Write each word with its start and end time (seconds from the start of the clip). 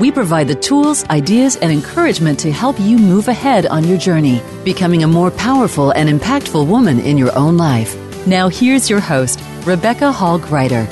we 0.00 0.10
provide 0.10 0.48
the 0.48 0.54
tools, 0.54 1.04
ideas, 1.10 1.56
and 1.56 1.70
encouragement 1.70 2.38
to 2.38 2.50
help 2.50 2.80
you 2.80 2.96
move 2.96 3.28
ahead 3.28 3.66
on 3.66 3.86
your 3.86 3.98
journey, 3.98 4.40
becoming 4.64 5.02
a 5.02 5.06
more 5.06 5.30
powerful 5.30 5.90
and 5.90 6.08
impactful 6.08 6.66
woman 6.66 6.98
in 7.00 7.18
your 7.18 7.36
own 7.36 7.58
life. 7.58 7.94
Now, 8.26 8.48
here's 8.48 8.88
your 8.88 9.00
host, 9.00 9.42
Rebecca 9.66 10.10
Hall 10.10 10.40
Gruyter. 10.40 10.86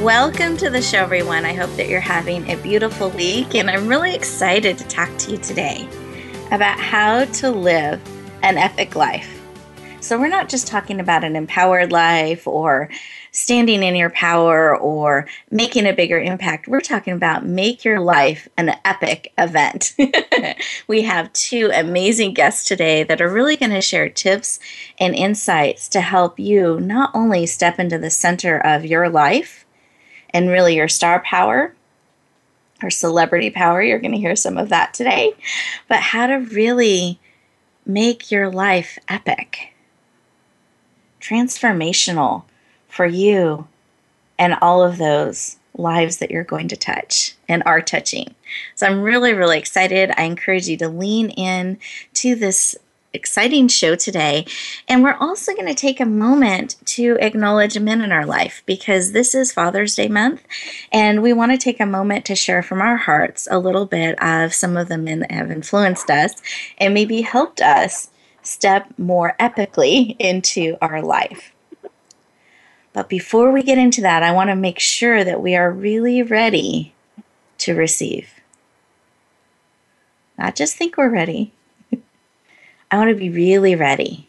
Welcome 0.00 0.56
to 0.58 0.70
the 0.70 0.80
show, 0.80 0.98
everyone. 0.98 1.44
I 1.44 1.54
hope 1.54 1.74
that 1.74 1.88
you're 1.88 1.98
having 1.98 2.48
a 2.48 2.56
beautiful 2.56 3.10
week, 3.10 3.56
and 3.56 3.68
I'm 3.68 3.88
really 3.88 4.14
excited 4.14 4.78
to 4.78 4.84
talk 4.84 5.10
to 5.18 5.32
you 5.32 5.38
today 5.38 5.88
about 6.52 6.78
how 6.78 7.24
to 7.24 7.50
live 7.50 8.00
an 8.44 8.58
epic 8.58 8.94
life. 8.94 9.40
So, 9.98 10.20
we're 10.20 10.28
not 10.28 10.48
just 10.48 10.68
talking 10.68 11.00
about 11.00 11.24
an 11.24 11.34
empowered 11.34 11.90
life 11.90 12.46
or 12.46 12.90
standing 13.32 13.82
in 13.82 13.96
your 13.96 14.10
power 14.10 14.76
or 14.76 15.26
making 15.50 15.86
a 15.86 15.92
bigger 15.92 16.20
impact. 16.20 16.68
We're 16.68 16.80
talking 16.80 17.14
about 17.14 17.46
make 17.46 17.82
your 17.82 17.98
life 17.98 18.46
an 18.58 18.76
epic 18.84 19.32
event. 19.38 19.96
we 20.86 21.02
have 21.02 21.32
two 21.32 21.70
amazing 21.74 22.34
guests 22.34 22.68
today 22.68 23.02
that 23.04 23.22
are 23.22 23.32
really 23.32 23.56
going 23.56 23.72
to 23.72 23.80
share 23.80 24.10
tips 24.10 24.60
and 24.98 25.14
insights 25.14 25.88
to 25.88 26.02
help 26.02 26.38
you 26.38 26.78
not 26.78 27.10
only 27.14 27.46
step 27.46 27.78
into 27.78 27.98
the 27.98 28.10
center 28.10 28.58
of 28.58 28.84
your 28.84 29.08
life 29.08 29.64
and 30.30 30.50
really 30.50 30.76
your 30.76 30.88
star 30.88 31.20
power 31.20 31.74
or 32.82 32.90
celebrity 32.90 33.48
power, 33.48 33.82
you're 33.82 33.98
going 33.98 34.12
to 34.12 34.18
hear 34.18 34.36
some 34.36 34.58
of 34.58 34.68
that 34.68 34.92
today, 34.92 35.32
but 35.88 36.00
how 36.00 36.26
to 36.26 36.34
really 36.34 37.18
make 37.86 38.30
your 38.30 38.50
life 38.50 38.98
epic, 39.08 39.72
transformational 41.18 42.44
for 42.92 43.06
you 43.06 43.66
and 44.38 44.54
all 44.60 44.84
of 44.84 44.98
those 44.98 45.56
lives 45.74 46.18
that 46.18 46.30
you're 46.30 46.44
going 46.44 46.68
to 46.68 46.76
touch 46.76 47.34
and 47.48 47.62
are 47.64 47.80
touching. 47.80 48.34
So 48.74 48.86
I'm 48.86 49.00
really, 49.00 49.32
really 49.32 49.58
excited. 49.58 50.12
I 50.16 50.24
encourage 50.24 50.68
you 50.68 50.76
to 50.76 50.88
lean 50.88 51.30
in 51.30 51.78
to 52.14 52.34
this 52.34 52.76
exciting 53.14 53.68
show 53.68 53.94
today. 53.94 54.46
And 54.88 55.02
we're 55.02 55.16
also 55.18 55.54
going 55.54 55.68
to 55.68 55.74
take 55.74 56.00
a 56.00 56.06
moment 56.06 56.76
to 56.86 57.16
acknowledge 57.20 57.78
men 57.78 58.02
in 58.02 58.12
our 58.12 58.26
life 58.26 58.62
because 58.66 59.12
this 59.12 59.34
is 59.34 59.52
Father's 59.52 59.94
Day 59.94 60.08
month. 60.08 60.42
And 60.92 61.22
we 61.22 61.32
want 61.32 61.52
to 61.52 61.58
take 61.58 61.80
a 61.80 61.86
moment 61.86 62.26
to 62.26 62.34
share 62.34 62.62
from 62.62 62.82
our 62.82 62.96
hearts 62.96 63.48
a 63.50 63.58
little 63.58 63.86
bit 63.86 64.22
of 64.22 64.52
some 64.52 64.76
of 64.76 64.88
the 64.88 64.98
men 64.98 65.20
that 65.20 65.30
have 65.30 65.50
influenced 65.50 66.10
us 66.10 66.34
and 66.78 66.92
maybe 66.92 67.22
helped 67.22 67.62
us 67.62 68.10
step 68.42 68.92
more 68.98 69.34
epically 69.40 70.16
into 70.18 70.76
our 70.82 71.00
life. 71.00 71.51
But 72.92 73.08
before 73.08 73.50
we 73.50 73.62
get 73.62 73.78
into 73.78 74.02
that, 74.02 74.22
I 74.22 74.32
want 74.32 74.50
to 74.50 74.56
make 74.56 74.78
sure 74.78 75.24
that 75.24 75.40
we 75.40 75.56
are 75.56 75.70
really 75.70 76.22
ready 76.22 76.94
to 77.58 77.74
receive. 77.74 78.28
Not 80.38 80.56
just 80.56 80.76
think 80.76 80.96
we're 80.96 81.08
ready. 81.08 81.52
I 82.90 82.98
want 82.98 83.08
to 83.10 83.16
be 83.16 83.30
really 83.30 83.74
ready, 83.74 84.28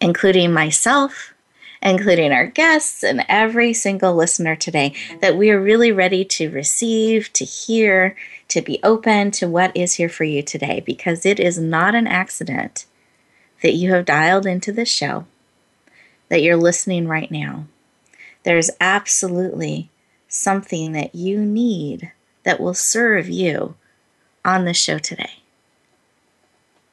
including 0.00 0.52
myself, 0.52 1.34
including 1.82 2.32
our 2.32 2.46
guests, 2.46 3.02
and 3.02 3.24
every 3.28 3.72
single 3.72 4.14
listener 4.14 4.54
today, 4.54 4.94
that 5.20 5.36
we 5.36 5.50
are 5.50 5.60
really 5.60 5.90
ready 5.90 6.24
to 6.24 6.50
receive, 6.50 7.32
to 7.32 7.44
hear, 7.44 8.16
to 8.48 8.62
be 8.62 8.78
open 8.84 9.32
to 9.32 9.48
what 9.48 9.76
is 9.76 9.94
here 9.94 10.08
for 10.08 10.24
you 10.24 10.42
today, 10.42 10.80
because 10.84 11.26
it 11.26 11.40
is 11.40 11.58
not 11.58 11.96
an 11.96 12.06
accident 12.06 12.86
that 13.62 13.74
you 13.74 13.92
have 13.92 14.04
dialed 14.04 14.46
into 14.46 14.70
this 14.70 14.88
show 14.88 15.26
that 16.28 16.42
you're 16.42 16.56
listening 16.56 17.06
right 17.08 17.30
now, 17.30 17.66
there's 18.42 18.70
absolutely 18.80 19.90
something 20.28 20.92
that 20.92 21.14
you 21.14 21.44
need 21.44 22.12
that 22.44 22.60
will 22.60 22.74
serve 22.74 23.28
you 23.28 23.74
on 24.44 24.64
the 24.64 24.74
show 24.74 24.98
today. 24.98 25.42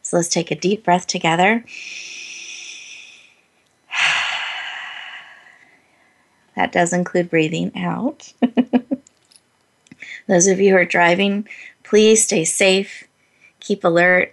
So 0.02 0.18
let's 0.18 0.30
take 0.30 0.52
a 0.52 0.56
deep 0.56 0.84
breath 0.84 1.08
together. 1.08 1.64
That 6.56 6.72
does 6.72 6.94
include 6.94 7.32
breathing 7.32 7.72
out. 7.76 8.32
Those 10.28 10.46
of 10.46 10.60
you 10.60 10.70
who 10.70 10.78
are 10.78 10.86
driving, 10.86 11.48
please 11.84 12.24
stay 12.24 12.46
safe, 12.46 13.06
keep 13.60 13.84
alert, 13.84 14.32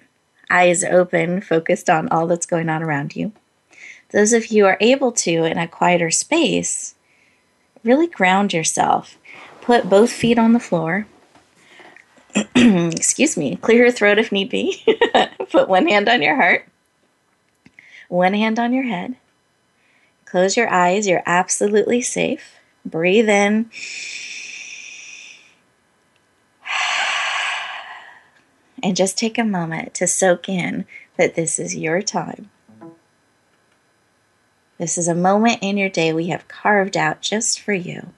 eyes 0.50 0.84
open, 0.84 1.40
focused 1.40 1.88
on 1.88 2.08
all 2.08 2.26
that's 2.26 2.44
going 2.44 2.68
on 2.68 2.82
around 2.82 3.16
you. 3.16 3.32
Those 4.12 4.32
of 4.32 4.46
you 4.48 4.64
who 4.64 4.70
are 4.70 4.78
able 4.80 5.12
to, 5.12 5.44
in 5.44 5.58
a 5.58 5.68
quieter 5.68 6.10
space, 6.10 6.94
really 7.84 8.06
ground 8.06 8.52
yourself. 8.52 9.16
Put 9.60 9.88
both 9.88 10.10
feet 10.10 10.38
on 10.38 10.52
the 10.52 10.60
floor. 10.60 11.06
Excuse 12.56 13.36
me, 13.36 13.56
clear 13.56 13.84
your 13.84 13.92
throat 13.92 14.18
if 14.18 14.32
need 14.32 14.50
be. 14.50 14.84
Put 15.50 15.68
one 15.68 15.88
hand 15.88 16.08
on 16.08 16.22
your 16.22 16.36
heart, 16.36 16.66
one 18.08 18.34
hand 18.34 18.58
on 18.58 18.72
your 18.72 18.84
head. 18.84 19.16
Close 20.30 20.56
your 20.56 20.68
eyes. 20.72 21.08
You're 21.08 21.24
absolutely 21.26 22.00
safe. 22.00 22.54
Breathe 22.84 23.28
in. 23.28 23.70
And 28.82 28.96
just 28.96 29.18
take 29.18 29.36
a 29.36 29.44
moment 29.44 29.92
to 29.94 30.06
soak 30.06 30.48
in 30.48 30.86
that 31.18 31.34
this 31.34 31.58
is 31.58 31.76
your 31.76 32.00
time. 32.00 32.48
This 34.80 34.96
is 34.96 35.08
a 35.08 35.14
moment 35.14 35.58
in 35.60 35.76
your 35.76 35.90
day 35.90 36.10
we 36.10 36.28
have 36.28 36.48
carved 36.48 36.96
out 36.96 37.20
just 37.20 37.60
for 37.60 37.74
you. 37.74 38.14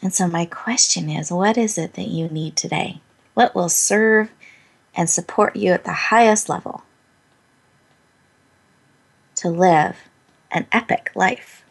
And 0.00 0.14
so, 0.14 0.26
my 0.26 0.46
question 0.46 1.10
is 1.10 1.30
what 1.30 1.58
is 1.58 1.76
it 1.76 1.92
that 1.94 2.08
you 2.08 2.26
need 2.28 2.56
today? 2.56 3.02
What 3.34 3.54
will 3.54 3.68
serve 3.68 4.30
and 4.94 5.10
support 5.10 5.54
you 5.54 5.72
at 5.72 5.84
the 5.84 5.92
highest 5.92 6.48
level 6.48 6.84
to 9.34 9.50
live 9.50 9.98
an 10.50 10.66
epic 10.72 11.10
life? 11.14 11.62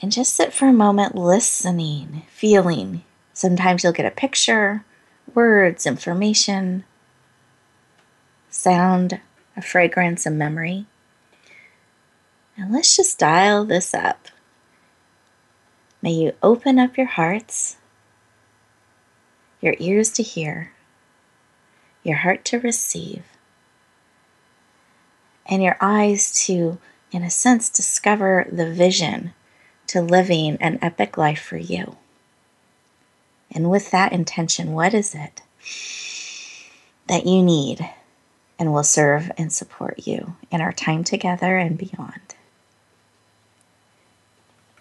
And 0.00 0.10
just 0.10 0.34
sit 0.34 0.52
for 0.52 0.66
a 0.66 0.72
moment 0.72 1.14
listening, 1.14 2.24
feeling. 2.28 3.04
Sometimes 3.32 3.84
you'll 3.84 3.92
get 3.92 4.04
a 4.04 4.10
picture, 4.10 4.84
words, 5.32 5.86
information 5.86 6.82
sound, 8.52 9.20
a 9.56 9.62
fragrance, 9.62 10.26
a 10.26 10.30
memory. 10.30 10.86
And 12.56 12.72
let's 12.72 12.94
just 12.94 13.18
dial 13.18 13.64
this 13.64 13.94
up. 13.94 14.28
May 16.00 16.12
you 16.12 16.32
open 16.42 16.78
up 16.78 16.96
your 16.96 17.06
hearts, 17.06 17.76
your 19.60 19.74
ears 19.78 20.10
to 20.12 20.22
hear, 20.22 20.72
your 22.02 22.18
heart 22.18 22.44
to 22.46 22.58
receive, 22.58 23.24
and 25.46 25.62
your 25.62 25.76
eyes 25.80 26.32
to, 26.46 26.78
in 27.10 27.22
a 27.22 27.30
sense, 27.30 27.68
discover 27.68 28.46
the 28.50 28.72
vision 28.72 29.32
to 29.86 30.00
living 30.00 30.56
an 30.60 30.78
epic 30.82 31.16
life 31.16 31.40
for 31.40 31.56
you. 31.56 31.96
And 33.50 33.70
with 33.70 33.90
that 33.90 34.12
intention, 34.12 34.72
what 34.72 34.94
is 34.94 35.14
it 35.14 35.42
that 37.06 37.26
you 37.26 37.42
need 37.42 37.88
and 38.62 38.72
will 38.72 38.84
serve 38.84 39.28
and 39.36 39.52
support 39.52 40.06
you 40.06 40.36
in 40.52 40.60
our 40.60 40.72
time 40.72 41.02
together 41.02 41.58
and 41.58 41.76
beyond. 41.76 42.36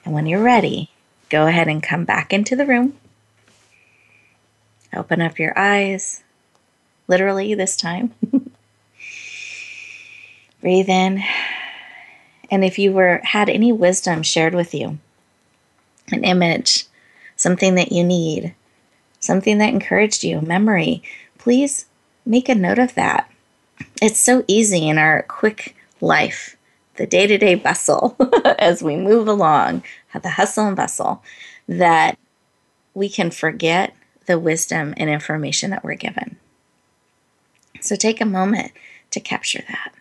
And 0.05 0.13
when 0.13 0.27
you're 0.27 0.43
ready, 0.43 0.91
go 1.29 1.47
ahead 1.47 1.67
and 1.67 1.81
come 1.81 2.05
back 2.05 2.31
into 2.31 2.55
the 2.55 2.67
room. 2.67 2.95
Open 4.93 5.19
up 5.19 5.39
your 5.39 5.57
eyes, 5.57 6.21
literally 7.07 7.55
this 7.55 7.75
time. 7.75 8.13
Breathe 10.61 10.87
in. 10.89 11.23
And 12.51 12.63
if 12.63 12.77
you 12.77 12.91
were 12.91 13.19
had 13.23 13.49
any 13.49 13.71
wisdom 13.71 14.21
shared 14.21 14.53
with 14.53 14.75
you, 14.75 14.99
an 16.11 16.23
image, 16.23 16.85
something 17.35 17.73
that 17.73 17.91
you 17.91 18.03
need, 18.03 18.53
something 19.19 19.57
that 19.57 19.73
encouraged 19.73 20.23
you, 20.23 20.39
memory, 20.39 21.01
please 21.39 21.87
make 22.27 22.47
a 22.47 22.53
note 22.53 22.77
of 22.77 22.93
that. 22.93 23.27
It's 24.01 24.19
so 24.19 24.43
easy 24.47 24.87
in 24.87 24.97
our 24.97 25.23
quick 25.23 25.75
life, 25.99 26.57
the 26.95 27.07
day 27.07 27.27
to 27.27 27.37
day 27.37 27.55
bustle 27.55 28.15
as 28.59 28.83
we 28.83 28.95
move 28.95 29.27
along, 29.27 29.83
the 30.21 30.29
hustle 30.29 30.67
and 30.67 30.75
bustle, 30.75 31.23
that 31.67 32.17
we 32.93 33.09
can 33.09 33.31
forget 33.31 33.95
the 34.25 34.39
wisdom 34.39 34.93
and 34.97 35.09
information 35.09 35.71
that 35.71 35.83
we're 35.83 35.95
given. 35.95 36.37
So 37.79 37.95
take 37.95 38.21
a 38.21 38.25
moment 38.25 38.71
to 39.11 39.19
capture 39.19 39.63
that. 39.67 39.93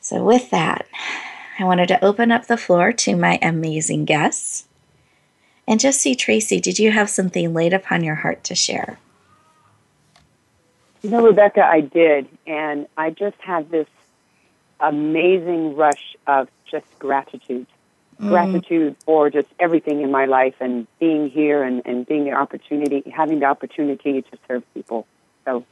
So, 0.00 0.22
with 0.22 0.50
that, 0.50 0.86
I 1.58 1.64
wanted 1.64 1.88
to 1.88 2.04
open 2.04 2.30
up 2.30 2.46
the 2.46 2.56
floor 2.56 2.92
to 2.92 3.16
my 3.16 3.40
amazing 3.42 4.04
guests. 4.04 4.68
And 5.66 5.80
just 5.80 6.00
see, 6.00 6.14
Tracy, 6.14 6.60
did 6.60 6.78
you 6.78 6.92
have 6.92 7.10
something 7.10 7.52
laid 7.52 7.72
upon 7.72 8.04
your 8.04 8.14
heart 8.14 8.44
to 8.44 8.54
share? 8.54 8.98
You 11.06 11.12
know, 11.12 11.24
Rebecca, 11.24 11.64
I 11.64 11.82
did. 11.82 12.26
And 12.48 12.88
I 12.96 13.10
just 13.10 13.36
had 13.38 13.70
this 13.70 13.86
amazing 14.80 15.76
rush 15.76 16.16
of 16.26 16.48
just 16.68 16.86
gratitude. 16.98 17.68
Mm. 18.20 18.28
Gratitude 18.28 18.96
for 19.04 19.30
just 19.30 19.46
everything 19.60 20.00
in 20.00 20.10
my 20.10 20.24
life 20.24 20.56
and 20.58 20.88
being 20.98 21.30
here 21.30 21.62
and, 21.62 21.80
and 21.84 22.04
being 22.06 22.24
the 22.24 22.32
opportunity, 22.32 23.08
having 23.14 23.38
the 23.38 23.46
opportunity 23.46 24.22
to 24.22 24.38
serve 24.48 24.64
people. 24.74 25.06
So, 25.44 25.64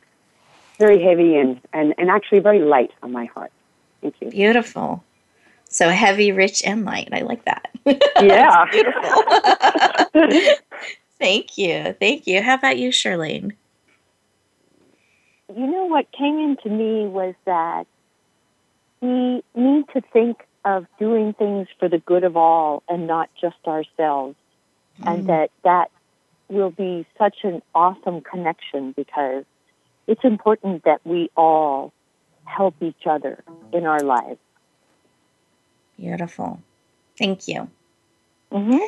very 0.78 1.02
heavy 1.02 1.36
and, 1.36 1.60
and, 1.72 1.94
and 1.98 2.10
actually 2.10 2.38
very 2.38 2.60
light 2.60 2.92
on 3.02 3.10
my 3.10 3.24
heart. 3.24 3.50
Thank 4.02 4.14
you. 4.20 4.30
Beautiful. 4.30 5.02
So 5.68 5.88
heavy, 5.88 6.30
rich, 6.30 6.62
and 6.64 6.84
light. 6.84 7.08
I 7.12 7.22
like 7.22 7.44
that. 7.46 7.70
Yeah. 8.22 8.66
Thank 11.18 11.58
you. 11.58 11.96
Thank 11.98 12.28
you. 12.28 12.40
How 12.40 12.54
about 12.54 12.78
you, 12.78 12.90
Charlene? 12.90 13.56
You 15.48 15.66
know 15.66 15.84
what 15.84 16.10
came 16.12 16.38
into 16.38 16.68
me 16.68 17.06
was 17.06 17.34
that 17.44 17.86
we 19.00 19.42
need 19.54 19.84
to 19.92 20.00
think 20.12 20.38
of 20.64 20.86
doing 20.98 21.34
things 21.34 21.68
for 21.78 21.88
the 21.88 21.98
good 21.98 22.24
of 22.24 22.36
all 22.36 22.82
and 22.88 23.06
not 23.06 23.28
just 23.40 23.56
ourselves. 23.66 24.36
Mm. 25.02 25.12
And 25.12 25.26
that 25.26 25.50
that 25.62 25.90
will 26.48 26.70
be 26.70 27.06
such 27.18 27.38
an 27.42 27.62
awesome 27.74 28.20
connection 28.20 28.92
because 28.92 29.44
it's 30.06 30.24
important 30.24 30.84
that 30.84 31.00
we 31.04 31.30
all 31.36 31.92
help 32.44 32.74
each 32.80 33.06
other 33.06 33.42
in 33.72 33.86
our 33.86 34.00
lives. 34.00 34.38
Beautiful. 35.98 36.60
Thank 37.18 37.48
you. 37.48 37.68
Mm-hmm. 38.52 38.84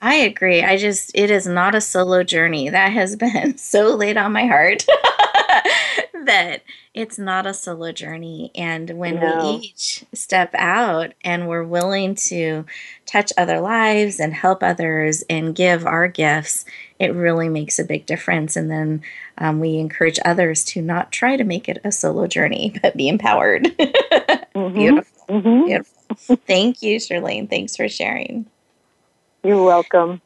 I 0.00 0.14
agree. 0.16 0.62
I 0.62 0.76
just, 0.76 1.10
it 1.14 1.30
is 1.30 1.46
not 1.46 1.74
a 1.74 1.80
solo 1.80 2.22
journey. 2.22 2.70
That 2.70 2.92
has 2.92 3.16
been 3.16 3.58
so 3.58 3.94
laid 3.94 4.16
on 4.16 4.32
my 4.32 4.46
heart 4.46 4.84
that 6.24 6.62
it's 6.94 7.18
not 7.18 7.46
a 7.46 7.54
solo 7.54 7.92
journey. 7.92 8.50
And 8.54 8.90
when 8.90 9.16
no. 9.16 9.52
we 9.52 9.66
each 9.66 10.04
step 10.12 10.54
out 10.54 11.14
and 11.22 11.48
we're 11.48 11.64
willing 11.64 12.14
to 12.26 12.64
touch 13.04 13.32
other 13.36 13.60
lives 13.60 14.18
and 14.18 14.34
help 14.34 14.62
others 14.62 15.22
and 15.28 15.54
give 15.54 15.86
our 15.86 16.08
gifts, 16.08 16.64
it 16.98 17.14
really 17.14 17.48
makes 17.48 17.78
a 17.78 17.84
big 17.84 18.06
difference. 18.06 18.56
And 18.56 18.70
then 18.70 19.02
um, 19.38 19.60
we 19.60 19.76
encourage 19.76 20.18
others 20.24 20.64
to 20.64 20.82
not 20.82 21.12
try 21.12 21.36
to 21.36 21.44
make 21.44 21.68
it 21.68 21.78
a 21.84 21.92
solo 21.92 22.26
journey, 22.26 22.74
but 22.82 22.96
be 22.96 23.08
empowered. 23.08 23.64
mm-hmm. 23.78 24.74
Beautiful. 24.74 25.26
Mm-hmm. 25.28 25.66
Beautiful. 25.66 26.36
Thank 26.46 26.82
you, 26.82 26.98
Charlene. 26.98 27.50
Thanks 27.50 27.76
for 27.76 27.88
sharing. 27.88 28.46
You're 29.42 29.62
welcome. 29.62 30.20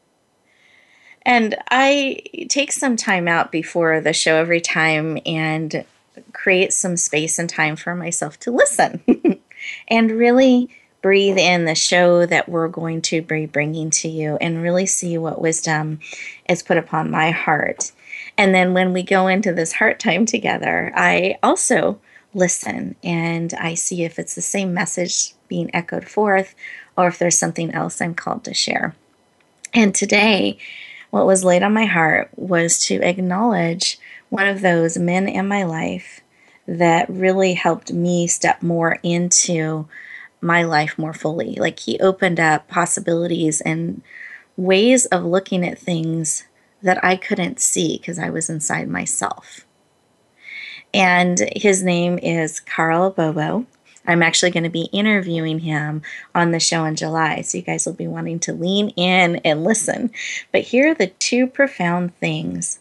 And 1.23 1.55
I 1.69 2.21
take 2.49 2.71
some 2.71 2.95
time 2.95 3.27
out 3.27 3.51
before 3.51 4.01
the 4.01 4.13
show 4.13 4.37
every 4.37 4.61
time 4.61 5.19
and 5.25 5.85
create 6.33 6.73
some 6.73 6.97
space 6.97 7.37
and 7.39 7.49
time 7.49 7.75
for 7.75 7.95
myself 7.95 8.39
to 8.41 8.51
listen 8.51 9.01
and 9.87 10.11
really 10.11 10.69
breathe 11.01 11.37
in 11.37 11.65
the 11.65 11.75
show 11.75 12.25
that 12.25 12.47
we're 12.47 12.67
going 12.67 13.01
to 13.01 13.21
be 13.21 13.45
bringing 13.45 13.89
to 13.89 14.07
you 14.07 14.37
and 14.37 14.61
really 14.61 14.85
see 14.85 15.17
what 15.17 15.41
wisdom 15.41 15.99
is 16.47 16.63
put 16.63 16.77
upon 16.77 17.09
my 17.09 17.31
heart. 17.31 17.91
And 18.37 18.53
then 18.53 18.73
when 18.73 18.93
we 18.93 19.03
go 19.03 19.27
into 19.27 19.53
this 19.53 19.73
heart 19.73 19.99
time 19.99 20.25
together, 20.25 20.91
I 20.95 21.37
also 21.41 21.99
listen 22.33 22.95
and 23.03 23.53
I 23.55 23.73
see 23.73 24.03
if 24.03 24.17
it's 24.19 24.35
the 24.35 24.41
same 24.41 24.73
message 24.73 25.33
being 25.47 25.73
echoed 25.75 26.07
forth 26.07 26.55
or 26.95 27.07
if 27.07 27.19
there's 27.19 27.37
something 27.37 27.71
else 27.71 28.01
I'm 28.01 28.13
called 28.13 28.43
to 28.45 28.53
share. 28.53 28.95
And 29.73 29.95
today, 29.95 30.57
what 31.11 31.27
was 31.27 31.43
laid 31.43 31.61
on 31.61 31.73
my 31.73 31.85
heart 31.85 32.29
was 32.35 32.79
to 32.79 32.95
acknowledge 33.07 33.99
one 34.29 34.47
of 34.47 34.61
those 34.61 34.97
men 34.97 35.27
in 35.27 35.47
my 35.47 35.63
life 35.63 36.21
that 36.67 37.09
really 37.09 37.53
helped 37.53 37.91
me 37.91 38.27
step 38.27 38.63
more 38.63 38.97
into 39.03 39.87
my 40.39 40.63
life 40.63 40.97
more 40.97 41.13
fully. 41.13 41.55
Like 41.55 41.79
he 41.79 41.99
opened 41.99 42.39
up 42.39 42.67
possibilities 42.67 43.61
and 43.61 44.01
ways 44.57 45.05
of 45.07 45.23
looking 45.23 45.67
at 45.67 45.77
things 45.77 46.45
that 46.81 47.03
I 47.03 47.15
couldn't 47.15 47.59
see 47.59 47.97
because 47.97 48.17
I 48.17 48.29
was 48.29 48.49
inside 48.49 48.87
myself. 48.87 49.65
And 50.93 51.39
his 51.55 51.83
name 51.83 52.17
is 52.19 52.59
Carl 52.59 53.11
Bobo. 53.11 53.65
I'm 54.05 54.23
actually 54.23 54.51
going 54.51 54.63
to 54.63 54.69
be 54.69 54.89
interviewing 54.91 55.59
him 55.59 56.01
on 56.33 56.51
the 56.51 56.59
show 56.59 56.85
in 56.85 56.95
July. 56.95 57.41
So 57.41 57.57
you 57.57 57.63
guys 57.63 57.85
will 57.85 57.93
be 57.93 58.07
wanting 58.07 58.39
to 58.41 58.53
lean 58.53 58.89
in 58.89 59.37
and 59.37 59.63
listen. 59.63 60.11
But 60.51 60.61
here 60.61 60.91
are 60.91 60.95
the 60.95 61.07
two 61.07 61.47
profound 61.47 62.15
things 62.17 62.79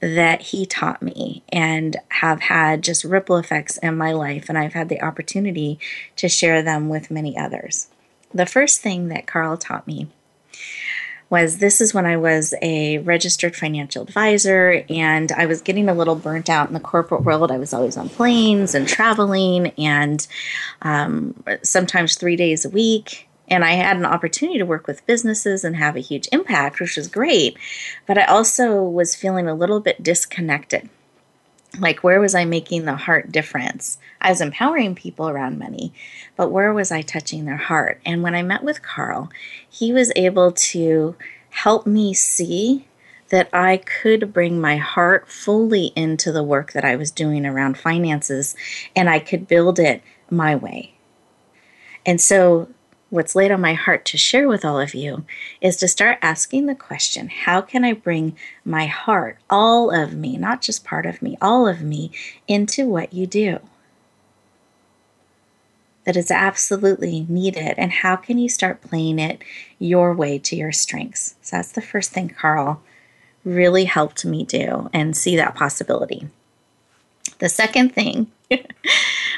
that 0.00 0.42
he 0.42 0.66
taught 0.66 1.02
me 1.02 1.42
and 1.50 1.96
have 2.08 2.40
had 2.42 2.82
just 2.82 3.04
ripple 3.04 3.36
effects 3.36 3.78
in 3.78 3.96
my 3.96 4.12
life. 4.12 4.48
And 4.48 4.58
I've 4.58 4.74
had 4.74 4.88
the 4.88 5.02
opportunity 5.02 5.78
to 6.16 6.28
share 6.28 6.62
them 6.62 6.88
with 6.88 7.10
many 7.10 7.36
others. 7.36 7.88
The 8.34 8.46
first 8.46 8.80
thing 8.80 9.08
that 9.08 9.26
Carl 9.26 9.56
taught 9.56 9.86
me 9.86 10.08
was 11.28 11.58
this 11.58 11.80
is 11.80 11.92
when 11.92 12.06
I 12.06 12.16
was 12.16 12.54
a 12.62 12.98
registered 12.98 13.56
financial 13.56 14.02
advisor 14.02 14.84
and 14.88 15.32
I 15.32 15.46
was 15.46 15.60
getting 15.60 15.88
a 15.88 15.94
little 15.94 16.14
burnt 16.14 16.48
out 16.48 16.68
in 16.68 16.74
the 16.74 16.80
corporate 16.80 17.24
world. 17.24 17.50
I 17.50 17.58
was 17.58 17.74
always 17.74 17.96
on 17.96 18.08
planes 18.08 18.74
and 18.74 18.86
traveling 18.86 19.68
and 19.78 20.26
um, 20.82 21.42
sometimes 21.62 22.16
three 22.16 22.36
days 22.36 22.64
a 22.64 22.70
week 22.70 23.28
and 23.48 23.64
I 23.64 23.72
had 23.72 23.96
an 23.96 24.04
opportunity 24.04 24.58
to 24.58 24.66
work 24.66 24.86
with 24.86 25.06
businesses 25.06 25.64
and 25.64 25.76
have 25.76 25.96
a 25.96 26.00
huge 26.00 26.28
impact, 26.32 26.80
which 26.80 26.96
was 26.96 27.08
great. 27.08 27.56
But 28.06 28.18
I 28.18 28.24
also 28.24 28.82
was 28.82 29.14
feeling 29.14 29.48
a 29.48 29.54
little 29.54 29.80
bit 29.80 30.02
disconnected. 30.02 30.88
Like, 31.78 32.02
where 32.02 32.20
was 32.20 32.34
I 32.34 32.44
making 32.44 32.84
the 32.84 32.96
heart 32.96 33.30
difference? 33.30 33.98
I 34.20 34.30
was 34.30 34.40
empowering 34.40 34.94
people 34.94 35.28
around 35.28 35.58
money, 35.58 35.92
but 36.36 36.50
where 36.50 36.72
was 36.72 36.90
I 36.90 37.02
touching 37.02 37.44
their 37.44 37.56
heart? 37.56 38.00
And 38.06 38.22
when 38.22 38.34
I 38.34 38.42
met 38.42 38.62
with 38.62 38.82
carl 38.82 39.30
he 39.76 39.92
was 39.92 40.10
able 40.16 40.52
to 40.52 41.14
help 41.50 41.86
me 41.86 42.14
see 42.14 42.86
that 43.28 43.48
I 43.52 43.78
could 43.78 44.32
bring 44.32 44.60
my 44.60 44.76
heart 44.76 45.28
fully 45.28 45.92
into 45.96 46.32
the 46.32 46.42
work 46.42 46.72
that 46.72 46.84
I 46.84 46.96
was 46.96 47.10
doing 47.10 47.44
around 47.44 47.76
finances 47.76 48.56
and 48.94 49.10
I 49.10 49.18
could 49.18 49.46
build 49.46 49.78
it 49.78 50.02
my 50.30 50.54
way. 50.54 50.94
And 52.06 52.20
so 52.20 52.68
what's 53.10 53.36
laid 53.36 53.52
on 53.52 53.60
my 53.60 53.74
heart 53.74 54.04
to 54.04 54.18
share 54.18 54.48
with 54.48 54.64
all 54.64 54.80
of 54.80 54.94
you 54.94 55.24
is 55.60 55.76
to 55.76 55.88
start 55.88 56.18
asking 56.22 56.66
the 56.66 56.74
question 56.74 57.28
how 57.28 57.60
can 57.60 57.84
I 57.84 57.92
bring 57.92 58.36
my 58.64 58.86
heart, 58.86 59.38
all 59.48 59.90
of 59.90 60.14
me, 60.14 60.36
not 60.36 60.60
just 60.60 60.84
part 60.84 61.06
of 61.06 61.22
me, 61.22 61.36
all 61.40 61.68
of 61.68 61.82
me, 61.82 62.10
into 62.48 62.86
what 62.86 63.12
you 63.12 63.26
do? 63.26 63.60
That 66.04 66.16
is 66.16 66.30
absolutely 66.30 67.26
needed. 67.28 67.74
And 67.78 67.90
how 67.90 68.14
can 68.16 68.38
you 68.38 68.48
start 68.48 68.80
playing 68.80 69.18
it 69.18 69.42
your 69.78 70.12
way 70.14 70.38
to 70.38 70.54
your 70.54 70.70
strengths? 70.72 71.34
So 71.42 71.56
that's 71.56 71.72
the 71.72 71.82
first 71.82 72.12
thing 72.12 72.28
Carl 72.28 72.80
really 73.44 73.84
helped 73.84 74.24
me 74.24 74.44
do 74.44 74.90
and 74.92 75.16
see 75.16 75.36
that 75.36 75.54
possibility. 75.54 76.28
The 77.38 77.48
second 77.48 77.94
thing 77.94 78.30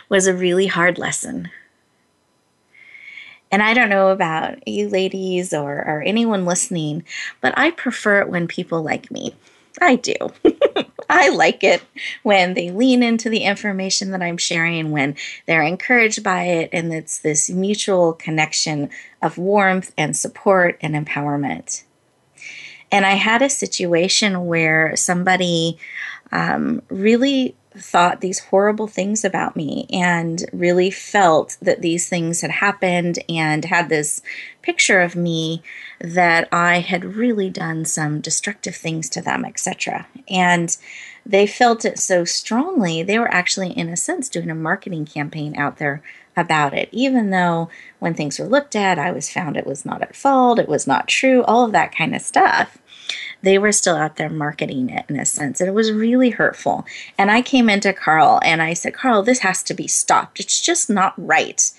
was 0.08 0.26
a 0.26 0.34
really 0.34 0.66
hard 0.66 0.98
lesson 0.98 1.50
and 3.50 3.62
I 3.62 3.74
don't 3.74 3.88
know 3.88 4.08
about 4.08 4.66
you 4.66 4.88
ladies 4.88 5.52
or, 5.52 5.72
or 5.72 6.02
anyone 6.02 6.44
listening, 6.44 7.04
but 7.40 7.56
I 7.56 7.70
prefer 7.70 8.20
it 8.20 8.28
when 8.28 8.46
people 8.48 8.82
like 8.82 9.10
me. 9.10 9.34
I 9.80 9.96
do. 9.96 10.14
I 11.10 11.30
like 11.30 11.64
it 11.64 11.82
when 12.22 12.54
they 12.54 12.70
lean 12.70 13.02
into 13.02 13.30
the 13.30 13.44
information 13.44 14.10
that 14.10 14.22
I'm 14.22 14.36
sharing, 14.36 14.90
when 14.90 15.16
they're 15.46 15.62
encouraged 15.62 16.22
by 16.22 16.44
it, 16.44 16.70
and 16.72 16.92
it's 16.92 17.18
this 17.18 17.48
mutual 17.48 18.12
connection 18.12 18.90
of 19.22 19.38
warmth 19.38 19.92
and 19.96 20.16
support 20.16 20.76
and 20.80 20.94
empowerment. 20.94 21.84
And 22.90 23.06
I 23.06 23.14
had 23.14 23.42
a 23.42 23.50
situation 23.50 24.46
where 24.46 24.96
somebody 24.96 25.78
um, 26.32 26.82
really 26.88 27.54
thought 27.82 28.20
these 28.20 28.40
horrible 28.40 28.86
things 28.86 29.24
about 29.24 29.56
me 29.56 29.86
and 29.90 30.44
really 30.52 30.90
felt 30.90 31.56
that 31.62 31.82
these 31.82 32.08
things 32.08 32.40
had 32.40 32.50
happened 32.50 33.18
and 33.28 33.64
had 33.64 33.88
this 33.88 34.22
picture 34.62 35.00
of 35.00 35.16
me 35.16 35.62
that 36.00 36.48
I 36.52 36.80
had 36.80 37.16
really 37.16 37.50
done 37.50 37.84
some 37.84 38.20
destructive 38.20 38.76
things 38.76 39.08
to 39.10 39.22
them, 39.22 39.44
etc. 39.44 40.06
And 40.28 40.76
they 41.24 41.46
felt 41.46 41.84
it 41.84 41.98
so 41.98 42.24
strongly, 42.24 43.02
they 43.02 43.18
were 43.18 43.32
actually, 43.32 43.70
in 43.70 43.88
a 43.88 43.96
sense, 43.96 44.28
doing 44.28 44.50
a 44.50 44.54
marketing 44.54 45.04
campaign 45.06 45.56
out 45.56 45.78
there 45.78 46.02
about 46.36 46.72
it, 46.72 46.88
even 46.92 47.30
though 47.30 47.68
when 47.98 48.14
things 48.14 48.38
were 48.38 48.46
looked 48.46 48.76
at, 48.76 48.98
I 48.98 49.10
was 49.10 49.30
found 49.30 49.56
it 49.56 49.66
was 49.66 49.84
not 49.84 50.02
at 50.02 50.14
fault, 50.14 50.58
it 50.58 50.68
was 50.68 50.86
not 50.86 51.08
true, 51.08 51.42
all 51.44 51.64
of 51.64 51.72
that 51.72 51.94
kind 51.94 52.14
of 52.14 52.22
stuff 52.22 52.78
they 53.42 53.58
were 53.58 53.72
still 53.72 53.96
out 53.96 54.16
there 54.16 54.30
marketing 54.30 54.90
it 54.90 55.04
in 55.08 55.18
a 55.18 55.24
sense. 55.24 55.60
And 55.60 55.68
it 55.68 55.74
was 55.74 55.92
really 55.92 56.30
hurtful. 56.30 56.84
And 57.16 57.30
I 57.30 57.42
came 57.42 57.68
into 57.68 57.92
Carl 57.92 58.40
and 58.44 58.60
I 58.60 58.74
said, 58.74 58.94
Carl, 58.94 59.22
this 59.22 59.40
has 59.40 59.62
to 59.64 59.74
be 59.74 59.86
stopped. 59.86 60.40
It's 60.40 60.60
just 60.60 60.90
not 60.90 61.14
right. 61.16 61.70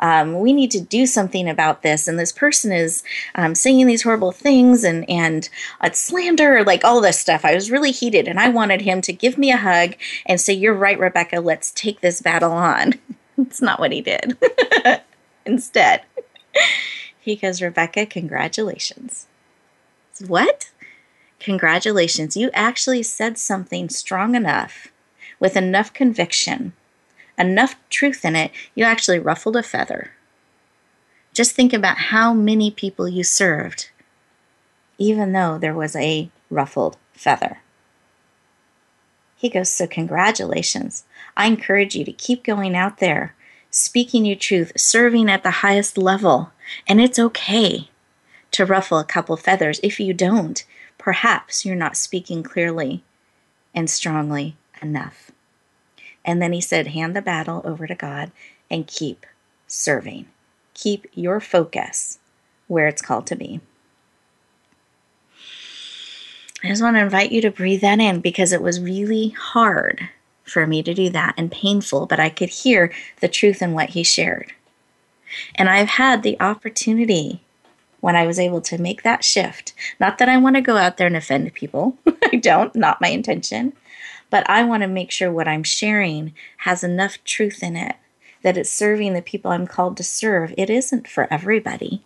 Um, 0.00 0.38
we 0.38 0.52
need 0.52 0.70
to 0.72 0.80
do 0.80 1.06
something 1.06 1.48
about 1.48 1.82
this. 1.82 2.06
And 2.06 2.18
this 2.18 2.32
person 2.32 2.72
is 2.72 3.02
um, 3.34 3.54
saying 3.54 3.86
these 3.86 4.02
horrible 4.02 4.32
things 4.32 4.84
and 4.84 5.08
and 5.08 5.48
uh, 5.80 5.90
slander, 5.92 6.64
like 6.64 6.84
all 6.84 7.00
this 7.00 7.18
stuff. 7.18 7.44
I 7.44 7.54
was 7.54 7.70
really 7.70 7.90
heated, 7.90 8.28
and 8.28 8.38
I 8.38 8.48
wanted 8.48 8.82
him 8.82 9.00
to 9.02 9.12
give 9.12 9.38
me 9.38 9.50
a 9.50 9.56
hug 9.56 9.94
and 10.26 10.40
say, 10.40 10.52
"You're 10.52 10.74
right, 10.74 10.98
Rebecca. 10.98 11.40
Let's 11.40 11.70
take 11.72 12.00
this 12.00 12.20
battle 12.20 12.52
on." 12.52 12.94
It's 13.40 13.62
not 13.62 13.78
what 13.78 13.92
he 13.92 14.00
did. 14.00 14.36
Instead, 15.46 16.02
he 17.20 17.36
goes, 17.36 17.62
"Rebecca, 17.62 18.04
congratulations." 18.04 19.28
What? 20.26 20.70
Congratulations, 21.40 22.36
you 22.36 22.50
actually 22.52 23.02
said 23.02 23.38
something 23.38 23.88
strong 23.88 24.34
enough 24.34 24.88
with 25.38 25.56
enough 25.56 25.92
conviction, 25.92 26.72
enough 27.38 27.76
truth 27.90 28.24
in 28.24 28.34
it, 28.34 28.50
you 28.74 28.84
actually 28.84 29.18
ruffled 29.18 29.56
a 29.56 29.62
feather. 29.62 30.12
Just 31.32 31.52
think 31.52 31.72
about 31.72 31.98
how 31.98 32.34
many 32.34 32.70
people 32.70 33.08
you 33.08 33.22
served, 33.22 33.90
even 34.98 35.32
though 35.32 35.58
there 35.58 35.74
was 35.74 35.94
a 35.94 36.30
ruffled 36.50 36.96
feather. 37.12 37.58
He 39.36 39.48
goes, 39.48 39.70
So, 39.70 39.86
congratulations. 39.86 41.04
I 41.36 41.46
encourage 41.46 41.94
you 41.94 42.04
to 42.04 42.12
keep 42.12 42.42
going 42.42 42.74
out 42.74 42.98
there, 42.98 43.36
speaking 43.70 44.24
your 44.24 44.34
truth, 44.34 44.72
serving 44.76 45.30
at 45.30 45.44
the 45.44 45.62
highest 45.62 45.96
level. 45.96 46.50
And 46.88 47.00
it's 47.00 47.20
okay 47.20 47.88
to 48.50 48.66
ruffle 48.66 48.98
a 48.98 49.04
couple 49.04 49.36
feathers. 49.36 49.78
If 49.84 50.00
you 50.00 50.12
don't, 50.12 50.64
perhaps 50.98 51.64
you're 51.64 51.76
not 51.76 51.96
speaking 51.96 52.42
clearly 52.42 53.02
and 53.74 53.88
strongly 53.88 54.56
enough. 54.82 55.30
And 56.24 56.42
then 56.42 56.52
he 56.52 56.60
said, 56.60 56.88
hand 56.88 57.16
the 57.16 57.22
battle 57.22 57.62
over 57.64 57.86
to 57.86 57.94
God 57.94 58.32
and 58.70 58.86
keep 58.86 59.24
serving. 59.66 60.26
Keep 60.74 61.06
your 61.14 61.40
focus 61.40 62.18
where 62.66 62.86
it's 62.86 63.02
called 63.02 63.26
to 63.28 63.36
be. 63.36 63.60
I 66.62 66.68
just 66.68 66.82
want 66.82 66.96
to 66.96 67.02
invite 67.02 67.30
you 67.30 67.40
to 67.42 67.50
breathe 67.50 67.80
that 67.82 68.00
in 68.00 68.20
because 68.20 68.52
it 68.52 68.62
was 68.62 68.80
really 68.80 69.28
hard 69.28 70.08
for 70.44 70.66
me 70.66 70.82
to 70.82 70.92
do 70.92 71.08
that 71.10 71.34
and 71.36 71.52
painful, 71.52 72.06
but 72.06 72.18
I 72.18 72.30
could 72.30 72.48
hear 72.48 72.92
the 73.20 73.28
truth 73.28 73.62
in 73.62 73.72
what 73.72 73.90
he 73.90 74.02
shared. 74.02 74.52
And 75.54 75.68
I've 75.68 75.88
had 75.88 76.22
the 76.22 76.40
opportunity 76.40 77.42
when 78.00 78.16
I 78.16 78.26
was 78.26 78.38
able 78.38 78.60
to 78.62 78.78
make 78.78 79.02
that 79.02 79.24
shift. 79.24 79.72
Not 79.98 80.18
that 80.18 80.28
I 80.28 80.36
want 80.36 80.56
to 80.56 80.62
go 80.62 80.76
out 80.76 80.96
there 80.96 81.06
and 81.06 81.16
offend 81.16 81.52
people, 81.54 81.96
I 82.32 82.36
don't, 82.36 82.74
not 82.74 83.00
my 83.00 83.08
intention, 83.08 83.72
but 84.30 84.48
I 84.48 84.62
want 84.64 84.82
to 84.82 84.88
make 84.88 85.10
sure 85.10 85.32
what 85.32 85.48
I'm 85.48 85.64
sharing 85.64 86.32
has 86.58 86.84
enough 86.84 87.22
truth 87.24 87.62
in 87.62 87.76
it 87.76 87.96
that 88.42 88.56
it's 88.56 88.70
serving 88.70 89.14
the 89.14 89.22
people 89.22 89.50
I'm 89.50 89.66
called 89.66 89.96
to 89.96 90.04
serve. 90.04 90.54
It 90.56 90.70
isn't 90.70 91.08
for 91.08 91.32
everybody. 91.32 92.04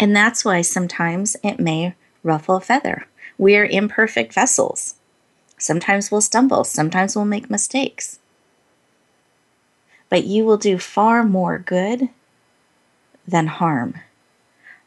And 0.00 0.14
that's 0.14 0.44
why 0.44 0.62
sometimes 0.62 1.36
it 1.44 1.60
may 1.60 1.94
ruffle 2.22 2.56
a 2.56 2.60
feather. 2.60 3.06
We're 3.38 3.66
imperfect 3.66 4.32
vessels. 4.32 4.96
Sometimes 5.58 6.10
we'll 6.10 6.20
stumble, 6.20 6.64
sometimes 6.64 7.14
we'll 7.14 7.24
make 7.24 7.48
mistakes. 7.48 8.18
But 10.08 10.24
you 10.24 10.44
will 10.44 10.56
do 10.56 10.78
far 10.78 11.22
more 11.22 11.58
good 11.58 12.08
than 13.26 13.46
harm 13.46 13.94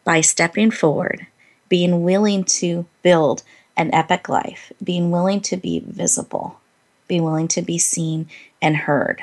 by 0.08 0.22
stepping 0.22 0.72
forward, 0.72 1.28
being 1.68 2.02
willing 2.02 2.42
to 2.46 2.86
build 3.02 3.44
an 3.76 3.94
epic 3.94 4.30
life, 4.30 4.72
being 4.82 5.12
willing 5.12 5.42
to 5.42 5.58
be 5.58 5.84
visible, 5.86 6.62
being 7.10 7.24
willing 7.24 7.50
to 7.50 7.62
be 7.62 7.78
seen 7.78 8.26
and 8.62 8.78
heard. 8.78 9.22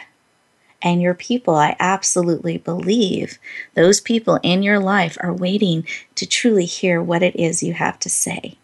And 0.82 1.00
your 1.00 1.14
people, 1.14 1.54
I 1.54 1.74
absolutely 1.80 2.58
believe 2.58 3.38
those 3.72 3.98
people 4.02 4.38
in 4.42 4.62
your 4.62 4.78
life 4.78 5.16
are 5.22 5.32
waiting 5.32 5.86
to 6.16 6.26
truly 6.26 6.66
hear 6.66 7.00
what 7.00 7.22
it 7.22 7.34
is 7.34 7.62
you 7.62 7.72
have 7.72 7.98
to 8.00 8.10
say 8.10 8.58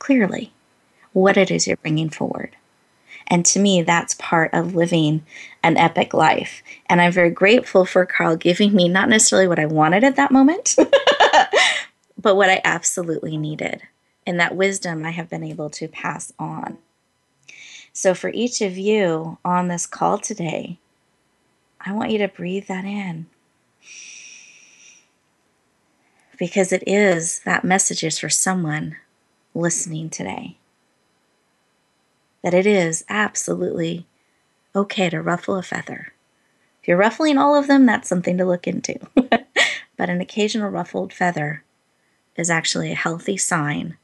clearly, 0.00 0.52
what 1.12 1.36
it 1.36 1.52
is 1.52 1.68
you're 1.68 1.76
bringing 1.76 2.10
forward. 2.10 2.56
And 3.28 3.46
to 3.46 3.60
me, 3.60 3.80
that's 3.80 4.14
part 4.16 4.52
of 4.52 4.74
living 4.74 5.24
an 5.62 5.76
epic 5.76 6.12
life. 6.12 6.62
And 6.86 7.00
I'm 7.00 7.12
very 7.12 7.30
grateful 7.30 7.86
for 7.86 8.04
Carl 8.04 8.36
giving 8.36 8.74
me 8.74 8.88
not 8.88 9.08
necessarily 9.08 9.46
what 9.46 9.60
I 9.60 9.66
wanted 9.66 10.02
at 10.02 10.16
that 10.16 10.32
moment, 10.32 10.74
but 12.24 12.36
what 12.36 12.48
I 12.48 12.62
absolutely 12.64 13.36
needed. 13.36 13.82
And 14.26 14.40
that 14.40 14.56
wisdom 14.56 15.04
I 15.04 15.10
have 15.10 15.28
been 15.28 15.44
able 15.44 15.68
to 15.70 15.86
pass 15.86 16.32
on. 16.38 16.78
So, 17.92 18.14
for 18.14 18.30
each 18.30 18.62
of 18.62 18.78
you 18.78 19.38
on 19.44 19.68
this 19.68 19.86
call 19.86 20.18
today, 20.18 20.78
I 21.78 21.92
want 21.92 22.10
you 22.10 22.18
to 22.18 22.28
breathe 22.28 22.66
that 22.66 22.86
in. 22.86 23.26
Because 26.38 26.72
it 26.72 26.82
is, 26.86 27.40
that 27.40 27.62
message 27.62 28.02
is 28.02 28.18
for 28.18 28.30
someone 28.30 28.96
listening 29.54 30.10
today 30.10 30.56
that 32.42 32.54
it 32.54 32.66
is 32.66 33.04
absolutely 33.08 34.06
okay 34.74 35.08
to 35.08 35.22
ruffle 35.22 35.56
a 35.56 35.62
feather. 35.62 36.12
If 36.82 36.88
you're 36.88 36.96
ruffling 36.96 37.38
all 37.38 37.54
of 37.54 37.68
them, 37.68 37.86
that's 37.86 38.08
something 38.08 38.36
to 38.36 38.44
look 38.44 38.66
into. 38.66 38.98
but 39.96 40.10
an 40.10 40.20
occasional 40.20 40.70
ruffled 40.70 41.12
feather 41.12 41.62
is 42.36 42.50
actually 42.50 42.92
a 42.92 42.96
healthy 42.96 43.36
sign 43.36 43.96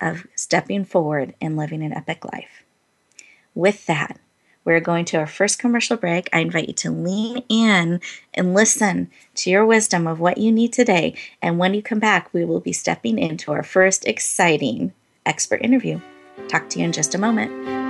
of 0.00 0.26
stepping 0.34 0.84
forward 0.84 1.34
and 1.40 1.56
living 1.56 1.82
an 1.82 1.92
epic 1.92 2.24
life. 2.24 2.64
With 3.54 3.86
that, 3.86 4.18
we're 4.64 4.80
going 4.80 5.04
to 5.06 5.16
our 5.16 5.26
first 5.26 5.58
commercial 5.58 5.96
break. 5.96 6.28
I 6.32 6.40
invite 6.40 6.68
you 6.68 6.74
to 6.74 6.90
lean 6.90 7.42
in 7.48 8.00
and 8.34 8.54
listen 8.54 9.10
to 9.36 9.50
your 9.50 9.64
wisdom 9.64 10.06
of 10.06 10.20
what 10.20 10.38
you 10.38 10.52
need 10.52 10.72
today. 10.72 11.14
And 11.40 11.58
when 11.58 11.74
you 11.74 11.82
come 11.82 11.98
back, 11.98 12.32
we 12.32 12.44
will 12.44 12.60
be 12.60 12.72
stepping 12.72 13.18
into 13.18 13.52
our 13.52 13.62
first 13.62 14.06
exciting 14.06 14.92
expert 15.24 15.62
interview. 15.62 16.00
Talk 16.48 16.68
to 16.70 16.78
you 16.78 16.84
in 16.84 16.92
just 16.92 17.14
a 17.14 17.18
moment. 17.18 17.89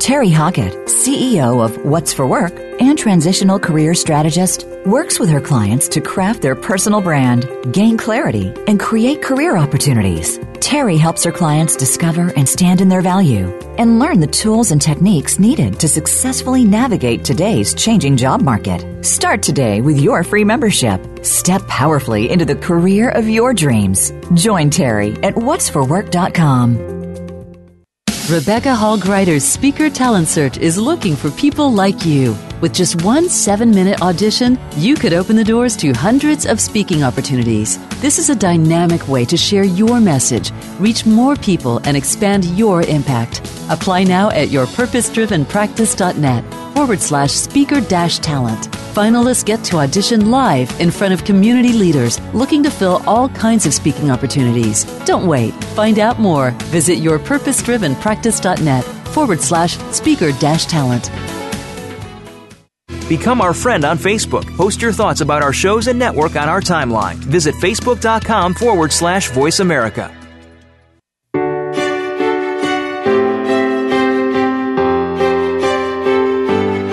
Terry 0.00 0.30
Hockett, 0.30 0.72
CEO 0.86 1.62
of 1.62 1.76
What's 1.84 2.10
for 2.10 2.26
Work 2.26 2.58
and 2.80 2.98
transitional 2.98 3.58
career 3.58 3.92
strategist, 3.92 4.66
works 4.86 5.20
with 5.20 5.28
her 5.28 5.42
clients 5.42 5.88
to 5.88 6.00
craft 6.00 6.40
their 6.40 6.56
personal 6.56 7.02
brand, 7.02 7.46
gain 7.70 7.98
clarity, 7.98 8.50
and 8.66 8.80
create 8.80 9.22
career 9.22 9.58
opportunities. 9.58 10.40
Terry 10.54 10.96
helps 10.96 11.22
her 11.24 11.30
clients 11.30 11.76
discover 11.76 12.32
and 12.34 12.48
stand 12.48 12.80
in 12.80 12.88
their 12.88 13.02
value 13.02 13.50
and 13.76 13.98
learn 13.98 14.20
the 14.20 14.26
tools 14.26 14.70
and 14.70 14.80
techniques 14.80 15.38
needed 15.38 15.78
to 15.80 15.86
successfully 15.86 16.64
navigate 16.64 17.22
today's 17.22 17.74
changing 17.74 18.16
job 18.16 18.40
market. 18.40 19.04
Start 19.04 19.42
today 19.42 19.82
with 19.82 19.98
your 19.98 20.24
free 20.24 20.44
membership. 20.44 20.98
Step 21.22 21.60
powerfully 21.66 22.30
into 22.30 22.46
the 22.46 22.56
career 22.56 23.10
of 23.10 23.28
your 23.28 23.52
dreams. 23.52 24.14
Join 24.32 24.70
Terry 24.70 25.12
at 25.22 25.34
what'sforwork.com. 25.34 26.99
Rebecca 28.30 28.76
Hall 28.76 28.96
Gruyter's 28.96 29.42
Speaker 29.42 29.90
Talent 29.90 30.28
Search 30.28 30.56
is 30.56 30.78
looking 30.78 31.16
for 31.16 31.32
people 31.32 31.72
like 31.72 32.06
you. 32.06 32.36
With 32.60 32.74
just 32.74 33.02
one 33.02 33.30
seven 33.30 33.70
minute 33.70 34.02
audition, 34.02 34.58
you 34.76 34.94
could 34.94 35.14
open 35.14 35.34
the 35.34 35.44
doors 35.44 35.76
to 35.78 35.92
hundreds 35.92 36.44
of 36.44 36.60
speaking 36.60 37.02
opportunities. 37.02 37.78
This 38.00 38.18
is 38.18 38.28
a 38.28 38.34
dynamic 38.34 39.08
way 39.08 39.24
to 39.26 39.36
share 39.36 39.64
your 39.64 39.98
message, 39.98 40.52
reach 40.78 41.06
more 41.06 41.36
people, 41.36 41.80
and 41.84 41.96
expand 41.96 42.44
your 42.58 42.82
impact. 42.82 43.40
Apply 43.70 44.04
now 44.04 44.28
at 44.30 44.48
yourpurposedrivenpractice.net 44.48 46.74
forward 46.74 47.00
slash 47.00 47.32
speaker 47.32 47.80
dash 47.80 48.18
talent. 48.18 48.68
Finalists 48.92 49.44
get 49.44 49.64
to 49.64 49.78
audition 49.78 50.30
live 50.30 50.78
in 50.80 50.90
front 50.90 51.14
of 51.14 51.24
community 51.24 51.72
leaders 51.72 52.20
looking 52.34 52.62
to 52.62 52.70
fill 52.70 53.02
all 53.06 53.30
kinds 53.30 53.64
of 53.64 53.72
speaking 53.72 54.10
opportunities. 54.10 54.84
Don't 55.06 55.26
wait. 55.26 55.52
Find 55.74 55.98
out 55.98 56.18
more. 56.18 56.50
Visit 56.68 56.98
yourpurposedrivenpractice.net 56.98 58.84
forward 58.84 59.40
slash 59.40 59.78
speaker 59.92 60.32
dash 60.32 60.66
talent. 60.66 61.10
Become 63.10 63.40
our 63.40 63.52
friend 63.52 63.84
on 63.84 63.98
Facebook. 63.98 64.46
Post 64.56 64.80
your 64.80 64.92
thoughts 64.92 65.20
about 65.20 65.42
our 65.42 65.52
shows 65.52 65.88
and 65.88 65.98
network 65.98 66.36
on 66.36 66.48
our 66.48 66.60
timeline. 66.60 67.16
Visit 67.16 67.56
facebook.com 67.56 68.54
forward 68.54 68.92
slash 68.92 69.30
voice 69.30 69.58
America. 69.58 70.14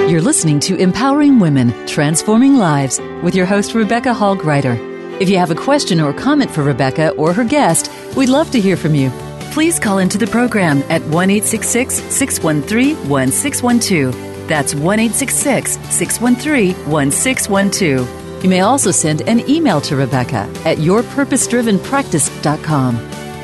You're 0.10 0.24
listening 0.24 0.60
to 0.62 0.76
Empowering 0.78 1.38
Women, 1.38 1.86
Transforming 1.86 2.58
Lives 2.58 3.00
with 3.22 3.36
your 3.36 3.46
host, 3.46 3.76
Rebecca 3.76 4.12
Hall 4.12 4.36
Gruyter. 4.36 4.76
If 5.22 5.30
you 5.30 5.38
have 5.38 5.52
a 5.52 5.56
question 5.56 6.00
or 6.00 6.14
comment 6.14 6.50
for 6.50 6.64
Rebecca 6.64 7.12
or 7.12 7.32
her 7.32 7.44
guest, 7.44 7.92
we'd 8.16 8.30
love 8.30 8.50
to 8.52 8.60
hear 8.60 8.76
from 8.76 8.96
you. 8.96 9.12
Please 9.52 9.80
call 9.80 10.00
into 10.00 10.18
the 10.18 10.26
program 10.26 10.82
at 10.90 11.04
1 11.04 11.42
613 11.44 13.08
1612. 13.08 14.37
That's 14.48 14.74
1 14.74 15.10
613 15.10 16.74
1612. 16.90 18.28
You 18.44 18.50
may 18.50 18.60
also 18.62 18.92
send 18.92 19.22
an 19.24 19.50
email 19.50 19.82
to 19.82 19.96
Rebecca 19.96 20.48
at 20.64 20.78
yourpurposedrivenpractice.com. 20.78 22.96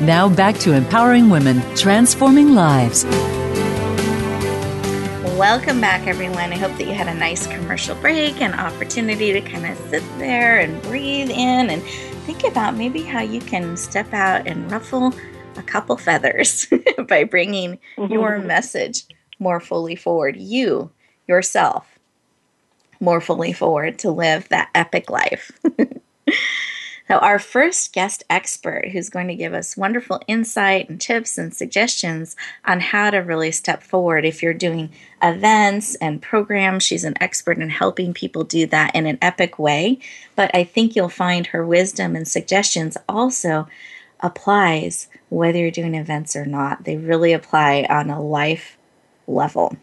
Now 0.06 0.28
back 0.28 0.56
to 0.58 0.72
empowering 0.72 1.30
women, 1.30 1.60
transforming 1.76 2.54
lives. 2.54 3.04
Welcome 5.36 5.80
back, 5.80 6.06
everyone. 6.06 6.52
I 6.52 6.56
hope 6.56 6.78
that 6.78 6.86
you 6.86 6.94
had 6.94 7.08
a 7.08 7.14
nice 7.14 7.48
commercial 7.48 7.96
break 7.96 8.40
and 8.40 8.54
opportunity 8.54 9.32
to 9.32 9.40
kind 9.40 9.66
of 9.66 9.76
sit 9.90 10.04
there 10.18 10.60
and 10.60 10.80
breathe 10.82 11.28
in 11.28 11.70
and 11.70 11.82
think 12.24 12.44
about 12.44 12.76
maybe 12.76 13.02
how 13.02 13.20
you 13.20 13.40
can 13.40 13.76
step 13.76 14.14
out 14.14 14.46
and 14.46 14.70
ruffle 14.70 15.12
a 15.56 15.62
couple 15.62 15.96
feathers 15.96 16.68
by 17.08 17.24
bringing 17.24 17.80
your 17.98 18.38
mm-hmm. 18.38 18.46
message 18.46 19.02
more 19.38 19.60
fully 19.60 19.96
forward. 19.96 20.36
You, 20.36 20.90
yourself, 21.26 21.98
more 23.00 23.20
fully 23.20 23.52
forward 23.52 23.98
to 24.00 24.10
live 24.10 24.48
that 24.48 24.70
epic 24.74 25.10
life. 25.10 25.52
So, 27.06 27.18
our 27.18 27.38
first 27.38 27.92
guest 27.92 28.24
expert, 28.30 28.88
who's 28.88 29.10
going 29.10 29.28
to 29.28 29.34
give 29.34 29.52
us 29.52 29.76
wonderful 29.76 30.22
insight 30.26 30.88
and 30.88 30.98
tips 30.98 31.36
and 31.36 31.52
suggestions 31.52 32.34
on 32.64 32.80
how 32.80 33.10
to 33.10 33.18
really 33.18 33.52
step 33.52 33.82
forward 33.82 34.24
if 34.24 34.42
you're 34.42 34.54
doing 34.54 34.90
events 35.22 35.96
and 35.96 36.22
programs, 36.22 36.82
she's 36.82 37.04
an 37.04 37.14
expert 37.20 37.58
in 37.58 37.68
helping 37.68 38.14
people 38.14 38.42
do 38.42 38.66
that 38.68 38.94
in 38.94 39.04
an 39.04 39.18
epic 39.20 39.58
way. 39.58 39.98
But 40.34 40.50
I 40.54 40.64
think 40.64 40.96
you'll 40.96 41.10
find 41.10 41.48
her 41.48 41.66
wisdom 41.66 42.16
and 42.16 42.26
suggestions 42.26 42.96
also 43.06 43.68
applies 44.20 45.08
whether 45.28 45.58
you're 45.58 45.70
doing 45.70 45.94
events 45.94 46.34
or 46.34 46.46
not. 46.46 46.84
They 46.84 46.96
really 46.96 47.34
apply 47.34 47.86
on 47.90 48.08
a 48.08 48.22
life 48.22 48.78
level. 49.26 49.76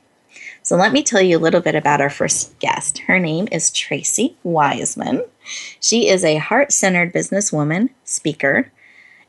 So, 0.64 0.76
let 0.76 0.94
me 0.94 1.02
tell 1.02 1.22
you 1.22 1.38
a 1.38 1.40
little 1.40 1.60
bit 1.60 1.74
about 1.74 2.02
our 2.02 2.10
first 2.10 2.58
guest. 2.60 3.00
Her 3.00 3.18
name 3.18 3.48
is 3.52 3.72
Tracy 3.72 4.38
Wiseman. 4.44 5.24
She 5.80 6.08
is 6.08 6.24
a 6.24 6.38
heart 6.38 6.72
centered 6.72 7.14
businesswoman, 7.14 7.90
speaker, 8.04 8.72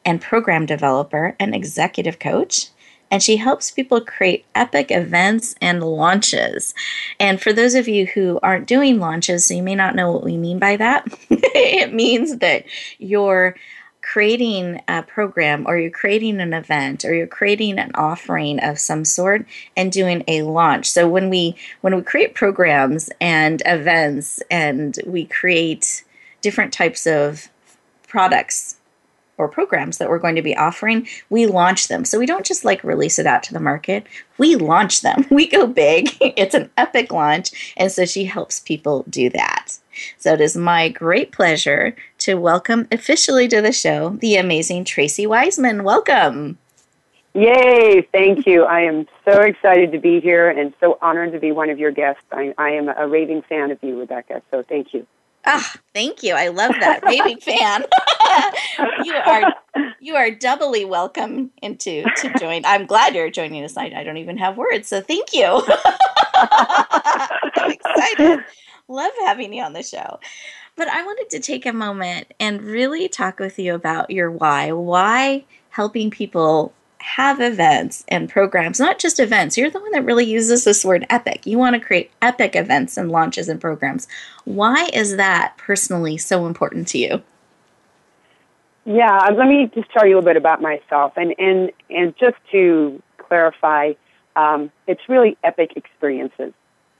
and 0.04 0.20
program 0.20 0.66
developer 0.66 1.34
and 1.40 1.54
executive 1.54 2.18
coach. 2.18 2.68
And 3.10 3.22
she 3.22 3.36
helps 3.36 3.70
people 3.70 4.02
create 4.02 4.44
epic 4.54 4.90
events 4.90 5.54
and 5.60 5.82
launches. 5.82 6.74
And 7.18 7.40
for 7.40 7.52
those 7.52 7.74
of 7.74 7.88
you 7.88 8.06
who 8.06 8.38
aren't 8.42 8.68
doing 8.68 8.98
launches, 8.98 9.46
so 9.46 9.54
you 9.54 9.62
may 9.62 9.74
not 9.74 9.94
know 9.94 10.10
what 10.12 10.24
we 10.24 10.36
mean 10.36 10.58
by 10.58 10.76
that, 10.76 11.06
it 11.30 11.94
means 11.94 12.38
that 12.38 12.64
you're 12.98 13.56
creating 14.12 14.78
a 14.88 15.02
program 15.02 15.64
or 15.66 15.78
you're 15.78 15.90
creating 15.90 16.38
an 16.38 16.52
event 16.52 17.02
or 17.02 17.14
you're 17.14 17.26
creating 17.26 17.78
an 17.78 17.90
offering 17.94 18.60
of 18.60 18.78
some 18.78 19.06
sort 19.06 19.46
and 19.74 19.90
doing 19.90 20.22
a 20.28 20.42
launch 20.42 20.90
so 20.90 21.08
when 21.08 21.30
we 21.30 21.56
when 21.80 21.96
we 21.96 22.02
create 22.02 22.34
programs 22.34 23.08
and 23.22 23.62
events 23.64 24.42
and 24.50 24.98
we 25.06 25.24
create 25.24 26.04
different 26.42 26.74
types 26.74 27.06
of 27.06 27.48
products 28.06 28.76
or 29.38 29.48
programs 29.48 29.98
that 29.98 30.08
we're 30.08 30.18
going 30.18 30.36
to 30.36 30.42
be 30.42 30.56
offering, 30.56 31.06
we 31.30 31.46
launch 31.46 31.88
them. 31.88 32.04
So 32.04 32.18
we 32.18 32.26
don't 32.26 32.46
just 32.46 32.64
like 32.64 32.84
release 32.84 33.18
it 33.18 33.26
out 33.26 33.42
to 33.44 33.54
the 33.54 33.60
market, 33.60 34.06
we 34.38 34.56
launch 34.56 35.00
them. 35.00 35.26
We 35.30 35.48
go 35.48 35.66
big. 35.66 36.10
It's 36.20 36.54
an 36.54 36.70
epic 36.76 37.12
launch. 37.12 37.74
And 37.76 37.90
so 37.90 38.04
she 38.04 38.24
helps 38.24 38.60
people 38.60 39.04
do 39.08 39.30
that. 39.30 39.78
So 40.18 40.34
it 40.34 40.40
is 40.40 40.56
my 40.56 40.88
great 40.88 41.32
pleasure 41.32 41.96
to 42.22 42.34
welcome 42.34 42.86
officially 42.92 43.48
to 43.48 43.60
the 43.60 43.72
show 43.72 44.10
the 44.10 44.36
amazing 44.36 44.84
Tracy 44.84 45.26
Wiseman. 45.26 45.82
Welcome. 45.82 46.58
Yay, 47.34 48.06
thank 48.12 48.46
you. 48.46 48.64
I 48.64 48.82
am 48.82 49.08
so 49.24 49.40
excited 49.40 49.90
to 49.92 49.98
be 49.98 50.20
here 50.20 50.48
and 50.48 50.72
so 50.78 50.98
honored 51.02 51.32
to 51.32 51.40
be 51.40 51.50
one 51.50 51.70
of 51.70 51.78
your 51.78 51.90
guests. 51.90 52.22
I, 52.30 52.54
I 52.58 52.70
am 52.70 52.88
a 52.88 53.08
raving 53.08 53.42
fan 53.42 53.70
of 53.70 53.78
you, 53.82 53.98
Rebecca, 53.98 54.42
so 54.50 54.62
thank 54.62 54.94
you. 54.94 55.06
Ah, 55.44 55.74
thank 55.92 56.22
you. 56.22 56.34
I 56.34 56.48
love 56.48 56.72
that. 56.78 57.02
Raving 57.04 57.40
fan. 57.40 57.84
you 59.04 59.14
are 59.14 59.54
you 60.00 60.14
are 60.14 60.30
doubly 60.30 60.84
welcome 60.84 61.50
into 61.60 62.04
to 62.18 62.38
join. 62.38 62.64
I'm 62.64 62.86
glad 62.86 63.16
you're 63.16 63.30
joining 63.30 63.64
us. 63.64 63.76
I, 63.76 63.92
I 63.96 64.04
don't 64.04 64.18
even 64.18 64.36
have 64.36 64.56
words, 64.56 64.86
so 64.86 65.00
thank 65.00 65.32
you. 65.32 65.62
I'm 66.36 67.70
excited. 67.72 68.44
Love 68.92 69.12
having 69.20 69.54
you 69.54 69.62
on 69.62 69.72
the 69.72 69.82
show. 69.82 70.20
But 70.76 70.88
I 70.88 71.02
wanted 71.02 71.30
to 71.30 71.40
take 71.40 71.64
a 71.64 71.72
moment 71.72 72.32
and 72.38 72.60
really 72.62 73.08
talk 73.08 73.38
with 73.38 73.58
you 73.58 73.74
about 73.74 74.10
your 74.10 74.30
why. 74.30 74.70
Why 74.72 75.44
helping 75.70 76.10
people 76.10 76.74
have 76.98 77.40
events 77.40 78.04
and 78.08 78.28
programs, 78.28 78.78
not 78.78 78.98
just 78.98 79.18
events. 79.18 79.56
You're 79.56 79.70
the 79.70 79.80
one 79.80 79.92
that 79.92 80.04
really 80.04 80.26
uses 80.26 80.64
this 80.64 80.84
word 80.84 81.06
epic. 81.08 81.46
You 81.46 81.58
want 81.58 81.74
to 81.74 81.80
create 81.80 82.10
epic 82.20 82.54
events 82.54 82.98
and 82.98 83.10
launches 83.10 83.48
and 83.48 83.60
programs. 83.60 84.06
Why 84.44 84.90
is 84.92 85.16
that 85.16 85.56
personally 85.56 86.18
so 86.18 86.46
important 86.46 86.86
to 86.88 86.98
you? 86.98 87.22
Yeah, 88.84 89.16
uh, 89.16 89.32
let 89.32 89.48
me 89.48 89.70
just 89.74 89.90
tell 89.90 90.06
you 90.06 90.14
a 90.14 90.16
little 90.16 90.28
bit 90.28 90.36
about 90.36 90.60
myself, 90.60 91.12
and 91.16 91.34
and 91.38 91.70
and 91.88 92.14
just 92.18 92.36
to 92.50 93.02
clarify, 93.16 93.92
um, 94.36 94.70
it's 94.86 95.08
really 95.08 95.38
epic 95.44 95.72
experiences. 95.76 96.52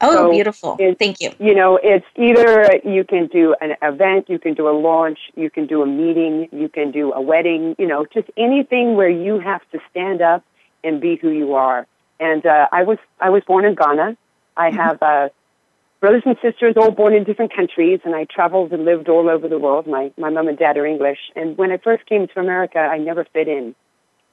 Oh, 0.02 0.12
so 0.12 0.30
beautiful. 0.32 0.76
Thank 0.98 1.20
you. 1.20 1.30
You 1.38 1.54
know, 1.54 1.78
it's 1.80 2.04
either 2.16 2.80
you 2.84 3.04
can 3.04 3.28
do 3.28 3.54
an 3.60 3.76
event, 3.82 4.28
you 4.28 4.38
can 4.38 4.54
do 4.54 4.68
a 4.68 4.74
launch, 4.76 5.18
you 5.36 5.48
can 5.48 5.66
do 5.66 5.80
a 5.82 5.86
meeting, 5.86 6.48
you 6.50 6.68
can 6.68 6.90
do 6.90 7.12
a 7.12 7.20
wedding, 7.20 7.76
you 7.78 7.86
know, 7.86 8.04
just 8.12 8.28
anything 8.36 8.96
where 8.96 9.08
you 9.08 9.38
have 9.38 9.60
to 9.70 9.78
stand 9.90 10.20
up 10.20 10.44
and 10.82 11.00
be 11.00 11.16
who 11.16 11.30
you 11.30 11.54
are. 11.54 11.86
And 12.18 12.44
uh, 12.44 12.66
I 12.72 12.82
was 12.82 12.98
I 13.20 13.30
was 13.30 13.44
born 13.46 13.64
in 13.64 13.76
Ghana. 13.76 14.16
I 14.56 14.70
mm-hmm. 14.70 14.76
have 14.76 15.02
uh, 15.02 15.28
brothers 16.00 16.24
and 16.26 16.36
sisters 16.42 16.74
all 16.76 16.90
born 16.90 17.14
in 17.14 17.22
different 17.22 17.54
countries, 17.54 18.00
and 18.04 18.14
I 18.14 18.24
traveled 18.24 18.72
and 18.72 18.84
lived 18.84 19.08
all 19.08 19.30
over 19.30 19.46
the 19.46 19.58
world. 19.58 19.86
My 19.86 20.12
my 20.18 20.30
mom 20.30 20.48
and 20.48 20.58
dad 20.58 20.76
are 20.76 20.86
English, 20.86 21.18
and 21.36 21.56
when 21.56 21.70
I 21.70 21.76
first 21.76 22.06
came 22.06 22.26
to 22.26 22.40
America, 22.40 22.78
I 22.78 22.98
never 22.98 23.24
fit 23.32 23.46
in. 23.46 23.74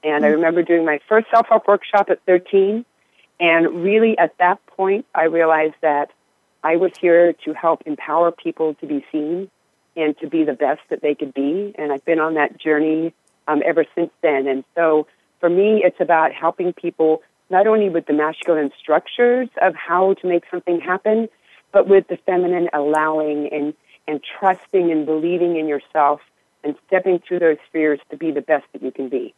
And. 0.04 0.26
I 0.26 0.30
remember 0.30 0.64
doing 0.64 0.86
my 0.86 1.00
first 1.10 1.28
self 1.30 1.48
help 1.48 1.68
workshop 1.68 2.10
at 2.10 2.24
13 2.26 2.86
and 3.40 3.84
really, 3.84 4.18
at 4.18 4.38
that 4.38 4.66
point, 4.68 5.06
I 5.16 5.26
realized 5.26 5.76
that 5.82 6.12
I 6.64 6.76
was 6.76 6.92
here 7.00 7.34
to 7.46 7.54
help 7.54 7.84
empower 7.86 8.32
people 8.32 8.74
to 8.76 8.86
be 8.86 9.06
seen 9.12 9.50
and 9.96 10.18
to 10.20 10.28
be 10.28 10.44
the 10.44 10.54
best 10.54 10.82
that 10.90 11.02
they 11.02 11.16
could 11.16 11.34
be. 11.34 11.74
And 11.78 11.92
I've 11.92 12.04
been 12.04 12.20
on 12.20 12.34
that 12.34 12.60
journey 12.60 13.14
um, 13.48 13.62
ever 13.66 13.86
since 13.96 14.12
then. 14.22 14.48
And 14.48 14.64
so 14.76 15.08
for 15.40 15.50
me, 15.50 15.82
it's 15.84 16.00
about 16.02 16.34
helping 16.34 16.74
people 16.74 17.22
not 17.50 17.66
only 17.66 17.90
with 17.90 18.06
the 18.06 18.14
masculine 18.14 18.72
structures 18.80 19.50
of 19.62 19.74
how 19.74 20.14
to 20.16 20.28
make 20.28 20.44
something 20.52 20.80
happen, 20.80 21.30
but 21.72 21.88
with 21.88 22.08
the 22.08 22.18
feminine 22.18 22.70
allowing 22.74 23.48
and, 23.52 23.74
and 24.08 24.22
trusting 24.40 24.92
and 24.92 25.06
believing 25.06 25.56
in 25.56 25.68
yourself 25.68 26.22
and 26.64 26.76
stepping 26.88 27.20
through 27.20 27.40
those 27.40 27.58
fears 27.72 28.00
to 28.12 28.18
be 28.18 28.32
the 28.32 28.42
best 28.42 28.66
that 28.74 28.84
you 28.84 28.92
can 28.92 29.08
be. 29.08 29.34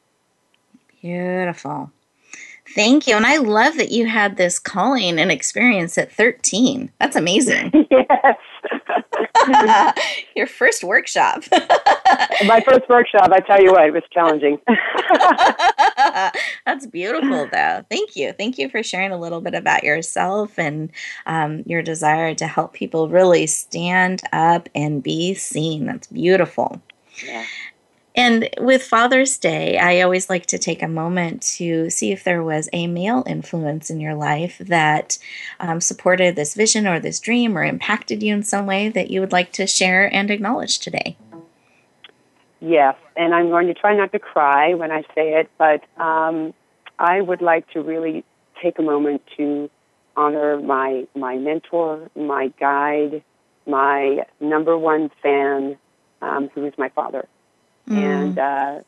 Beautiful. 1.02 1.92
Thank 2.76 3.08
you. 3.08 3.16
And 3.16 3.26
I 3.26 3.38
love 3.38 3.78
that 3.78 3.92
you 3.92 4.08
had 4.08 4.38
this 4.38 4.60
calling 4.60 5.20
and 5.20 5.32
experience 5.32 5.98
at 5.98 6.12
13. 6.12 6.92
That's 7.00 7.16
amazing. 7.16 7.72
yes. 7.92 8.38
Your 10.36 10.48
first 10.48 10.84
workshop. 10.84 11.44
My 12.46 12.62
first 12.62 12.88
workshop, 12.90 13.30
I 13.32 13.40
tell 13.40 13.62
you 13.62 13.72
what, 13.72 13.86
it 13.86 13.94
was 13.94 14.04
challenging. 14.12 14.60
That's 16.66 16.86
beautiful, 16.88 17.48
though. 17.52 17.86
Thank 17.90 18.16
you. 18.16 18.34
Thank 18.34 18.58
you 18.58 18.70
for 18.70 18.84
sharing 18.84 19.12
a 19.12 19.20
little 19.20 19.42
bit 19.42 19.54
about 19.54 19.84
yourself 19.84 20.58
and 20.58 20.92
um, 21.26 21.64
your 21.66 21.82
desire 21.82 22.36
to 22.36 22.48
help 22.48 22.74
people 22.74 23.10
really 23.10 23.48
stand 23.48 24.22
up 24.32 24.70
and 24.76 25.02
be 25.04 25.34
seen. 25.34 25.86
That's 25.86 26.08
beautiful. 26.08 26.82
Yeah. 27.26 27.46
And 28.14 28.50
with 28.60 28.84
Father's 28.84 29.38
Day, 29.38 29.78
I 29.78 30.02
always 30.02 30.30
like 30.30 30.46
to 30.48 30.58
take 30.58 30.84
a 30.84 30.88
moment 30.88 31.42
to 31.58 31.90
see 31.90 32.12
if 32.12 32.24
there 32.24 32.44
was 32.44 32.68
a 32.74 32.88
male 32.88 33.24
influence 33.26 33.90
in 33.90 34.02
your 34.02 34.16
life 34.16 34.58
that 34.60 35.18
um, 35.62 35.80
supported 35.80 36.36
this 36.36 36.54
vision 36.54 36.86
or 36.86 37.00
this 37.00 37.22
dream 37.22 37.58
or 37.58 37.64
impacted 37.64 38.22
you 38.22 38.34
in 38.34 38.44
some 38.44 38.66
way 38.66 38.90
that 38.90 39.10
you 39.12 39.22
would 39.22 39.32
like 39.32 39.54
to 39.54 39.66
share 39.66 40.14
and 40.14 40.30
acknowledge 40.30 40.80
today. 40.80 41.16
Yes, 42.60 42.96
and 43.16 43.34
I'm 43.34 43.50
going 43.50 43.68
to 43.68 43.74
try 43.74 43.96
not 43.96 44.12
to 44.12 44.20
cry 44.20 44.74
when 44.74 44.92
I 44.92 45.02
say 45.16 45.40
it, 45.40 45.50
but 45.58 45.84
um, 46.00 46.54
I 47.00 47.22
would 47.22 47.42
like 47.42 47.68
to 47.72 47.82
really 47.82 48.24
take 48.62 48.78
a 48.78 48.84
moment 48.84 49.24
to 49.38 49.70
honor 50.16 50.60
my 50.60 51.08
my 51.16 51.38
mentor, 51.38 52.10
my 52.16 52.52
guide, 52.60 53.24
my 53.66 54.26
number 54.40 54.78
one 54.78 55.10
fan, 55.24 55.78
um, 56.22 56.50
who 56.54 56.66
is 56.66 56.74
my 56.78 56.90
father. 56.90 57.28
Mm. 57.90 57.98
And 57.98 58.40
uh, 58.40 58.80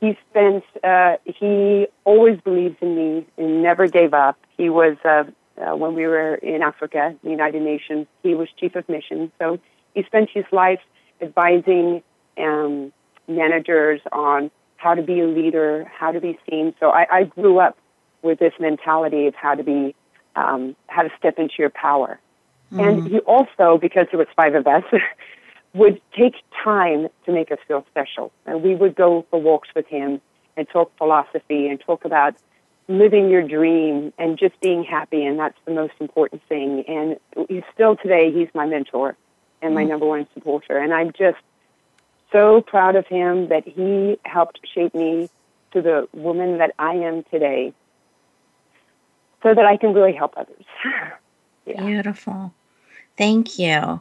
he 0.00 0.16
spent, 0.30 0.64
uh, 0.82 1.16
he 1.24 1.86
always 2.04 2.40
believed 2.40 2.82
in 2.82 2.96
me 2.96 3.26
and 3.36 3.62
never 3.62 3.86
gave 3.86 4.14
up. 4.14 4.38
He 4.56 4.70
was, 4.70 4.96
uh, 5.04 5.24
uh, 5.60 5.76
when 5.76 5.94
we 5.94 6.06
were 6.06 6.36
in 6.36 6.62
Africa, 6.62 7.14
the 7.22 7.30
United 7.30 7.62
Nations, 7.62 8.06
he 8.22 8.34
was 8.34 8.48
chief 8.58 8.74
of 8.76 8.88
mission. 8.88 9.30
So 9.38 9.58
he 9.94 10.02
spent 10.04 10.30
his 10.32 10.44
life 10.52 10.80
advising 11.20 12.02
um, 12.38 12.92
managers 13.28 14.00
on 14.12 14.50
how 14.76 14.94
to 14.94 15.02
be 15.02 15.20
a 15.20 15.26
leader, 15.26 15.90
how 15.94 16.12
to 16.12 16.20
be 16.20 16.38
seen. 16.48 16.74
So 16.80 16.90
I, 16.90 17.06
I 17.10 17.24
grew 17.24 17.58
up 17.58 17.76
with 18.22 18.38
this 18.38 18.54
mentality 18.58 19.26
of 19.26 19.34
how 19.34 19.54
to 19.54 19.62
be, 19.62 19.94
um, 20.36 20.74
how 20.86 21.02
to 21.02 21.10
step 21.18 21.38
into 21.38 21.54
your 21.58 21.70
power. 21.70 22.18
Mm. 22.72 22.88
And 22.88 23.08
he 23.08 23.18
also, 23.20 23.78
because 23.78 24.06
there 24.10 24.18
was 24.18 24.28
five 24.34 24.54
of 24.54 24.66
us, 24.66 24.84
would 25.74 26.00
take 26.16 26.34
time 26.64 27.08
to 27.24 27.32
make 27.32 27.52
us 27.52 27.58
feel 27.68 27.84
special. 27.90 28.32
And 28.46 28.62
we 28.62 28.74
would 28.74 28.94
go 28.94 29.24
for 29.30 29.40
walks 29.40 29.68
with 29.74 29.86
him 29.86 30.20
and 30.56 30.68
talk 30.68 30.96
philosophy 30.98 31.68
and 31.68 31.80
talk 31.80 32.04
about 32.04 32.34
living 32.88 33.30
your 33.30 33.46
dream 33.46 34.12
and 34.18 34.36
just 34.36 34.58
being 34.60 34.82
happy. 34.82 35.24
And 35.24 35.38
that's 35.38 35.58
the 35.64 35.72
most 35.72 35.94
important 36.00 36.42
thing. 36.48 36.84
And 36.88 37.18
he's 37.48 37.62
still 37.72 37.96
today, 37.96 38.32
he's 38.32 38.48
my 38.52 38.66
mentor 38.66 39.16
and 39.62 39.74
my 39.74 39.84
mm. 39.84 39.88
number 39.88 40.06
one 40.06 40.26
supporter. 40.34 40.76
And 40.76 40.92
I'm 40.92 41.12
just 41.12 41.38
so 42.32 42.60
proud 42.60 42.96
of 42.96 43.06
him 43.06 43.48
that 43.48 43.66
he 43.66 44.18
helped 44.24 44.60
shape 44.74 44.94
me 44.94 45.28
to 45.72 45.82
the 45.82 46.08
woman 46.12 46.58
that 46.58 46.74
I 46.78 46.94
am 46.94 47.22
today 47.24 47.72
so 49.42 49.54
that 49.54 49.64
I 49.64 49.76
can 49.76 49.94
really 49.94 50.12
help 50.12 50.34
others. 50.36 50.64
yeah. 51.66 51.84
Beautiful. 51.84 52.52
Thank 53.16 53.58
you. 53.58 54.00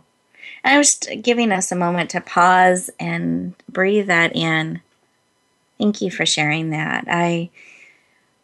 And 0.63 0.75
I 0.75 0.77
was 0.77 0.99
giving 1.21 1.51
us 1.51 1.71
a 1.71 1.75
moment 1.75 2.09
to 2.11 2.21
pause 2.21 2.89
and 2.99 3.53
breathe 3.69 4.07
that 4.07 4.35
in. 4.35 4.81
Thank 5.77 6.01
you 6.01 6.11
for 6.11 6.25
sharing 6.25 6.71
that. 6.71 7.05
I 7.07 7.49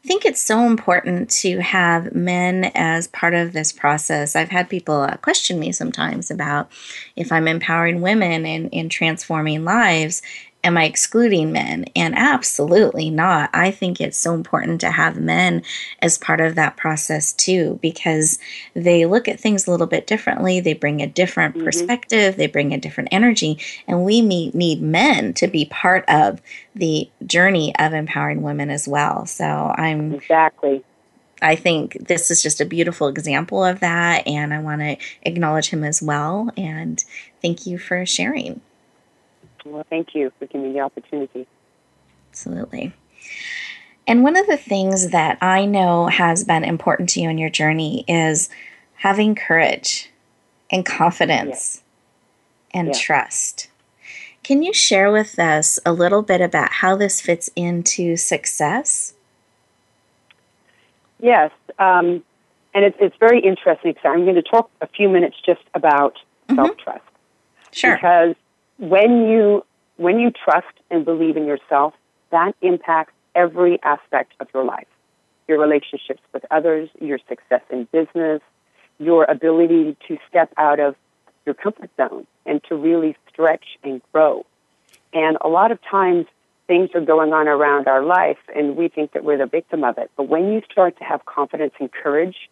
think 0.06 0.24
it's 0.24 0.41
so 0.41 0.68
important 0.68 1.30
to 1.32 1.60
have 1.60 2.13
men 2.13 2.72
as 2.76 3.08
part 3.08 3.34
of 3.34 3.54
this 3.54 3.74
process. 3.74 4.36
I've 4.36 4.50
had 4.50 4.70
people 4.70 5.02
uh, 5.02 5.18
question 5.18 5.60
me 5.60 5.72
sometimes 5.72 6.30
about 6.30 6.72
if 7.15 7.32
I'm 7.32 7.48
empowering 7.48 8.02
women 8.02 8.46
in, 8.46 8.70
in 8.70 8.88
transforming 8.88 9.65
lives 9.65 10.22
am 10.65 10.78
I 10.78 10.86
excluding 10.86 11.51
men? 11.51 11.86
And 11.95 12.17
absolutely 12.17 13.10
not. 13.10 13.49
I 13.54 13.71
think 13.71 14.01
it's 14.01 14.17
so 14.17 14.34
important 14.34 14.82
to 14.82 14.91
have 14.91 15.15
men 15.15 15.62
as 16.01 16.17
part 16.17 16.41
of 16.41 16.56
that 16.56 16.75
process 16.75 17.32
too, 17.32 17.80
because 17.82 18.39
they 18.73 19.06
look 19.06 19.28
at 19.28 19.39
things 19.39 19.67
a 19.67 19.71
little 19.71 19.88
bit 19.88 20.08
differently. 20.08 20.60
They 20.60 20.73
bring 20.73 21.01
a 21.01 21.08
different 21.08 21.56
mm-hmm. 21.56 21.65
perspective, 21.65 22.36
they 22.36 22.47
bring 22.47 22.73
a 22.73 22.80
different 22.80 23.10
energy, 23.12 23.60
and 23.88 24.04
we 24.04 24.21
need 24.21 24.82
men 24.82 25.34
to 25.36 25.47
be 25.47 25.65
part 25.65 26.04
of 26.10 26.41
the 26.73 27.10
journey 27.25 27.73
of 27.78 27.93
empowering 27.93 28.41
women 28.41 28.69
as 28.69 28.88
well. 28.88 29.25
So 29.28 29.45
I'm 29.45 30.13
exactly. 30.13 30.84
I 31.41 31.56
think 31.56 32.08
this 32.08 32.32
is 32.32 32.41
just 32.41 32.60
a 32.62 32.65
beautiful 32.65 33.08
example 33.08 33.63
of 33.63 33.82
that, 33.82 34.25
and 34.25 34.54
I 34.54 34.60
want 34.60 34.82
to 34.82 34.97
acknowledge 35.21 35.69
him 35.69 35.84
as 35.84 36.01
well. 36.01 36.49
And 36.58 37.04
thank 37.41 37.67
you 37.67 37.78
for 37.78 38.06
sharing. 38.06 38.62
Well, 39.65 39.86
thank 39.89 40.13
you 40.13 40.32
for 40.38 40.45
giving 40.45 40.67
me 40.67 40.73
the 40.73 40.82
opportunity. 40.82 41.47
Absolutely. 42.30 42.93
And 44.08 44.23
one 44.23 44.38
of 44.38 44.45
the 44.45 44.58
things 44.58 45.10
that 45.10 45.38
I 45.41 45.65
know 45.65 46.08
has 46.08 46.43
been 46.43 46.63
important 46.63 47.10
to 47.10 47.21
you 47.21 47.30
in 47.30 47.38
your 47.38 47.49
journey 47.49 48.06
is 48.08 48.49
having 48.97 49.34
courage 49.36 50.12
and 50.69 50.86
confidence 50.86 51.47
yes. 51.49 51.84
and 52.73 52.88
yes. 52.89 52.99
trust. 52.99 53.69
Can 54.43 54.62
you 54.62 54.73
share 54.73 55.12
with 55.12 55.39
us 55.39 55.80
a 55.86 55.91
little 55.91 56.21
bit 56.21 56.39
about 56.39 56.71
how 56.71 56.95
this 56.95 57.19
fits 57.19 57.49
into 57.56 58.15
success? 58.15 59.15
Yes. 61.19 61.51
Um, 61.80 62.23
and 62.75 62.86
it's, 62.86 62.97
it's 62.99 63.15
very 63.19 63.39
interesting 63.39 63.93
because 63.93 64.06
I'm 64.06 64.23
going 64.23 64.36
to 64.36 64.43
talk 64.43 64.69
a 64.82 64.88
few 64.88 65.10
minutes 65.10 65.38
just 65.43 65.63
about 65.73 66.15
mm-hmm. 66.47 66.56
self 66.56 66.78
trust. 66.78 67.01
Sure. 67.71 67.95
Because 67.95 68.36
when 68.78 69.28
you 69.28 69.66
when 69.98 70.20
you 70.20 70.32
trust 70.32 70.68
and 70.92 71.06
believe 71.06 71.38
in 71.38 71.46
yourself, 71.46 71.94
that 72.32 72.54
impacts 72.62 73.14
every 73.34 73.82
aspect 73.84 74.34
of 74.40 74.48
your 74.54 74.66
life. 74.66 74.88
Your 75.48 75.60
relationships 75.60 76.22
with 76.34 76.46
others, 76.52 76.90
your 77.00 77.20
success 77.30 77.62
in 77.70 77.88
business, 77.92 78.42
your 79.00 79.24
ability 79.26 79.96
to 80.08 80.18
step 80.28 80.52
out 80.58 80.80
of 80.80 80.96
your 81.46 81.56
comfort 81.56 81.92
zone 81.96 82.26
and 82.46 82.62
to 82.66 82.76
really 82.76 83.16
stretch 83.30 83.78
and 83.84 84.02
grow. 84.12 84.46
And 85.14 85.38
a 85.42 85.48
lot 85.48 85.72
of 85.72 85.80
times 85.84 86.26
things 86.68 86.90
are 86.96 87.02
going 87.02 87.32
on 87.32 87.48
around 87.48 87.88
our 87.88 88.04
life 88.04 88.40
and 88.56 88.76
we 88.76 88.88
think 88.88 89.14
that 89.14 89.24
we're 89.24 89.38
the 89.38 89.46
victim 89.46 89.84
of 89.84 89.98
it. 89.98 90.10
But 90.18 90.28
when 90.28 90.52
you 90.52 90.62
start 90.72 90.98
to 90.98 91.04
have 91.04 91.24
confidence 91.26 91.74
and 91.80 91.92
courage 91.92 92.50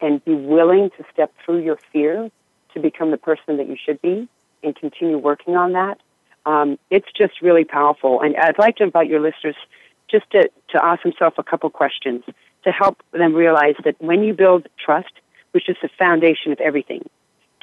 and 0.00 0.24
be 0.24 0.34
willing 0.34 0.90
to 0.96 1.04
step 1.12 1.32
through 1.44 1.62
your 1.62 1.78
fear 1.92 2.30
to 2.72 2.80
become 2.80 3.10
the 3.10 3.18
person 3.18 3.58
that 3.58 3.68
you 3.68 3.76
should 3.76 4.00
be, 4.00 4.28
and 4.62 4.74
continue 4.76 5.18
working 5.18 5.56
on 5.56 5.72
that. 5.72 5.98
Um, 6.46 6.78
it's 6.90 7.08
just 7.16 7.42
really 7.42 7.64
powerful. 7.64 8.20
And 8.20 8.36
I'd 8.36 8.58
like 8.58 8.76
to 8.76 8.84
invite 8.84 9.08
your 9.08 9.20
listeners 9.20 9.56
just 10.10 10.28
to, 10.30 10.50
to 10.70 10.84
ask 10.84 11.02
themselves 11.02 11.36
a 11.38 11.42
couple 11.42 11.70
questions 11.70 12.24
to 12.64 12.70
help 12.70 13.02
them 13.12 13.34
realize 13.34 13.74
that 13.84 13.96
when 14.00 14.22
you 14.22 14.34
build 14.34 14.66
trust, 14.84 15.12
which 15.52 15.68
is 15.68 15.76
the 15.82 15.88
foundation 15.98 16.52
of 16.52 16.60
everything, 16.60 17.08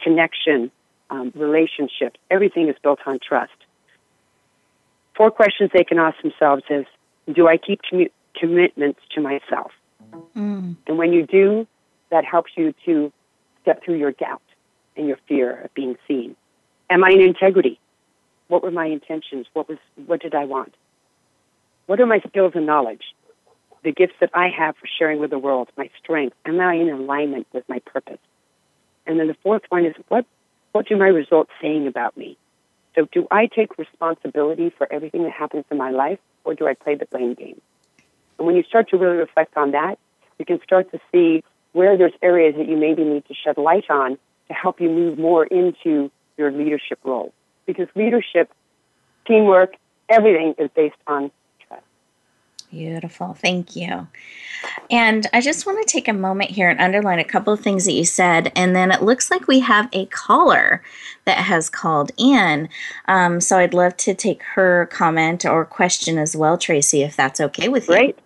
connection, 0.04 0.72
um, 1.10 1.32
relationships, 1.36 2.20
everything 2.30 2.68
is 2.68 2.76
built 2.82 3.00
on 3.06 3.20
trust. 3.20 3.52
Four 5.16 5.32
questions 5.32 5.72
they 5.74 5.84
can 5.84 6.00
ask 6.00 6.22
themselves 6.22 6.64
is, 6.70 6.86
do 7.34 7.48
I 7.48 7.58
keep 7.58 7.82
commu- 7.92 8.12
commitments 8.40 9.00
to 9.16 9.22
myself? 9.22 9.72
Mm. 10.36 10.76
And 10.86 10.98
when 10.98 11.14
you 11.14 11.26
do, 11.26 11.68
that 12.12 12.24
helps 12.24 12.52
you 12.56 12.74
to 12.86 13.12
step 13.62 13.84
through 13.84 13.98
your 13.98 14.12
doubt 14.12 14.42
and 14.96 15.08
your 15.08 15.18
fear 15.28 15.62
of 15.62 15.74
being 15.74 15.98
seen. 16.08 16.36
Am 16.90 17.04
I 17.04 17.10
in 17.10 17.22
integrity? 17.22 17.80
What 18.48 18.64
were 18.64 18.72
my 18.72 18.86
intentions? 18.86 19.48
What 19.54 19.68
was 19.68 19.78
what 20.06 20.22
did 20.22 20.34
I 20.34 20.46
want? 20.46 20.74
What 21.86 22.00
are 22.00 22.06
my 22.06 22.20
skills 22.28 22.54
and 22.56 22.66
knowledge? 22.66 23.04
The 23.84 23.92
gifts 23.92 24.16
that 24.20 24.32
I 24.34 24.50
have 24.50 24.76
for 24.78 24.88
sharing 24.88 25.20
with 25.20 25.30
the 25.30 25.40
world, 25.40 25.70
my 25.78 25.90
strength. 26.02 26.36
Am 26.46 26.60
I 26.60 26.76
in 26.76 26.90
alignment 26.90 27.48
with 27.54 27.68
my 27.70 27.80
purpose? 27.80 28.20
And 29.06 29.20
then 29.20 29.28
the 29.28 29.38
fourth 29.44 29.64
one 29.70 29.86
is 29.86 29.96
what 30.08 30.26
what 30.72 30.88
do 30.88 30.98
my 30.98 31.08
results 31.08 31.52
saying 31.62 31.88
about 31.88 32.16
me? 32.18 32.38
So 32.96 33.08
do 33.12 33.28
I 33.30 33.48
take 33.48 33.78
responsibility 33.78 34.72
for 34.78 34.92
everything 34.92 35.24
that 35.24 35.32
happens 35.32 35.66
in 35.70 35.78
my 35.78 35.92
life 35.92 36.20
or 36.44 36.56
do 36.56 36.68
I 36.68 36.74
play 36.74 36.96
the 36.96 37.06
blame 37.06 37.34
game? 37.34 37.62
And 38.38 38.48
when 38.48 38.56
you 38.56 38.64
start 38.64 38.90
to 38.90 38.98
really 38.98 39.18
reflect 39.18 39.56
on 39.58 39.72
that, 39.72 39.98
you 40.40 40.46
can 40.46 40.62
start 40.64 40.92
to 40.92 41.00
see 41.12 41.44
where 41.74 41.98
there's 41.98 42.14
areas 42.22 42.56
that 42.58 42.68
you 42.68 42.78
maybe 42.78 43.04
need 43.04 43.26
to 43.28 43.34
shed 43.34 43.58
light 43.58 43.90
on 43.90 44.18
to 44.48 44.54
help 44.54 44.80
you 44.80 44.90
move 44.90 45.18
more 45.18 45.46
into 45.46 46.12
your 46.38 46.52
leadership 46.52 47.00
role. 47.04 47.34
Because 47.66 47.88
leadership, 47.96 48.52
teamwork, 49.26 49.76
everything 50.10 50.56
is 50.58 50.70
based 50.76 50.96
on 51.06 51.32
trust. 51.68 51.84
Beautiful. 52.72 53.34
Thank 53.34 53.76
you. 53.76 54.08
And 54.90 55.28
I 55.34 55.42
just 55.42 55.66
want 55.66 55.86
to 55.86 55.92
take 55.92 56.08
a 56.08 56.14
moment 56.14 56.52
here 56.52 56.70
and 56.70 56.80
underline 56.80 57.20
a 57.20 57.24
couple 57.24 57.54
of 57.54 57.60
things 57.60 57.86
that 57.86 57.94
you 57.94 58.06
said. 58.06 58.52
And 58.56 58.76
then 58.76 58.92
it 58.92 59.02
looks 59.02 59.30
like 59.30 59.48
we 59.48 59.60
have 59.60 59.90
a 59.92 60.06
caller 60.08 60.82
that 61.26 61.38
has 61.38 61.70
called 61.70 62.12
in. 62.18 62.70
Um, 63.08 63.42
so 63.42 63.58
I'd 63.58 63.74
love 63.74 63.98
to 63.98 64.14
take 64.14 64.44
her 64.44 64.88
comment 64.88 65.46
or 65.46 65.66
question 65.66 66.18
as 66.18 66.36
well, 66.36 66.58
Tracy, 66.58 67.04
if 67.04 67.16
that's 67.16 67.42
okay 67.42 67.68
with 67.68 67.88
you. 67.88 67.96
Great. 67.96 68.20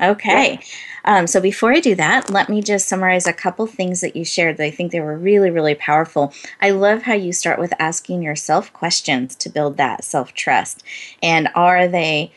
Okay. 0.00 0.52
Yeah. 0.52 0.66
Um, 1.04 1.26
so 1.26 1.40
before 1.40 1.72
I 1.72 1.80
do 1.80 1.94
that, 1.94 2.30
let 2.30 2.48
me 2.48 2.60
just 2.60 2.86
summarize 2.88 3.26
a 3.26 3.32
couple 3.32 3.66
things 3.66 4.00
that 4.02 4.14
you 4.14 4.24
shared 4.24 4.58
that 4.58 4.64
I 4.64 4.70
think 4.70 4.92
they 4.92 5.00
were 5.00 5.16
really, 5.16 5.50
really 5.50 5.74
powerful. 5.74 6.32
I 6.60 6.70
love 6.70 7.02
how 7.02 7.14
you 7.14 7.32
start 7.32 7.58
with 7.58 7.72
asking 7.78 8.22
yourself 8.22 8.72
questions 8.72 9.34
to 9.36 9.48
build 9.48 9.76
that 9.78 10.04
self 10.04 10.34
trust. 10.34 10.82
And 11.22 11.48
are 11.54 11.88
they 11.88 12.32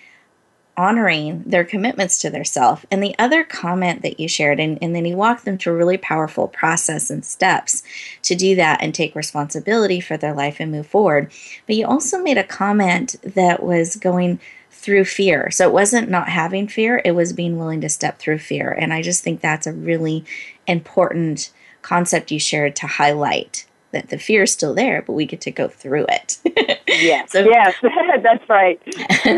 honoring 0.77 1.43
their 1.45 1.65
commitments 1.65 2.17
to 2.19 2.29
their 2.29 2.45
self? 2.45 2.85
And 2.89 3.03
the 3.03 3.13
other 3.19 3.43
comment 3.43 4.03
that 4.03 4.19
you 4.19 4.27
shared, 4.27 4.59
and, 4.59 4.79
and 4.81 4.95
then 4.95 5.05
you 5.05 5.17
walked 5.17 5.43
them 5.45 5.57
through 5.57 5.73
a 5.73 5.77
really 5.77 5.97
powerful 5.97 6.47
process 6.47 7.09
and 7.09 7.25
steps 7.25 7.83
to 8.23 8.35
do 8.35 8.55
that 8.55 8.81
and 8.81 8.95
take 8.95 9.15
responsibility 9.15 9.99
for 9.99 10.17
their 10.17 10.33
life 10.33 10.57
and 10.59 10.71
move 10.71 10.87
forward. 10.87 11.31
But 11.67 11.75
you 11.75 11.85
also 11.85 12.19
made 12.19 12.37
a 12.37 12.43
comment 12.43 13.17
that 13.23 13.61
was 13.61 13.97
going 13.97 14.39
through 14.81 15.05
fear. 15.05 15.51
So 15.51 15.67
it 15.67 15.73
wasn't 15.73 16.09
not 16.09 16.27
having 16.27 16.67
fear, 16.67 17.01
it 17.05 17.11
was 17.11 17.33
being 17.33 17.57
willing 17.57 17.81
to 17.81 17.89
step 17.89 18.17
through 18.17 18.39
fear. 18.39 18.71
And 18.71 18.91
I 18.91 19.03
just 19.03 19.23
think 19.23 19.39
that's 19.39 19.67
a 19.67 19.73
really 19.73 20.25
important 20.67 21.51
concept 21.83 22.31
you 22.31 22.39
shared 22.39 22.75
to 22.77 22.87
highlight 22.87 23.65
that 23.91 24.09
the 24.09 24.17
fear 24.17 24.43
is 24.43 24.51
still 24.51 24.73
there, 24.73 25.01
but 25.01 25.13
we 25.13 25.25
get 25.25 25.41
to 25.41 25.51
go 25.51 25.67
through 25.67 26.05
it. 26.09 26.39
yes. 26.87 27.31
so, 27.31 27.43
yes, 27.43 27.75
that's 28.23 28.49
right. 28.49 28.81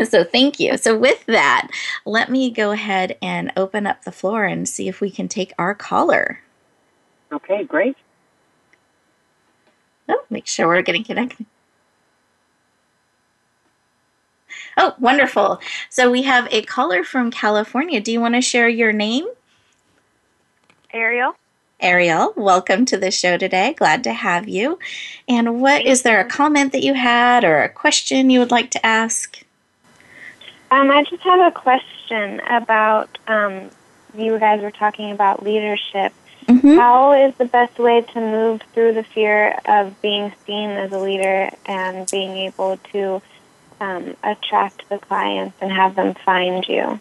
so 0.08 0.24
thank 0.24 0.58
you. 0.58 0.76
So 0.78 0.96
with 0.96 1.26
that, 1.26 1.68
let 2.06 2.30
me 2.30 2.50
go 2.50 2.70
ahead 2.70 3.18
and 3.20 3.52
open 3.56 3.86
up 3.86 4.04
the 4.04 4.12
floor 4.12 4.44
and 4.44 4.68
see 4.68 4.88
if 4.88 5.00
we 5.00 5.10
can 5.10 5.28
take 5.28 5.52
our 5.58 5.74
caller. 5.74 6.40
Okay, 7.32 7.64
great. 7.64 7.96
Oh, 10.08 10.22
make 10.30 10.46
sure 10.46 10.68
we're 10.68 10.82
getting 10.82 11.04
connected. 11.04 11.46
Oh, 14.76 14.94
wonderful. 14.98 15.60
So 15.88 16.10
we 16.10 16.22
have 16.22 16.48
a 16.50 16.62
caller 16.62 17.04
from 17.04 17.30
California. 17.30 18.00
Do 18.00 18.10
you 18.10 18.20
want 18.20 18.34
to 18.34 18.40
share 18.40 18.68
your 18.68 18.92
name? 18.92 19.26
Ariel. 20.92 21.36
Ariel, 21.80 22.32
welcome 22.36 22.84
to 22.86 22.96
the 22.96 23.10
show 23.10 23.36
today. 23.36 23.74
Glad 23.74 24.04
to 24.04 24.12
have 24.12 24.48
you. 24.48 24.78
And 25.28 25.60
what 25.60 25.84
is 25.84 26.02
there 26.02 26.20
a 26.20 26.24
comment 26.24 26.72
that 26.72 26.82
you 26.82 26.94
had 26.94 27.44
or 27.44 27.62
a 27.62 27.68
question 27.68 28.30
you 28.30 28.38
would 28.38 28.50
like 28.50 28.70
to 28.72 28.86
ask? 28.86 29.44
Um, 30.70 30.90
I 30.90 31.04
just 31.04 31.22
have 31.22 31.40
a 31.40 31.50
question 31.52 32.40
about 32.48 33.18
um, 33.28 33.70
you 34.16 34.38
guys 34.38 34.62
were 34.62 34.70
talking 34.70 35.10
about 35.10 35.42
leadership. 35.42 36.12
Mm-hmm. 36.46 36.76
How 36.76 37.12
is 37.12 37.34
the 37.36 37.44
best 37.44 37.78
way 37.78 38.02
to 38.02 38.20
move 38.20 38.62
through 38.72 38.94
the 38.94 39.04
fear 39.04 39.58
of 39.66 40.00
being 40.02 40.32
seen 40.46 40.70
as 40.70 40.92
a 40.92 40.98
leader 40.98 41.50
and 41.66 42.10
being 42.10 42.36
able 42.36 42.76
to 42.92 43.22
um, 43.84 44.16
attract 44.22 44.88
the 44.88 44.98
clients 44.98 45.56
and 45.60 45.70
have 45.70 45.94
them 45.94 46.14
find 46.24 46.66
you. 46.66 47.00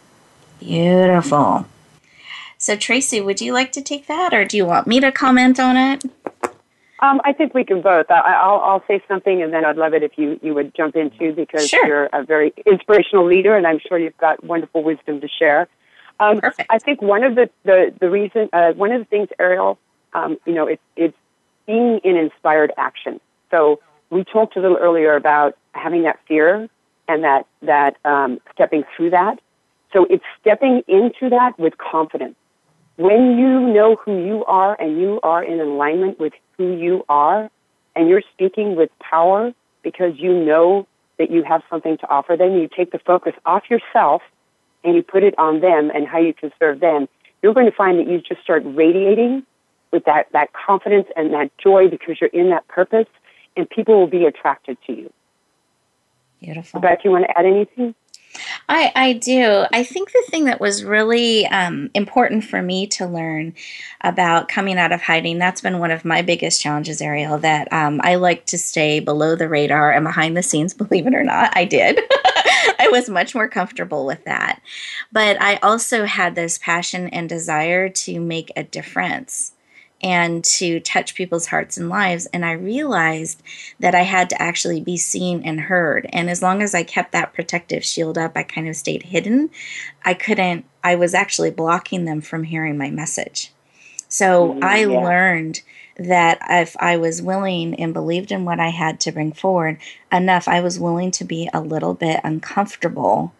Beautiful. 0.59 1.65
So, 2.57 2.75
Tracy, 2.75 3.19
would 3.21 3.41
you 3.41 3.53
like 3.53 3.71
to 3.73 3.81
take 3.81 4.07
that, 4.07 4.33
or 4.33 4.45
do 4.45 4.55
you 4.57 4.65
want 4.65 4.87
me 4.87 4.99
to 4.99 5.11
comment 5.11 5.59
on 5.59 5.75
it? 5.75 6.03
Um, 6.99 7.19
I 7.25 7.33
think 7.33 7.53
we 7.53 7.65
can 7.65 7.81
both. 7.81 8.09
I, 8.09 8.47
will 8.47 8.61
I'll 8.61 8.83
say 8.87 9.03
something, 9.07 9.41
and 9.41 9.51
then 9.51 9.65
I'd 9.65 9.75
love 9.75 9.93
it 9.93 10.03
if 10.03 10.17
you, 10.17 10.39
you 10.41 10.53
would 10.53 10.73
jump 10.73 10.95
in 10.95 11.11
too, 11.11 11.33
because 11.33 11.67
sure. 11.67 11.85
you're 11.85 12.09
a 12.13 12.23
very 12.23 12.53
inspirational 12.65 13.25
leader, 13.25 13.55
and 13.57 13.67
I'm 13.67 13.79
sure 13.79 13.97
you've 13.97 14.17
got 14.17 14.43
wonderful 14.43 14.83
wisdom 14.83 15.19
to 15.19 15.27
share. 15.27 15.67
Um, 16.19 16.39
Perfect. 16.39 16.69
I 16.69 16.79
think 16.79 17.01
one 17.01 17.23
of 17.23 17.35
the 17.35 17.49
the, 17.63 17.93
the 17.99 18.09
reason, 18.09 18.47
uh, 18.53 18.71
one 18.73 18.91
of 18.93 19.01
the 19.01 19.05
things, 19.05 19.27
Ariel, 19.39 19.77
um, 20.13 20.37
you 20.45 20.53
know, 20.53 20.67
it's 20.67 20.81
it's 20.95 21.17
being 21.65 21.99
in 22.05 22.15
inspired 22.15 22.71
action. 22.77 23.19
So 23.51 23.81
we 24.09 24.23
talked 24.23 24.55
a 24.55 24.61
little 24.61 24.77
earlier 24.77 25.15
about 25.15 25.57
having 25.73 26.03
that 26.03 26.19
fear 26.27 26.69
and 27.07 27.23
that 27.23 27.45
that 27.61 27.97
um, 28.05 28.39
stepping 28.53 28.83
through 28.95 29.11
that. 29.11 29.39
So 29.91 30.05
it's 30.09 30.23
stepping 30.41 30.81
into 30.87 31.29
that 31.29 31.57
with 31.59 31.77
confidence. 31.77 32.35
When 32.95 33.37
you 33.37 33.59
know 33.59 33.95
who 33.95 34.25
you 34.25 34.45
are 34.45 34.79
and 34.79 34.99
you 34.99 35.19
are 35.23 35.43
in 35.43 35.59
alignment 35.59 36.19
with 36.19 36.33
who 36.57 36.75
you 36.75 37.05
are, 37.09 37.49
and 37.95 38.09
you're 38.09 38.23
speaking 38.33 38.75
with 38.75 38.89
power 38.99 39.53
because 39.83 40.13
you 40.17 40.33
know 40.33 40.87
that 41.19 41.29
you 41.29 41.43
have 41.43 41.61
something 41.69 41.97
to 41.97 42.09
offer 42.09 42.35
them, 42.35 42.53
you 42.53 42.67
take 42.75 42.91
the 42.91 42.99
focus 42.99 43.33
off 43.45 43.63
yourself 43.69 44.21
and 44.83 44.95
you 44.95 45.03
put 45.03 45.23
it 45.23 45.37
on 45.37 45.61
them 45.61 45.91
and 45.93 46.07
how 46.07 46.19
you 46.19 46.33
can 46.33 46.51
serve 46.59 46.79
them. 46.79 47.07
You're 47.41 47.53
going 47.53 47.69
to 47.69 47.75
find 47.75 47.99
that 47.99 48.07
you 48.07 48.21
just 48.21 48.41
start 48.41 48.63
radiating 48.65 49.43
with 49.91 50.05
that, 50.05 50.27
that 50.33 50.49
confidence 50.53 51.07
and 51.15 51.33
that 51.33 51.51
joy 51.57 51.87
because 51.87 52.19
you're 52.19 52.29
in 52.31 52.49
that 52.49 52.67
purpose, 52.67 53.07
and 53.55 53.69
people 53.69 53.99
will 53.99 54.07
be 54.07 54.25
attracted 54.25 54.77
to 54.87 54.93
you. 54.93 55.13
Beautiful. 56.43 56.81
Beth, 56.81 56.99
you 57.05 57.11
want 57.11 57.25
to 57.25 57.39
add 57.39 57.45
anything? 57.45 57.95
I, 58.67 58.91
I 58.95 59.13
do. 59.13 59.65
I 59.71 59.83
think 59.83 60.11
the 60.11 60.23
thing 60.29 60.45
that 60.45 60.59
was 60.59 60.83
really 60.83 61.45
um, 61.47 61.89
important 61.93 62.43
for 62.43 62.61
me 62.61 62.85
to 62.87 63.05
learn 63.05 63.53
about 64.01 64.49
coming 64.49 64.77
out 64.77 64.91
of 64.91 65.01
hiding, 65.01 65.37
that's 65.37 65.61
been 65.61 65.79
one 65.79 65.91
of 65.91 66.03
my 66.03 66.21
biggest 66.21 66.61
challenges, 66.61 67.01
Ariel, 67.01 67.37
that 67.39 67.71
um, 67.71 68.01
I 68.03 68.15
like 68.15 68.45
to 68.47 68.57
stay 68.57 68.99
below 68.99 69.35
the 69.35 69.47
radar 69.47 69.91
and 69.91 70.03
behind 70.03 70.35
the 70.35 70.43
scenes, 70.43 70.73
believe 70.73 71.07
it 71.07 71.15
or 71.15 71.23
not. 71.23 71.55
I 71.55 71.63
did. 71.63 71.99
I 72.79 72.89
was 72.91 73.09
much 73.09 73.33
more 73.33 73.47
comfortable 73.47 74.05
with 74.05 74.25
that. 74.25 74.61
But 75.13 75.41
I 75.41 75.55
also 75.57 76.05
had 76.05 76.35
this 76.35 76.57
passion 76.57 77.07
and 77.09 77.29
desire 77.29 77.87
to 77.87 78.19
make 78.19 78.51
a 78.57 78.63
difference 78.63 79.52
and 80.03 80.43
to 80.43 80.81
touch 80.81 81.15
people's 81.15 81.47
hearts 81.47 81.77
and 81.77 81.89
lives. 81.89 82.25
And 82.27 82.45
I 82.45 82.51
realized 82.51 83.41
that 83.79 83.95
I 83.95 84.01
had 84.01 84.29
to 84.31 84.41
actually 84.41 84.81
be 84.81 84.97
seen 84.97 85.41
and 85.43 85.61
heard. 85.61 86.07
And 86.11 86.29
as 86.29 86.41
long 86.41 86.61
as 86.61 86.75
I 86.75 86.83
kept 86.83 87.13
that 87.13 87.33
protective 87.33 87.85
shield 87.85 88.17
up, 88.17 88.33
I 88.35 88.43
kind 88.43 88.67
of 88.67 88.75
stayed 88.75 89.03
hidden. 89.03 89.49
I 90.03 90.13
couldn't, 90.13 90.65
I 90.83 90.95
was 90.95 91.13
actually 91.13 91.51
blocking 91.51 92.03
them 92.03 92.19
from 92.19 92.43
hearing 92.43 92.77
my 92.77 92.89
message. 92.89 93.51
So 94.09 94.53
mm, 94.53 94.63
I 94.63 94.79
yeah. 94.79 94.99
learned 94.99 95.61
that 95.97 96.39
if 96.49 96.75
I 96.79 96.97
was 96.97 97.21
willing 97.21 97.75
and 97.75 97.93
believed 97.93 98.31
in 98.31 98.45
what 98.45 98.59
I 98.59 98.69
had 98.69 98.99
to 99.01 99.11
bring 99.11 99.31
forward 99.31 99.77
enough, 100.11 100.47
I 100.47 100.59
was 100.59 100.79
willing 100.79 101.11
to 101.11 101.23
be 101.23 101.49
a 101.53 101.61
little 101.61 101.93
bit 101.93 102.19
uncomfortable 102.23 103.33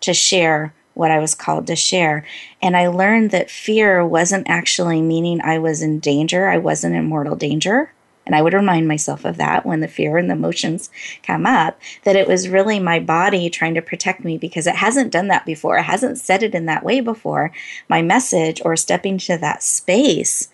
to 0.00 0.12
share 0.12 0.74
what 0.98 1.12
I 1.12 1.20
was 1.20 1.34
called 1.34 1.68
to 1.68 1.76
share. 1.76 2.26
And 2.60 2.76
I 2.76 2.88
learned 2.88 3.30
that 3.30 3.52
fear 3.52 4.04
wasn't 4.04 4.50
actually 4.50 5.00
meaning 5.00 5.40
I 5.40 5.58
was 5.58 5.80
in 5.80 6.00
danger, 6.00 6.48
I 6.48 6.58
wasn't 6.58 6.96
in 6.96 7.04
mortal 7.04 7.36
danger. 7.36 7.92
And 8.26 8.34
I 8.34 8.42
would 8.42 8.52
remind 8.52 8.86
myself 8.86 9.24
of 9.24 9.38
that 9.38 9.64
when 9.64 9.80
the 9.80 9.88
fear 9.88 10.18
and 10.18 10.28
the 10.28 10.34
emotions 10.34 10.90
come 11.22 11.46
up, 11.46 11.80
that 12.02 12.16
it 12.16 12.28
was 12.28 12.48
really 12.48 12.78
my 12.78 12.98
body 12.98 13.48
trying 13.48 13.74
to 13.74 13.80
protect 13.80 14.22
me 14.22 14.36
because 14.36 14.66
it 14.66 14.74
hasn't 14.74 15.12
done 15.12 15.28
that 15.28 15.46
before. 15.46 15.78
It 15.78 15.84
hasn't 15.84 16.18
said 16.18 16.42
it 16.42 16.54
in 16.54 16.66
that 16.66 16.84
way 16.84 17.00
before, 17.00 17.52
my 17.88 18.02
message 18.02 18.60
or 18.64 18.76
stepping 18.76 19.16
to 19.18 19.38
that 19.38 19.62
space. 19.62 20.48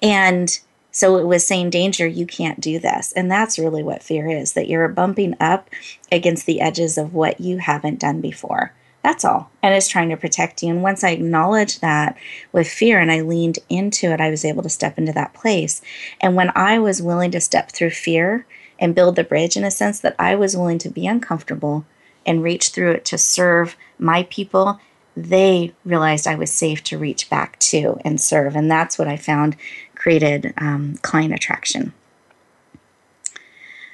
And 0.00 0.58
so 0.90 1.16
it 1.16 1.26
was 1.26 1.46
saying, 1.46 1.70
Danger, 1.70 2.06
you 2.06 2.24
can't 2.24 2.60
do 2.60 2.78
this. 2.78 3.12
And 3.12 3.30
that's 3.30 3.58
really 3.58 3.82
what 3.82 4.02
fear 4.02 4.28
is 4.28 4.54
that 4.54 4.68
you're 4.68 4.88
bumping 4.88 5.34
up 5.38 5.68
against 6.10 6.46
the 6.46 6.60
edges 6.60 6.96
of 6.96 7.12
what 7.12 7.40
you 7.40 7.58
haven't 7.58 8.00
done 8.00 8.20
before. 8.20 8.72
That's 9.02 9.24
all. 9.24 9.50
And 9.62 9.74
it's 9.74 9.88
trying 9.88 10.08
to 10.10 10.16
protect 10.16 10.62
you. 10.62 10.70
And 10.70 10.82
once 10.82 11.04
I 11.04 11.10
acknowledged 11.10 11.80
that 11.80 12.16
with 12.52 12.68
fear 12.68 12.98
and 12.98 13.12
I 13.12 13.20
leaned 13.20 13.58
into 13.68 14.12
it, 14.12 14.20
I 14.20 14.30
was 14.30 14.44
able 14.44 14.62
to 14.64 14.68
step 14.68 14.98
into 14.98 15.12
that 15.12 15.34
place. 15.34 15.80
And 16.20 16.34
when 16.34 16.50
I 16.54 16.78
was 16.78 17.00
willing 17.00 17.30
to 17.30 17.40
step 17.40 17.70
through 17.70 17.90
fear 17.90 18.46
and 18.78 18.94
build 18.94 19.16
the 19.16 19.24
bridge 19.24 19.56
in 19.56 19.64
a 19.64 19.70
sense 19.70 20.00
that 20.00 20.16
I 20.18 20.34
was 20.34 20.56
willing 20.56 20.78
to 20.78 20.90
be 20.90 21.06
uncomfortable 21.06 21.86
and 22.26 22.42
reach 22.42 22.70
through 22.70 22.92
it 22.92 23.04
to 23.06 23.18
serve 23.18 23.76
my 23.98 24.24
people, 24.24 24.80
they 25.16 25.74
realized 25.84 26.26
I 26.26 26.34
was 26.34 26.52
safe 26.52 26.82
to 26.84 26.98
reach 26.98 27.30
back 27.30 27.58
to 27.60 28.00
and 28.04 28.20
serve. 28.20 28.56
And 28.56 28.70
that's 28.70 28.98
what 28.98 29.08
I 29.08 29.16
found 29.16 29.56
created 29.94 30.54
um, 30.58 30.96
client 31.02 31.34
attraction. 31.34 31.92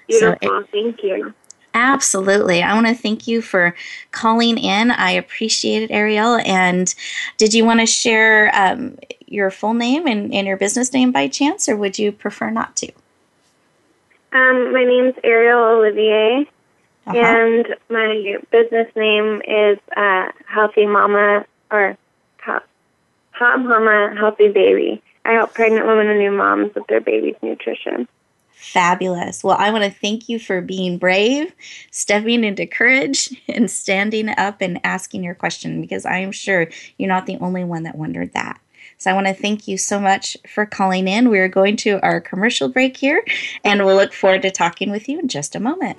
Beautiful. 0.06 0.36
So 0.42 0.58
it, 0.58 0.70
Thank 0.70 1.02
you. 1.02 1.34
Absolutely. 1.74 2.62
I 2.62 2.72
want 2.74 2.86
to 2.86 2.94
thank 2.94 3.26
you 3.26 3.42
for 3.42 3.74
calling 4.12 4.58
in. 4.58 4.92
I 4.92 5.10
appreciate 5.10 5.82
it, 5.82 5.90
Ariel. 5.90 6.36
And 6.44 6.94
did 7.36 7.52
you 7.52 7.64
want 7.64 7.80
to 7.80 7.86
share 7.86 8.54
um, 8.54 8.96
your 9.26 9.50
full 9.50 9.74
name 9.74 10.06
and, 10.06 10.32
and, 10.32 10.46
your 10.46 10.56
business 10.56 10.92
name 10.92 11.10
by 11.10 11.26
chance, 11.26 11.68
or 11.68 11.76
would 11.76 11.98
you 11.98 12.12
prefer 12.12 12.50
not 12.50 12.76
to? 12.76 12.92
Um, 14.32 14.72
my 14.72 14.84
name's 14.84 15.14
Ariel 15.24 15.62
Olivier, 15.62 16.46
uh-huh. 17.06 17.16
and 17.16 17.66
my 17.90 18.38
business 18.52 18.88
name 18.94 19.42
is 19.46 19.78
uh, 19.96 20.30
Healthy 20.46 20.86
Mama 20.86 21.44
or 21.72 21.96
Hot 23.34 23.64
Mama 23.64 24.14
Healthy 24.16 24.48
Baby. 24.48 25.02
I 25.24 25.32
help 25.32 25.54
pregnant 25.54 25.86
women 25.86 26.06
and 26.06 26.20
new 26.20 26.30
moms 26.30 26.72
with 26.74 26.86
their 26.86 27.00
baby's 27.00 27.34
nutrition. 27.42 28.06
Fabulous. 28.72 29.44
Well, 29.44 29.56
I 29.58 29.70
want 29.70 29.84
to 29.84 29.90
thank 29.90 30.28
you 30.28 30.38
for 30.38 30.60
being 30.60 30.96
brave, 30.96 31.52
stepping 31.90 32.44
into 32.44 32.66
courage, 32.66 33.30
and 33.48 33.70
standing 33.70 34.30
up 34.30 34.60
and 34.60 34.80
asking 34.84 35.22
your 35.22 35.34
question 35.34 35.80
because 35.80 36.06
I 36.06 36.18
am 36.18 36.32
sure 36.32 36.68
you're 36.96 37.08
not 37.08 37.26
the 37.26 37.36
only 37.38 37.62
one 37.62 37.82
that 37.82 37.96
wondered 37.96 38.32
that. 38.32 38.58
So 38.96 39.10
I 39.10 39.14
want 39.14 39.26
to 39.26 39.34
thank 39.34 39.68
you 39.68 39.76
so 39.76 40.00
much 40.00 40.36
for 40.48 40.64
calling 40.64 41.06
in. 41.06 41.28
We 41.28 41.40
are 41.40 41.48
going 41.48 41.76
to 41.78 42.00
our 42.00 42.20
commercial 42.20 42.68
break 42.68 42.96
here, 42.96 43.24
and 43.64 43.84
we'll 43.84 43.96
look 43.96 44.12
forward 44.12 44.42
to 44.42 44.50
talking 44.50 44.90
with 44.90 45.08
you 45.08 45.18
in 45.18 45.28
just 45.28 45.54
a 45.54 45.60
moment. 45.60 45.98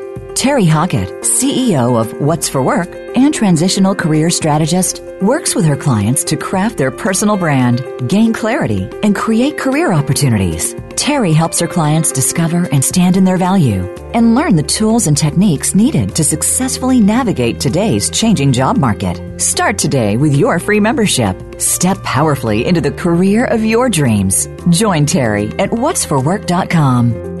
Terry 0.35 0.65
Hockett, 0.65 1.09
CEO 1.21 1.99
of 1.99 2.19
What's 2.19 2.49
for 2.49 2.63
Work 2.63 2.95
and 3.15 3.33
transitional 3.33 3.93
career 3.93 4.29
strategist, 4.29 5.01
works 5.21 5.53
with 5.53 5.65
her 5.65 5.75
clients 5.75 6.23
to 6.23 6.37
craft 6.37 6.77
their 6.77 6.89
personal 6.89 7.37
brand, 7.37 7.83
gain 8.07 8.33
clarity, 8.33 8.89
and 9.03 9.15
create 9.15 9.57
career 9.57 9.91
opportunities. 9.91 10.73
Terry 10.95 11.33
helps 11.33 11.59
her 11.59 11.67
clients 11.67 12.11
discover 12.11 12.67
and 12.71 12.83
stand 12.83 13.17
in 13.17 13.25
their 13.25 13.37
value 13.37 13.83
and 14.13 14.33
learn 14.33 14.55
the 14.55 14.63
tools 14.63 15.07
and 15.07 15.17
techniques 15.17 15.75
needed 15.75 16.15
to 16.15 16.23
successfully 16.23 16.99
navigate 16.99 17.59
today's 17.59 18.09
changing 18.09 18.51
job 18.51 18.77
market. 18.77 19.39
Start 19.39 19.77
today 19.77 20.17
with 20.17 20.33
your 20.33 20.59
free 20.59 20.79
membership. 20.79 21.61
Step 21.61 22.01
powerfully 22.03 22.65
into 22.65 22.81
the 22.81 22.91
career 22.91 23.45
of 23.45 23.63
your 23.63 23.89
dreams. 23.89 24.47
Join 24.69 25.05
Terry 25.05 25.47
at 25.59 25.69
what'sforwork.com. 25.71 27.40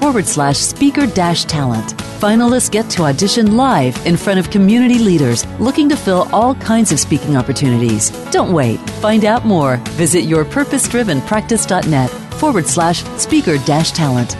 forward 0.00 0.26
slash 0.26 0.58
speaker 0.58 1.06
dash 1.06 1.44
talent. 1.44 1.96
Finalists 2.20 2.70
get 2.70 2.88
to 2.90 3.02
audition 3.04 3.56
live 3.56 3.96
in 4.06 4.16
front 4.16 4.40
of 4.40 4.50
community 4.50 4.98
leaders 4.98 5.46
looking 5.60 5.88
to 5.88 5.96
fill 5.96 6.28
all 6.32 6.54
kinds 6.56 6.92
of 6.92 6.98
speaking 6.98 7.36
opportunities. 7.36 8.10
Don't 8.30 8.52
wait. 8.52 8.78
Find 9.00 9.24
out 9.24 9.44
more. 9.44 9.76
Visit 9.96 10.24
yourpurposedrivenpractice.net 10.24 12.10
forward 12.10 12.66
slash 12.66 13.04
speaker 13.18 13.58
dash 13.58 13.92
talent. 13.92 14.36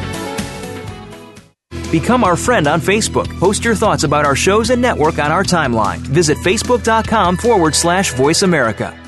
Become 1.91 2.23
our 2.23 2.37
friend 2.37 2.67
on 2.67 2.81
Facebook. 2.81 3.29
Post 3.39 3.65
your 3.65 3.75
thoughts 3.75 4.05
about 4.05 4.27
our 4.27 4.37
shows 4.37 4.71
and 4.71 4.83
network 4.83 5.19
on 5.19 5.33
our 5.33 5.43
timeline. 5.43 5.99
Visit 5.99 6.37
facebook.com 6.39 7.37
forward 7.39 7.75
slash 7.75 8.13
voice 8.13 8.43
America. 8.43 9.08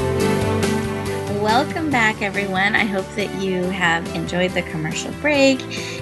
Welcome 1.51 1.91
back, 1.91 2.21
everyone. 2.21 2.75
I 2.75 2.85
hope 2.85 3.05
that 3.15 3.29
you 3.41 3.63
have 3.63 4.07
enjoyed 4.15 4.51
the 4.51 4.61
commercial 4.61 5.11
break 5.15 5.59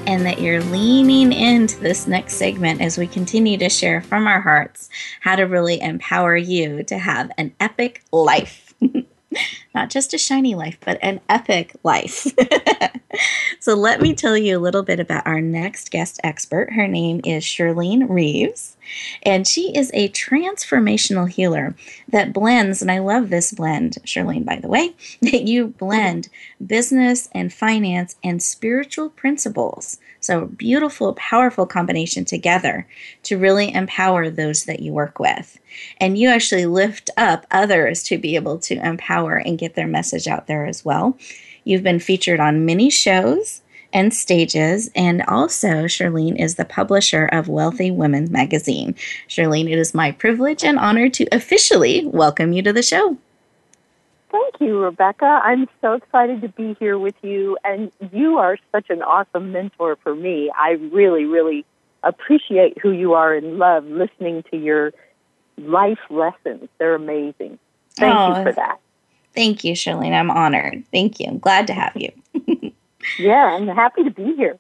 and 0.08 0.24
that 0.24 0.40
you're 0.40 0.62
leaning 0.66 1.34
into 1.34 1.80
this 1.80 2.06
next 2.06 2.36
segment 2.36 2.82
as 2.82 3.00
we 3.00 3.08
continue 3.08 3.58
to 3.58 3.68
share 3.68 4.00
from 4.00 4.28
our 4.28 4.42
hearts 4.42 4.92
how 5.22 5.36
to 5.36 5.46
really 5.46 5.82
empower 5.82 6.38
you 6.38 6.84
to 6.84 7.00
have 7.00 7.32
an 7.40 7.56
epic 7.60 8.04
life. 8.12 8.76
Not 9.74 9.90
just 9.90 10.14
a 10.14 10.20
shiny 10.20 10.54
life, 10.54 10.78
but 10.86 11.00
an 11.02 11.20
epic 11.28 11.76
life. 11.84 12.28
so, 13.60 13.74
let 13.74 14.02
me 14.02 14.14
tell 14.14 14.38
you 14.38 14.56
a 14.56 14.62
little 14.62 14.84
bit 14.84 15.00
about 15.00 15.26
our 15.26 15.42
next 15.42 15.90
guest 15.90 16.20
expert. 16.24 16.72
Her 16.74 16.88
name 16.88 17.22
is 17.26 17.44
Shirlene 17.44 18.08
Reeves, 18.08 18.78
and 19.24 19.48
she 19.48 19.76
is 19.76 19.92
a 19.94 20.10
transformational 20.10 21.30
healer 21.30 21.76
that 22.08 22.34
blends, 22.34 22.82
and 22.82 22.92
I 22.92 23.00
love 23.00 23.30
this 23.30 23.52
blend, 23.52 23.98
Shirlene, 24.06 24.46
by 24.46 24.58
the 24.58 24.68
way, 24.68 24.96
that 25.22 25.44
you 25.44 25.68
blend 25.68 26.30
business 26.66 27.30
and 27.34 27.54
finance 27.54 28.16
and 28.24 28.42
spiritual 28.42 29.10
principles 29.10 29.98
so, 30.22 30.46
beautiful, 30.48 31.14
powerful 31.14 31.66
combination 31.66 32.26
together 32.26 32.86
to 33.24 33.38
really 33.38 33.74
empower 33.74 34.30
those 34.30 34.66
that 34.66 34.82
you 34.82 34.92
work 34.92 35.18
with. 35.18 35.60
And 35.98 36.18
you 36.18 36.30
actually 36.30 36.66
lift 36.66 37.10
up 37.16 37.48
others 37.52 38.04
to 38.04 38.18
be 38.18 38.36
able 38.36 38.60
to 38.60 38.86
empower 38.86 39.38
and 39.38 39.58
get 39.58 39.76
their 39.76 39.88
message 39.88 40.28
out 40.28 40.48
there 40.48 40.66
as 40.66 40.84
well. 40.84 41.18
You've 41.64 41.84
been 41.84 42.00
featured 42.00 42.40
on 42.40 42.66
many 42.66 42.90
shows 42.90 43.62
and 43.94 44.14
stages. 44.14 44.90
And 44.96 45.24
also, 45.24 45.86
Charlene 45.86 46.40
is 46.40 46.56
the 46.56 46.66
publisher 46.66 47.26
of 47.26 47.48
Wealthy 47.48 47.92
Women 47.92 48.32
magazine. 48.32 48.96
Charlene, 49.28 49.72
it 49.72 49.78
is 49.78 49.94
my 49.94 50.12
privilege 50.12 50.64
and 50.64 50.78
honor 50.78 51.10
to 51.10 51.26
officially 51.32 52.06
welcome 52.06 52.54
you 52.54 52.62
to 52.64 52.74
the 52.74 52.84
show. 52.84 53.18
Thank 54.32 54.56
you, 54.60 54.80
Rebecca. 54.80 55.42
I'm 55.44 55.68
so 55.82 55.94
excited 55.94 56.42
to 56.42 56.50
be 56.50 56.76
here 56.80 57.00
with 57.00 57.16
you, 57.24 57.58
and 57.64 57.92
you 58.12 58.38
are 58.38 58.58
such 58.72 58.90
an 58.90 59.02
awesome 59.02 59.52
mentor 59.52 59.96
for 60.04 60.14
me. 60.14 60.52
I 60.56 60.72
really, 60.92 61.26
really 61.26 61.66
appreciate 62.04 62.78
who 62.78 62.92
you 62.92 63.14
are 63.14 63.34
and 63.34 63.58
love 63.58 63.86
listening 63.86 64.44
to 64.52 64.58
your 64.58 64.94
life 65.58 66.00
lessons. 66.10 66.70
They're 66.78 66.96
amazing. 66.96 67.58
Thank 67.96 68.16
oh, 68.16 68.38
you 68.38 68.44
for 68.44 68.52
that. 68.54 68.80
Thank 69.34 69.64
you, 69.64 69.74
Charlene. 69.74 70.14
I'm 70.14 70.32
honored. 70.32 70.84
Thank 70.92 71.20
you. 71.20 71.28
I'm 71.28 71.40
glad 71.40 71.68
to 71.68 71.74
have 71.74 71.96
you. 71.96 72.12
yeah, 73.18 73.46
I'm 73.46 73.68
happy 73.68 74.04
to 74.04 74.12
be 74.12 74.36
here. 74.36 74.60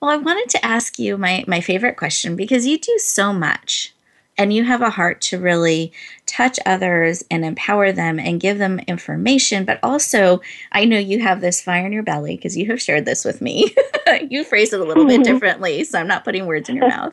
Well, 0.00 0.10
I 0.10 0.16
wanted 0.16 0.50
to 0.50 0.64
ask 0.64 0.98
you 0.98 1.16
my, 1.16 1.44
my 1.46 1.60
favorite 1.60 1.96
question 1.96 2.36
because 2.36 2.66
you 2.66 2.78
do 2.78 2.98
so 2.98 3.32
much 3.32 3.94
and 4.36 4.52
you 4.52 4.64
have 4.64 4.82
a 4.82 4.90
heart 4.90 5.20
to 5.20 5.38
really 5.38 5.92
touch 6.26 6.58
others 6.66 7.24
and 7.30 7.44
empower 7.44 7.92
them 7.92 8.18
and 8.18 8.40
give 8.40 8.58
them 8.58 8.80
information 8.80 9.64
but 9.64 9.78
also 9.82 10.40
i 10.72 10.84
know 10.84 10.98
you 10.98 11.20
have 11.20 11.40
this 11.40 11.60
fire 11.60 11.86
in 11.86 11.92
your 11.92 12.02
belly 12.02 12.36
because 12.36 12.56
you 12.56 12.66
have 12.66 12.80
shared 12.80 13.04
this 13.04 13.24
with 13.24 13.40
me 13.40 13.74
you 14.28 14.44
phrase 14.44 14.72
it 14.72 14.80
a 14.80 14.84
little 14.84 15.06
bit 15.06 15.22
differently 15.24 15.84
so 15.84 15.98
i'm 15.98 16.08
not 16.08 16.24
putting 16.24 16.46
words 16.46 16.68
in 16.68 16.76
your 16.76 16.88
mouth 16.90 17.12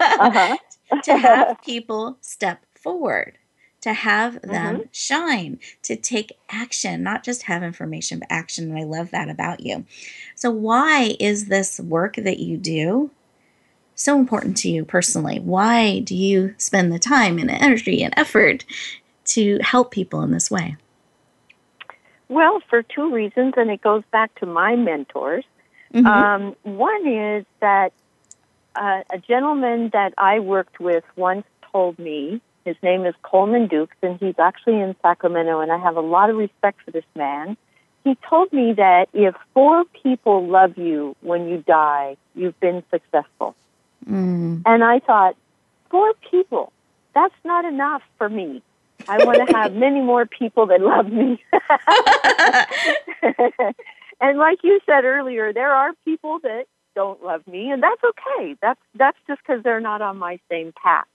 uh-huh. 0.00 0.56
to 1.02 1.16
have 1.16 1.60
people 1.62 2.16
step 2.20 2.64
forward 2.74 3.38
to 3.80 3.92
have 3.92 4.42
them 4.42 4.76
mm-hmm. 4.76 4.88
shine, 4.92 5.58
to 5.82 5.96
take 5.96 6.38
action, 6.50 7.02
not 7.02 7.24
just 7.24 7.44
have 7.44 7.62
information, 7.62 8.18
but 8.18 8.28
action. 8.30 8.70
And 8.70 8.78
I 8.78 8.84
love 8.84 9.10
that 9.10 9.28
about 9.28 9.60
you. 9.60 9.84
So, 10.34 10.50
why 10.50 11.16
is 11.18 11.46
this 11.46 11.80
work 11.80 12.16
that 12.16 12.38
you 12.38 12.56
do 12.56 13.10
so 13.94 14.18
important 14.18 14.56
to 14.58 14.70
you 14.70 14.84
personally? 14.84 15.40
Why 15.40 16.00
do 16.00 16.14
you 16.14 16.54
spend 16.58 16.92
the 16.92 16.98
time 16.98 17.38
and 17.38 17.50
energy 17.50 18.02
and 18.02 18.14
effort 18.16 18.64
to 19.26 19.58
help 19.62 19.90
people 19.90 20.22
in 20.22 20.32
this 20.32 20.50
way? 20.50 20.76
Well, 22.28 22.62
for 22.68 22.82
two 22.82 23.12
reasons, 23.12 23.54
and 23.56 23.70
it 23.70 23.82
goes 23.82 24.04
back 24.12 24.34
to 24.36 24.46
my 24.46 24.76
mentors. 24.76 25.44
Mm-hmm. 25.92 26.06
Um, 26.06 26.56
one 26.62 27.06
is 27.06 27.44
that 27.58 27.92
uh, 28.76 29.02
a 29.10 29.18
gentleman 29.18 29.90
that 29.92 30.14
I 30.16 30.38
worked 30.38 30.78
with 30.78 31.04
once 31.16 31.44
told 31.72 31.98
me, 31.98 32.40
his 32.64 32.76
name 32.82 33.06
is 33.06 33.14
Coleman 33.22 33.66
Dukes, 33.66 33.96
and 34.02 34.18
he's 34.18 34.38
actually 34.38 34.80
in 34.80 34.94
Sacramento, 35.02 35.60
and 35.60 35.72
I 35.72 35.78
have 35.78 35.96
a 35.96 36.02
lot 36.02 36.30
of 36.30 36.36
respect 36.36 36.80
for 36.84 36.90
this 36.90 37.04
man. 37.14 37.56
He 38.04 38.16
told 38.28 38.52
me 38.52 38.72
that 38.74 39.08
if 39.12 39.34
four 39.54 39.84
people 40.02 40.46
love 40.46 40.78
you 40.78 41.16
when 41.20 41.48
you 41.48 41.64
die, 41.66 42.16
you've 42.34 42.58
been 42.60 42.82
successful. 42.90 43.54
Mm. 44.08 44.62
And 44.64 44.84
I 44.84 45.00
thought, 45.00 45.36
four 45.90 46.12
people, 46.30 46.72
that's 47.14 47.34
not 47.44 47.64
enough 47.64 48.02
for 48.16 48.28
me. 48.28 48.62
I 49.08 49.24
want 49.24 49.46
to 49.46 49.54
have 49.54 49.74
many 49.74 50.00
more 50.00 50.26
people 50.26 50.66
that 50.66 50.80
love 50.80 51.10
me. 51.10 51.42
and 54.20 54.38
like 54.38 54.58
you 54.62 54.80
said 54.86 55.04
earlier, 55.04 55.52
there 55.52 55.72
are 55.72 55.92
people 56.04 56.38
that 56.40 56.66
don't 56.94 57.24
love 57.24 57.46
me, 57.46 57.70
and 57.70 57.82
that's 57.82 58.02
okay. 58.02 58.56
That's 58.60 58.80
that's 58.94 59.18
just 59.26 59.40
because 59.46 59.62
they're 59.62 59.80
not 59.80 60.02
on 60.02 60.18
my 60.18 60.38
same 60.50 60.72
path. 60.82 61.06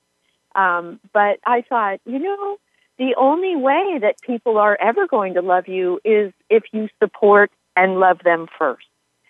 Um, 0.56 0.98
but 1.12 1.38
I 1.46 1.62
thought, 1.68 2.00
you 2.06 2.18
know, 2.18 2.56
the 2.98 3.14
only 3.18 3.56
way 3.56 3.98
that 4.00 4.20
people 4.22 4.56
are 4.56 4.76
ever 4.80 5.06
going 5.06 5.34
to 5.34 5.42
love 5.42 5.68
you 5.68 6.00
is 6.04 6.32
if 6.48 6.64
you 6.72 6.88
support 6.98 7.50
and 7.76 8.00
love 8.00 8.20
them 8.24 8.46
1st 8.58 8.76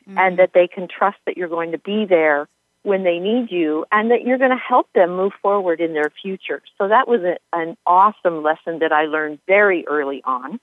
mm-hmm. 0.08 0.18
and 0.18 0.38
that 0.38 0.52
they 0.54 0.68
can 0.68 0.86
trust 0.86 1.18
that 1.26 1.36
you're 1.36 1.48
going 1.48 1.72
to 1.72 1.78
be 1.78 2.06
there 2.08 2.48
when 2.84 3.02
they 3.02 3.18
need 3.18 3.50
you 3.50 3.84
and 3.90 4.12
that 4.12 4.22
you're 4.24 4.38
going 4.38 4.52
to 4.52 4.56
help 4.56 4.88
them 4.92 5.16
move 5.16 5.32
forward 5.42 5.80
in 5.80 5.92
their 5.92 6.12
future. 6.22 6.62
So 6.78 6.86
that 6.86 7.08
was 7.08 7.20
a, 7.22 7.36
an 7.52 7.76
awesome 7.84 8.44
lesson 8.44 8.78
that 8.78 8.92
I 8.92 9.06
learned 9.06 9.40
very 9.48 9.84
early 9.88 10.22
on. 10.24 10.60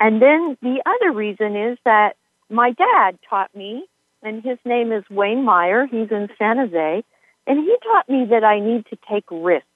And 0.00 0.22
then 0.22 0.56
the 0.62 0.82
other 0.86 1.12
reason 1.12 1.54
is 1.54 1.76
that 1.84 2.16
my 2.48 2.72
dad 2.72 3.18
taught 3.28 3.54
me, 3.54 3.84
and 4.22 4.42
his 4.42 4.58
name 4.64 4.92
is 4.92 5.04
Wayne 5.10 5.44
Meyer. 5.44 5.86
He's 5.86 6.10
in 6.10 6.28
San 6.38 6.56
Jose. 6.56 7.04
And 7.46 7.58
he 7.58 7.76
taught 7.82 8.08
me 8.08 8.26
that 8.30 8.44
I 8.44 8.60
need 8.60 8.86
to 8.86 8.98
take 9.10 9.24
risks. 9.30 9.66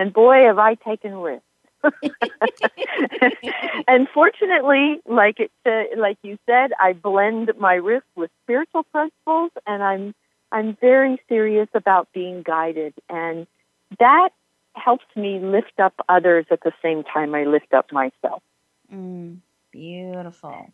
And 0.00 0.14
boy, 0.14 0.44
have 0.46 0.58
I 0.58 0.76
taken 0.76 1.12
risks. 1.12 1.44
and 3.86 4.08
fortunately, 4.14 4.98
like 5.04 5.38
it, 5.40 5.50
uh, 5.66 6.00
like 6.00 6.16
you 6.22 6.38
said, 6.46 6.70
I 6.80 6.94
blend 6.94 7.52
my 7.58 7.74
risk 7.74 8.06
with 8.16 8.30
spiritual 8.42 8.84
principles, 8.84 9.50
and 9.66 9.82
I'm 9.82 10.14
I'm 10.52 10.74
very 10.80 11.20
serious 11.28 11.68
about 11.74 12.08
being 12.14 12.42
guided, 12.42 12.94
and 13.10 13.46
that 13.98 14.30
helps 14.74 15.04
me 15.16 15.38
lift 15.38 15.78
up 15.78 15.92
others 16.08 16.46
at 16.50 16.62
the 16.62 16.72
same 16.80 17.04
time 17.04 17.34
I 17.34 17.44
lift 17.44 17.74
up 17.74 17.92
myself. 17.92 18.42
Mm, 18.90 19.40
beautiful. 19.70 20.72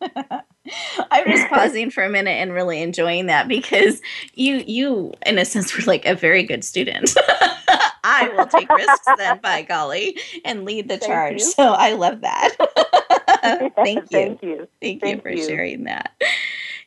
I'm 1.10 1.26
just 1.26 1.48
pausing 1.50 1.90
for 1.90 2.04
a 2.04 2.10
minute 2.10 2.30
and 2.30 2.52
really 2.52 2.80
enjoying 2.80 3.26
that 3.26 3.48
because 3.48 4.00
you 4.34 4.62
you 4.68 5.14
in 5.24 5.36
a 5.36 5.44
sense 5.44 5.76
were 5.76 5.82
like 5.82 6.06
a 6.06 6.14
very 6.14 6.44
good 6.44 6.62
student. 6.62 7.12
I 8.06 8.28
will 8.28 8.46
take 8.46 8.70
risks 8.70 9.08
then 9.16 9.38
by 9.42 9.62
golly 9.62 10.16
and 10.44 10.64
lead 10.64 10.88
the 10.88 10.96
Thank 10.96 11.10
charge. 11.10 11.40
You. 11.40 11.46
So 11.46 11.72
I 11.72 11.92
love 11.92 12.20
that. 12.20 12.56
Thank 13.76 14.10
you. 14.10 14.18
Thank 14.18 14.42
you. 14.42 14.68
Thank, 14.80 15.00
Thank 15.00 15.16
you 15.16 15.20
for 15.22 15.30
you. 15.30 15.46
sharing 15.46 15.84
that. 15.84 16.12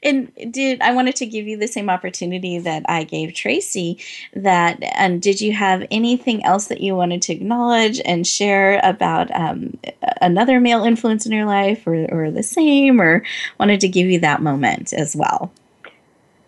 And 0.01 0.31
did 0.49 0.81
I 0.81 0.93
wanted 0.93 1.17
to 1.17 1.25
give 1.25 1.45
you 1.45 1.57
the 1.57 1.67
same 1.67 1.89
opportunity 1.89 2.57
that 2.59 2.85
I 2.87 3.03
gave 3.03 3.33
Tracy 3.33 3.99
that 4.33 4.81
and 4.81 5.21
did 5.21 5.41
you 5.41 5.51
have 5.51 5.85
anything 5.91 6.43
else 6.45 6.67
that 6.67 6.79
you 6.79 6.95
wanted 6.95 7.21
to 7.23 7.33
acknowledge 7.33 7.99
and 8.05 8.25
share 8.25 8.79
about 8.81 9.29
um, 9.35 9.77
another 10.21 10.61
male 10.61 10.85
influence 10.85 11.25
in 11.25 11.33
your 11.33 11.45
life 11.45 11.85
or, 11.85 12.05
or 12.11 12.31
the 12.31 12.43
same 12.43 13.01
or 13.01 13.23
wanted 13.59 13.81
to 13.81 13.89
give 13.89 14.07
you 14.07 14.19
that 14.19 14.41
moment 14.41 14.93
as 14.93 15.17
well? 15.17 15.51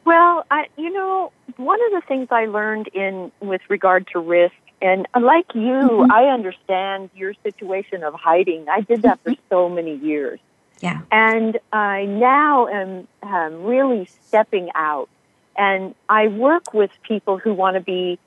Well, 0.05 0.45
I 0.49 0.67
you 0.77 0.91
know, 0.91 1.31
one 1.57 1.79
of 1.87 1.91
the 1.91 2.07
things 2.07 2.29
I 2.31 2.45
learned 2.45 2.87
in 2.89 3.31
with 3.41 3.61
regard 3.69 4.07
to 4.13 4.19
risk 4.19 4.55
and 4.81 5.07
like 5.19 5.53
you, 5.53 5.61
mm-hmm. 5.61 6.11
I 6.11 6.25
understand 6.25 7.09
your 7.15 7.33
situation 7.43 8.03
of 8.03 8.13
hiding. 8.13 8.67
I 8.69 8.81
did 8.81 9.03
that 9.03 9.19
for 9.23 9.31
mm-hmm. 9.31 9.41
so 9.49 9.69
many 9.69 9.95
years. 9.95 10.39
Yeah. 10.81 11.01
And 11.11 11.59
I 11.71 12.05
now 12.05 12.67
am 12.67 13.07
um, 13.21 13.63
really 13.63 14.07
stepping 14.25 14.69
out. 14.73 15.09
And 15.55 15.93
I 16.09 16.27
work 16.27 16.73
with 16.73 16.91
people 17.03 17.37
who 17.37 17.53
want 17.53 17.75
to 17.75 17.81
be 17.81 18.17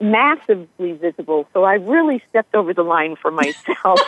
massively 0.00 0.92
visible. 0.92 1.46
So 1.52 1.64
I 1.64 1.74
really 1.74 2.22
stepped 2.30 2.54
over 2.54 2.72
the 2.72 2.84
line 2.84 3.16
for 3.16 3.30
myself. 3.30 4.00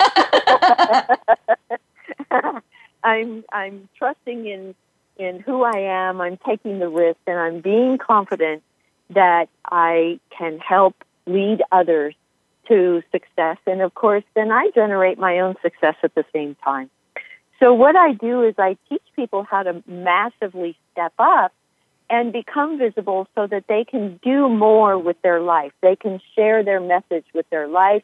I'm 3.03 3.45
I'm 3.53 3.89
trusting 3.97 4.47
in 4.47 4.75
in 5.19 5.41
who 5.41 5.63
I 5.63 5.79
am. 5.79 6.21
I'm 6.21 6.39
taking 6.39 6.79
the 6.79 6.89
risk 6.89 7.19
and 7.27 7.39
I'm 7.39 7.61
being 7.61 7.99
confident 7.99 8.63
that 9.11 9.49
I 9.67 10.21
can 10.31 10.59
help 10.59 10.95
lead 11.33 11.63
others 11.73 12.15
to 12.69 13.03
success. 13.13 13.57
And 13.67 13.81
of 13.81 13.95
course, 13.95 14.25
then 14.35 14.51
I 14.53 14.71
generate 14.75 15.19
my 15.19 15.41
own 15.41 15.55
success 15.63 15.97
at 16.03 16.15
the 16.15 16.25
same 16.33 16.57
time. 16.65 16.91
So 17.59 17.75
what 17.75 17.97
I 17.97 18.13
do 18.13 18.43
is 18.43 18.55
I 18.59 18.77
teach 18.89 19.03
people 19.17 19.45
how 19.45 19.63
to 19.63 19.83
massively 19.87 20.77
step 20.93 21.13
up 21.19 21.53
and 22.09 22.33
become 22.33 22.79
visible 22.79 23.29
so 23.35 23.47
that 23.47 23.65
they 23.69 23.85
can 23.85 24.19
do 24.23 24.49
more 24.49 24.99
with 24.99 25.21
their 25.23 25.41
life. 25.41 25.73
They 25.83 25.97
can 25.97 26.21
share 26.35 26.65
their 26.65 26.81
message 26.81 27.27
with 27.35 27.49
their 27.51 27.69
life 27.69 28.03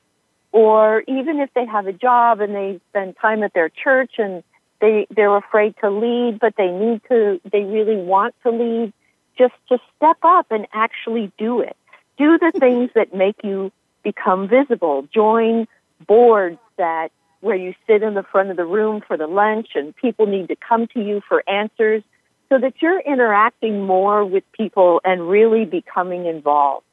or 0.52 1.02
even 1.08 1.40
if 1.40 1.50
they 1.54 1.66
have 1.66 1.86
a 1.86 1.92
job 1.92 2.40
and 2.40 2.54
they 2.54 2.80
spend 2.90 3.16
time 3.20 3.42
at 3.42 3.52
their 3.52 3.68
church 3.68 4.12
and 4.18 4.42
they 4.80 5.06
they're 5.10 5.36
afraid 5.36 5.74
to 5.80 5.90
lead 5.90 6.38
but 6.40 6.54
they 6.56 6.68
need 6.68 7.00
to 7.08 7.40
they 7.50 7.62
really 7.62 7.96
want 7.96 8.34
to 8.42 8.50
lead 8.50 8.92
just 9.36 9.54
to 9.68 9.78
step 9.96 10.16
up 10.22 10.46
and 10.50 10.66
actually 10.72 11.32
do 11.38 11.60
it. 11.60 11.76
Do 12.18 12.38
the 12.38 12.52
things 12.58 12.90
that 12.94 13.14
make 13.14 13.36
you 13.44 13.72
become 14.02 14.48
visible. 14.48 15.06
Join 15.12 15.66
boards 16.06 16.58
that 16.78 17.10
where 17.40 17.56
you 17.56 17.74
sit 17.86 18.02
in 18.02 18.14
the 18.14 18.22
front 18.22 18.50
of 18.50 18.56
the 18.56 18.64
room 18.64 19.02
for 19.06 19.16
the 19.16 19.26
lunch 19.26 19.68
and 19.74 19.94
people 19.96 20.26
need 20.26 20.48
to 20.48 20.56
come 20.56 20.86
to 20.88 21.00
you 21.00 21.20
for 21.28 21.42
answers 21.48 22.02
so 22.48 22.58
that 22.58 22.74
you're 22.80 23.00
interacting 23.00 23.82
more 23.82 24.24
with 24.24 24.44
people 24.52 25.00
and 25.04 25.28
really 25.28 25.64
becoming 25.64 26.26
involved. 26.26 26.86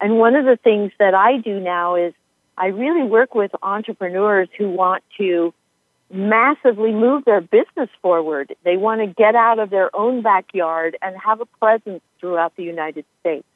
And 0.00 0.18
one 0.18 0.34
of 0.34 0.44
the 0.44 0.56
things 0.56 0.92
that 0.98 1.14
I 1.14 1.38
do 1.38 1.60
now 1.60 1.94
is 1.94 2.14
I 2.56 2.66
really 2.66 3.06
work 3.06 3.34
with 3.34 3.50
entrepreneurs 3.62 4.48
who 4.56 4.70
want 4.70 5.04
to 5.18 5.52
massively 6.10 6.92
move 6.92 7.24
their 7.24 7.40
business 7.40 7.88
forward. 8.02 8.54
They 8.64 8.76
want 8.76 9.00
to 9.00 9.06
get 9.06 9.34
out 9.34 9.58
of 9.58 9.70
their 9.70 9.94
own 9.94 10.22
backyard 10.22 10.96
and 11.02 11.16
have 11.24 11.40
a 11.40 11.46
presence 11.46 12.02
throughout 12.20 12.56
the 12.56 12.62
United 12.64 13.04
States 13.20 13.46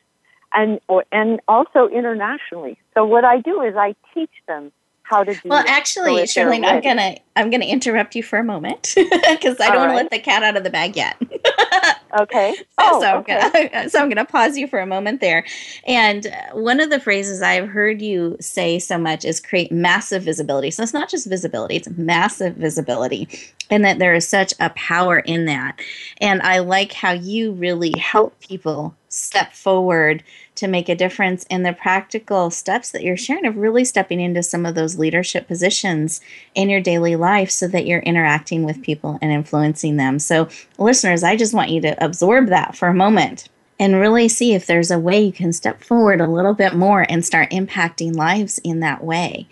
and 0.52 0.80
or, 0.88 1.04
and 1.12 1.40
also 1.48 1.88
internationally. 1.88 2.78
So 2.94 3.04
what 3.04 3.24
I 3.24 3.40
do 3.40 3.62
is 3.62 3.74
I 3.76 3.94
teach 4.14 4.30
them 4.46 4.72
how 5.08 5.24
to 5.24 5.34
do 5.34 5.48
well 5.48 5.64
actually 5.66 6.22
Charlene, 6.24 6.64
i'm 6.64 6.82
gonna 6.82 7.16
i'm 7.36 7.50
gonna 7.50 7.64
interrupt 7.64 8.14
you 8.14 8.22
for 8.22 8.38
a 8.38 8.44
moment 8.44 8.92
because 8.96 9.58
i 9.60 9.68
don't 9.68 9.78
want 9.78 9.90
to 9.90 9.96
let 9.96 10.10
the 10.10 10.18
cat 10.18 10.42
out 10.42 10.56
of 10.56 10.64
the 10.64 10.70
bag 10.70 10.96
yet. 10.96 11.16
Okay. 12.18 12.54
Oh, 12.78 13.02
so, 13.02 13.18
okay. 13.18 13.38
I'm 13.38 13.52
gonna, 13.52 13.90
so 13.90 14.00
i'm 14.00 14.08
gonna 14.08 14.24
pause 14.24 14.56
you 14.56 14.66
for 14.66 14.78
a 14.78 14.86
moment 14.86 15.20
there. 15.20 15.44
And 15.86 16.26
uh, 16.26 16.54
one 16.54 16.80
of 16.80 16.88
the 16.88 16.98
phrases 16.98 17.42
i've 17.42 17.68
heard 17.68 18.00
you 18.00 18.36
say 18.40 18.78
so 18.78 18.96
much 18.96 19.26
is 19.26 19.40
create 19.40 19.70
massive 19.70 20.22
visibility. 20.22 20.70
So 20.70 20.82
it's 20.82 20.94
not 20.94 21.10
just 21.10 21.26
visibility 21.28 21.76
it's 21.76 21.88
massive 21.90 22.56
visibility 22.56 23.28
and 23.70 23.84
that 23.84 23.98
there 23.98 24.14
is 24.14 24.26
such 24.26 24.54
a 24.58 24.70
power 24.70 25.18
in 25.18 25.44
that. 25.44 25.78
And 26.18 26.40
i 26.42 26.60
like 26.60 26.92
how 26.92 27.12
you 27.12 27.52
really 27.52 27.92
help 27.98 28.40
people 28.40 28.94
step 29.10 29.52
forward 29.52 30.22
to 30.58 30.68
make 30.68 30.88
a 30.88 30.94
difference 30.94 31.44
in 31.44 31.62
the 31.62 31.72
practical 31.72 32.50
steps 32.50 32.90
that 32.90 33.02
you're 33.02 33.16
sharing 33.16 33.46
of 33.46 33.56
really 33.56 33.84
stepping 33.84 34.20
into 34.20 34.42
some 34.42 34.66
of 34.66 34.74
those 34.74 34.98
leadership 34.98 35.46
positions 35.46 36.20
in 36.54 36.68
your 36.68 36.80
daily 36.80 37.14
life 37.14 37.50
so 37.50 37.68
that 37.68 37.86
you're 37.86 38.00
interacting 38.00 38.64
with 38.64 38.82
people 38.82 39.18
and 39.22 39.30
influencing 39.30 39.96
them. 39.96 40.18
So, 40.18 40.48
listeners, 40.76 41.22
I 41.22 41.36
just 41.36 41.54
want 41.54 41.70
you 41.70 41.80
to 41.82 42.04
absorb 42.04 42.48
that 42.48 42.76
for 42.76 42.88
a 42.88 42.94
moment 42.94 43.48
and 43.78 44.00
really 44.00 44.28
see 44.28 44.54
if 44.54 44.66
there's 44.66 44.90
a 44.90 44.98
way 44.98 45.20
you 45.20 45.32
can 45.32 45.52
step 45.52 45.82
forward 45.82 46.20
a 46.20 46.26
little 46.26 46.54
bit 46.54 46.74
more 46.74 47.06
and 47.08 47.24
start 47.24 47.50
impacting 47.50 48.16
lives 48.16 48.58
in 48.58 48.80
that 48.80 49.04
way. 49.04 49.46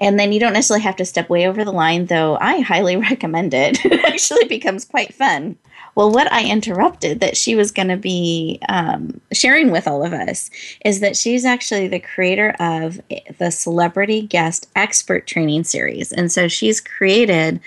And 0.00 0.18
then 0.18 0.32
you 0.32 0.40
don't 0.40 0.54
necessarily 0.54 0.82
have 0.82 0.96
to 0.96 1.04
step 1.04 1.28
way 1.28 1.46
over 1.46 1.64
the 1.64 1.72
line, 1.72 2.06
though 2.06 2.36
I 2.40 2.60
highly 2.60 2.96
recommend 3.10 3.54
it. 3.54 3.84
it 3.84 4.04
actually 4.04 4.46
becomes 4.46 4.84
quite 4.84 5.14
fun. 5.14 5.56
Well, 5.94 6.10
what 6.10 6.32
I 6.32 6.44
interrupted 6.44 7.20
that 7.20 7.36
she 7.36 7.54
was 7.54 7.72
going 7.72 7.88
to 7.88 7.96
be 7.96 8.60
um, 8.68 9.20
sharing 9.32 9.70
with 9.70 9.88
all 9.88 10.04
of 10.04 10.12
us 10.12 10.50
is 10.84 11.00
that 11.00 11.16
she's 11.16 11.44
actually 11.44 11.88
the 11.88 12.00
creator 12.00 12.50
of 12.60 13.00
the 13.38 13.50
Celebrity 13.50 14.22
Guest 14.22 14.68
Expert 14.76 15.26
Training 15.26 15.64
Series. 15.64 16.12
And 16.12 16.30
so 16.30 16.48
she's 16.48 16.80
created 16.80 17.60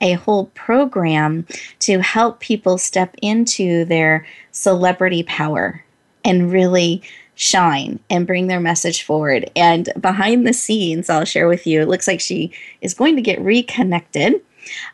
a 0.00 0.12
whole 0.12 0.46
program 0.46 1.46
to 1.80 2.00
help 2.00 2.40
people 2.40 2.78
step 2.78 3.14
into 3.22 3.84
their 3.84 4.26
celebrity 4.52 5.22
power 5.22 5.84
and 6.24 6.52
really 6.52 7.02
shine 7.34 8.00
and 8.10 8.26
bring 8.26 8.48
their 8.48 8.60
message 8.60 9.02
forward. 9.04 9.48
And 9.54 9.88
behind 10.00 10.46
the 10.46 10.52
scenes, 10.52 11.08
I'll 11.08 11.24
share 11.24 11.48
with 11.48 11.66
you, 11.66 11.80
it 11.80 11.88
looks 11.88 12.08
like 12.08 12.20
she 12.20 12.52
is 12.80 12.94
going 12.94 13.16
to 13.16 13.22
get 13.22 13.40
reconnected. 13.40 14.40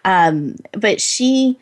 Um, 0.05 0.57
but 0.73 1.01
she 1.01 1.59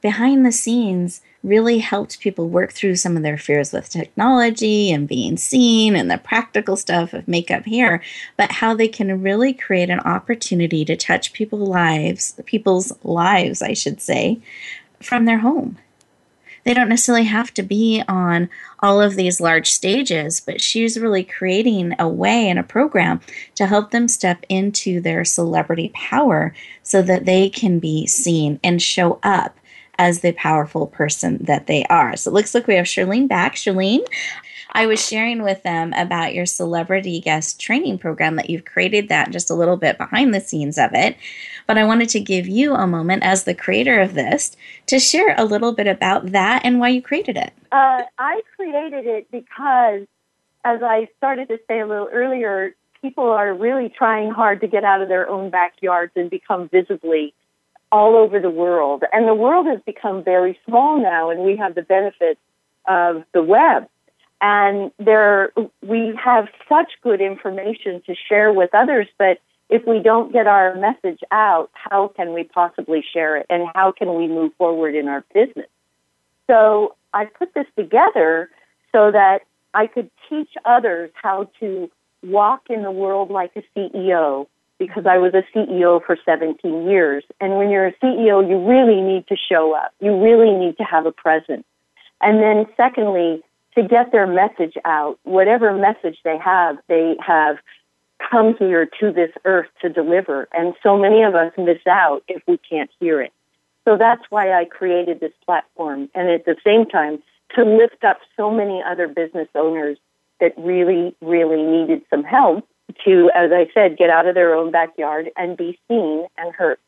behind 0.00 0.44
the 0.44 0.52
scenes 0.52 1.20
really 1.42 1.78
helped 1.78 2.20
people 2.20 2.48
work 2.48 2.72
through 2.72 2.96
some 2.96 3.16
of 3.16 3.22
their 3.22 3.38
fears 3.38 3.72
with 3.72 3.88
technology 3.88 4.90
and 4.90 5.08
being 5.08 5.36
seen 5.36 5.94
and 5.94 6.10
the 6.10 6.18
practical 6.18 6.76
stuff 6.76 7.12
of 7.12 7.28
makeup 7.28 7.64
here, 7.64 8.02
but 8.36 8.52
how 8.52 8.74
they 8.74 8.88
can 8.88 9.22
really 9.22 9.52
create 9.52 9.90
an 9.90 10.00
opportunity 10.00 10.84
to 10.84 10.96
touch 10.96 11.32
people's 11.32 11.68
lives, 11.68 12.34
people's 12.44 12.92
lives, 13.04 13.62
I 13.62 13.72
should 13.72 14.00
say, 14.00 14.40
from 15.00 15.24
their 15.24 15.38
home. 15.38 15.78
They 16.64 16.74
don't 16.74 16.88
necessarily 16.88 17.24
have 17.24 17.54
to 17.54 17.62
be 17.62 18.02
on 18.08 18.50
all 18.80 19.00
of 19.00 19.16
these 19.16 19.40
large 19.40 19.70
stages, 19.70 20.40
but 20.40 20.60
she's 20.60 20.98
really 20.98 21.24
creating 21.24 21.94
a 21.98 22.08
way 22.08 22.48
and 22.50 22.58
a 22.58 22.64
program 22.64 23.20
to 23.54 23.66
help 23.66 23.90
them 23.90 24.06
step 24.06 24.44
into 24.48 25.00
their 25.00 25.24
celebrity 25.24 25.90
power 25.94 26.52
so 26.82 27.00
that 27.02 27.24
they 27.24 27.48
can 27.48 27.78
be 27.78 28.06
seen 28.06 28.60
and 28.62 28.82
show 28.82 29.18
up 29.22 29.57
as 29.98 30.20
the 30.20 30.32
powerful 30.32 30.86
person 30.86 31.38
that 31.44 31.66
they 31.66 31.84
are. 31.84 32.16
So 32.16 32.30
it 32.30 32.34
looks 32.34 32.54
like 32.54 32.66
we 32.66 32.76
have 32.76 32.86
Charlene 32.86 33.28
back. 33.28 33.56
Charlene, 33.56 34.06
I 34.72 34.86
was 34.86 35.04
sharing 35.04 35.42
with 35.42 35.62
them 35.62 35.92
about 35.94 36.34
your 36.34 36.46
celebrity 36.46 37.20
guest 37.20 37.60
training 37.60 37.98
program 37.98 38.36
that 38.36 38.48
you've 38.48 38.64
created 38.64 39.08
that 39.08 39.30
just 39.30 39.50
a 39.50 39.54
little 39.54 39.76
bit 39.76 39.98
behind 39.98 40.32
the 40.32 40.40
scenes 40.40 40.78
of 40.78 40.90
it. 40.94 41.16
But 41.66 41.78
I 41.78 41.84
wanted 41.84 42.08
to 42.10 42.20
give 42.20 42.46
you 42.46 42.74
a 42.74 42.86
moment 42.86 43.24
as 43.24 43.44
the 43.44 43.54
creator 43.54 44.00
of 44.00 44.14
this 44.14 44.56
to 44.86 44.98
share 44.98 45.34
a 45.36 45.44
little 45.44 45.72
bit 45.72 45.86
about 45.86 46.32
that 46.32 46.62
and 46.64 46.78
why 46.78 46.90
you 46.90 47.02
created 47.02 47.36
it. 47.36 47.52
uh, 47.72 48.02
I 48.18 48.42
created 48.56 49.06
it 49.06 49.30
because, 49.30 50.06
as 50.64 50.82
I 50.82 51.08
started 51.16 51.48
to 51.48 51.58
say 51.66 51.80
a 51.80 51.86
little 51.86 52.08
earlier, 52.12 52.74
people 53.02 53.24
are 53.24 53.54
really 53.54 53.88
trying 53.88 54.30
hard 54.30 54.60
to 54.60 54.66
get 54.66 54.84
out 54.84 55.02
of 55.02 55.08
their 55.08 55.28
own 55.28 55.50
backyards 55.50 56.12
and 56.16 56.30
become 56.30 56.68
visibly 56.68 57.34
all 57.90 58.16
over 58.16 58.40
the 58.40 58.50
world. 58.50 59.02
And 59.12 59.26
the 59.26 59.34
world 59.34 59.66
has 59.66 59.80
become 59.86 60.22
very 60.22 60.58
small 60.66 61.00
now, 61.00 61.30
and 61.30 61.40
we 61.40 61.56
have 61.56 61.74
the 61.74 61.82
benefit 61.82 62.38
of 62.86 63.24
the 63.32 63.42
web. 63.42 63.88
And 64.40 64.92
there, 64.98 65.52
we 65.82 66.18
have 66.22 66.48
such 66.68 66.92
good 67.02 67.20
information 67.20 68.02
to 68.06 68.14
share 68.28 68.52
with 68.52 68.70
others, 68.74 69.08
but 69.18 69.40
if 69.68 69.86
we 69.86 70.00
don't 70.00 70.32
get 70.32 70.46
our 70.46 70.74
message 70.76 71.20
out, 71.30 71.70
how 71.72 72.08
can 72.08 72.32
we 72.32 72.44
possibly 72.44 73.04
share 73.12 73.36
it 73.36 73.46
and 73.50 73.68
how 73.74 73.92
can 73.92 74.14
we 74.14 74.26
move 74.26 74.52
forward 74.56 74.94
in 74.94 75.08
our 75.08 75.24
business? 75.34 75.68
So 76.46 76.94
I 77.12 77.26
put 77.26 77.52
this 77.52 77.66
together 77.76 78.48
so 78.92 79.10
that 79.10 79.40
I 79.74 79.86
could 79.86 80.10
teach 80.28 80.48
others 80.64 81.10
how 81.14 81.50
to 81.60 81.90
walk 82.22 82.70
in 82.70 82.82
the 82.82 82.90
world 82.90 83.30
like 83.30 83.52
a 83.56 83.62
CEO 83.76 84.46
because 84.78 85.06
I 85.06 85.18
was 85.18 85.34
a 85.34 85.42
CEO 85.54 86.04
for 86.04 86.16
17 86.24 86.88
years. 86.88 87.24
And 87.40 87.56
when 87.56 87.70
you're 87.70 87.86
a 87.86 87.92
CEO, 87.94 88.48
you 88.48 88.64
really 88.66 89.00
need 89.00 89.26
to 89.28 89.36
show 89.36 89.74
up. 89.74 89.92
You 90.00 90.22
really 90.22 90.52
need 90.52 90.76
to 90.78 90.84
have 90.84 91.06
a 91.06 91.12
presence. 91.12 91.64
And 92.20 92.40
then 92.40 92.66
secondly, 92.76 93.42
to 93.74 93.82
get 93.82 94.12
their 94.12 94.26
message 94.26 94.74
out, 94.84 95.18
whatever 95.24 95.72
message 95.72 96.18
they 96.24 96.38
have, 96.38 96.78
they 96.88 97.16
have 97.24 97.58
come 98.30 98.56
here 98.58 98.88
to 99.00 99.12
this 99.12 99.30
earth 99.44 99.68
to 99.82 99.88
deliver. 99.88 100.48
And 100.52 100.74
so 100.82 100.96
many 100.96 101.22
of 101.22 101.34
us 101.34 101.52
miss 101.56 101.78
out 101.88 102.22
if 102.28 102.42
we 102.46 102.58
can't 102.58 102.90
hear 102.98 103.20
it. 103.20 103.32
So 103.84 103.96
that's 103.96 104.22
why 104.30 104.52
I 104.52 104.64
created 104.64 105.20
this 105.20 105.32
platform. 105.44 106.08
And 106.14 106.28
at 106.28 106.44
the 106.44 106.56
same 106.64 106.86
time, 106.86 107.22
to 107.54 107.64
lift 107.64 108.04
up 108.04 108.18
so 108.36 108.50
many 108.50 108.82
other 108.82 109.08
business 109.08 109.48
owners 109.54 109.98
that 110.40 110.52
really, 110.58 111.16
really 111.20 111.62
needed 111.62 112.02
some 112.10 112.22
help 112.22 112.66
to, 113.04 113.30
as 113.34 113.50
I 113.52 113.68
said, 113.74 113.96
get 113.96 114.10
out 114.10 114.26
of 114.26 114.34
their 114.34 114.54
own 114.54 114.70
backyard 114.70 115.30
and 115.36 115.56
be 115.56 115.78
seen 115.88 116.26
and 116.36 116.54
heard. 116.54 116.78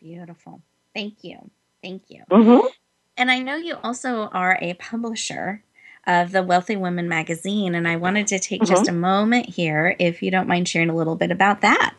Beautiful. 0.00 0.60
Thank 0.94 1.22
you. 1.22 1.50
Thank 1.82 2.04
you. 2.08 2.22
Mm-hmm. 2.30 2.66
And 3.16 3.30
I 3.30 3.40
know 3.40 3.56
you 3.56 3.76
also 3.82 4.28
are 4.32 4.58
a 4.60 4.74
publisher 4.74 5.62
of 6.06 6.32
the 6.32 6.42
Wealthy 6.42 6.76
Women 6.76 7.08
magazine, 7.08 7.74
and 7.74 7.88
I 7.88 7.96
wanted 7.96 8.26
to 8.28 8.38
take 8.38 8.62
mm-hmm. 8.62 8.72
just 8.72 8.88
a 8.88 8.92
moment 8.92 9.48
here, 9.48 9.96
if 9.98 10.22
you 10.22 10.30
don't 10.30 10.46
mind 10.46 10.68
sharing 10.68 10.90
a 10.90 10.94
little 10.94 11.16
bit 11.16 11.30
about 11.30 11.62
that. 11.62 11.94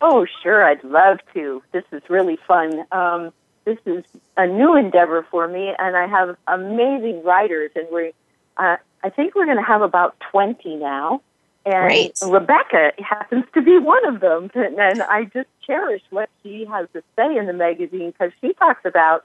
Oh, 0.00 0.26
sure, 0.42 0.64
I'd 0.64 0.82
love 0.84 1.18
to. 1.34 1.62
This 1.72 1.84
is 1.92 2.02
really 2.08 2.38
fun. 2.46 2.84
Um, 2.92 3.32
this 3.64 3.78
is 3.86 4.04
a 4.36 4.46
new 4.46 4.76
endeavor 4.76 5.26
for 5.30 5.48
me, 5.48 5.72
and 5.78 5.96
I 5.96 6.06
have 6.06 6.36
amazing 6.46 7.22
writers, 7.24 7.70
and 7.74 7.86
we, 7.92 8.12
uh, 8.56 8.76
I 9.02 9.10
think 9.10 9.34
we're 9.34 9.46
going 9.46 9.58
to 9.58 9.62
have 9.62 9.82
about 9.82 10.16
twenty 10.30 10.76
now. 10.76 11.20
And 11.66 11.88
Great. 11.88 12.18
Rebecca 12.22 12.92
happens 12.98 13.44
to 13.54 13.60
be 13.60 13.76
one 13.78 14.06
of 14.06 14.20
them, 14.20 14.50
and 14.54 15.02
I 15.02 15.24
just 15.24 15.48
cherish 15.66 16.02
what 16.10 16.30
she 16.42 16.64
has 16.66 16.86
to 16.92 17.02
say 17.16 17.36
in 17.36 17.46
the 17.46 17.52
magazine 17.52 18.12
because 18.12 18.32
she 18.40 18.52
talks 18.54 18.84
about 18.84 19.24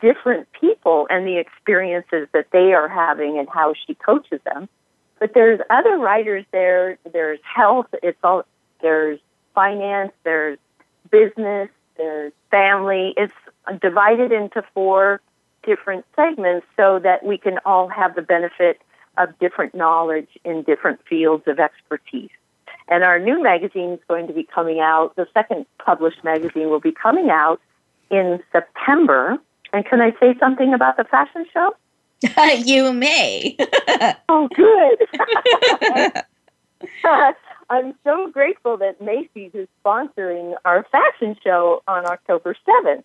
different 0.00 0.48
people 0.60 1.06
and 1.10 1.24
the 1.24 1.38
experiences 1.38 2.26
that 2.32 2.48
they 2.52 2.72
are 2.72 2.88
having 2.88 3.38
and 3.38 3.48
how 3.48 3.72
she 3.86 3.94
coaches 3.94 4.40
them. 4.44 4.68
But 5.20 5.32
there's 5.32 5.60
other 5.70 5.96
writers 5.96 6.44
there. 6.52 6.98
There's 7.12 7.38
health. 7.42 7.86
It's 8.02 8.18
all 8.24 8.42
there's 8.82 9.20
finance. 9.54 10.10
There's 10.24 10.58
business. 11.10 11.68
There's 11.96 12.32
family. 12.50 13.14
It's 13.16 13.32
divided 13.80 14.32
into 14.32 14.64
four 14.74 15.20
different 15.62 16.04
segments 16.16 16.66
so 16.76 16.98
that 16.98 17.24
we 17.24 17.38
can 17.38 17.58
all 17.64 17.88
have 17.88 18.16
the 18.16 18.22
benefit 18.22 18.80
of 19.18 19.38
different 19.38 19.74
knowledge 19.74 20.28
in 20.44 20.62
different 20.62 21.00
fields 21.08 21.44
of 21.46 21.58
expertise. 21.58 22.30
And 22.88 23.02
our 23.02 23.18
new 23.18 23.42
magazine 23.42 23.92
is 23.92 24.00
going 24.08 24.26
to 24.28 24.32
be 24.32 24.44
coming 24.44 24.80
out. 24.80 25.16
The 25.16 25.26
second 25.34 25.66
published 25.84 26.22
magazine 26.22 26.70
will 26.70 26.80
be 26.80 26.92
coming 26.92 27.30
out 27.30 27.60
in 28.10 28.40
September 28.52 29.38
and 29.72 29.84
can 29.84 30.00
I 30.00 30.12
say 30.18 30.34
something 30.40 30.72
about 30.72 30.96
the 30.96 31.04
fashion 31.04 31.44
show? 31.52 31.74
you 32.64 32.92
may. 32.92 33.56
oh, 34.28 34.48
good. 34.54 36.24
I'm 37.68 37.94
so 38.04 38.30
grateful 38.30 38.76
that 38.78 39.00
Macy's 39.02 39.50
is 39.54 39.68
sponsoring 39.84 40.54
our 40.64 40.86
fashion 40.90 41.36
show 41.42 41.82
on 41.88 42.06
October 42.06 42.56
7th. 42.66 43.02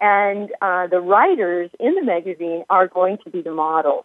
And 0.00 0.50
uh, 0.60 0.88
the 0.88 1.00
writers 1.00 1.70
in 1.78 1.94
the 1.94 2.02
magazine 2.02 2.64
are 2.68 2.88
going 2.88 3.18
to 3.24 3.30
be 3.30 3.40
the 3.40 3.52
models. 3.52 4.04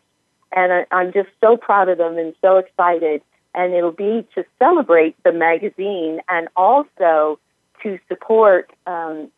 And 0.52 0.72
I, 0.72 0.86
I'm 0.92 1.14
just 1.14 1.30
so 1.42 1.58
proud 1.58 1.90
of 1.90 1.98
them 1.98 2.18
and 2.18 2.34
so 2.42 2.58
excited. 2.58 3.22
And 3.54 3.74
it'll 3.74 3.92
be 3.92 4.28
to 4.36 4.44
celebrate 4.60 5.16
the 5.24 5.32
magazine 5.32 6.20
and 6.30 6.48
also 6.56 7.40
to 7.84 8.00
support 8.10 8.72
um, 8.86 9.30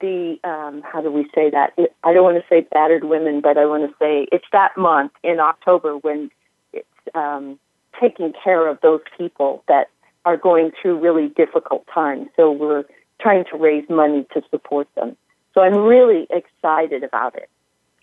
the 0.00 0.36
um, 0.44 0.82
how 0.82 1.00
do 1.00 1.10
we 1.10 1.24
say 1.34 1.50
that? 1.50 1.72
I 2.04 2.12
don't 2.12 2.24
want 2.24 2.36
to 2.36 2.44
say 2.48 2.66
battered 2.70 3.04
women, 3.04 3.40
but 3.40 3.56
I 3.56 3.66
want 3.66 3.88
to 3.88 3.96
say 3.98 4.28
it's 4.30 4.44
that 4.52 4.76
month 4.76 5.12
in 5.22 5.40
October 5.40 5.96
when 5.96 6.30
it's 6.72 6.86
um, 7.14 7.58
taking 8.00 8.32
care 8.44 8.68
of 8.68 8.78
those 8.82 9.00
people 9.16 9.64
that 9.68 9.88
are 10.24 10.36
going 10.36 10.72
through 10.80 10.98
really 10.98 11.28
difficult 11.28 11.86
times. 11.92 12.28
So 12.36 12.50
we're 12.50 12.84
trying 13.20 13.44
to 13.50 13.56
raise 13.56 13.88
money 13.88 14.26
to 14.34 14.42
support 14.50 14.88
them. 14.94 15.16
So 15.54 15.62
I'm 15.62 15.78
really 15.78 16.26
excited 16.28 17.02
about 17.02 17.34
it, 17.36 17.48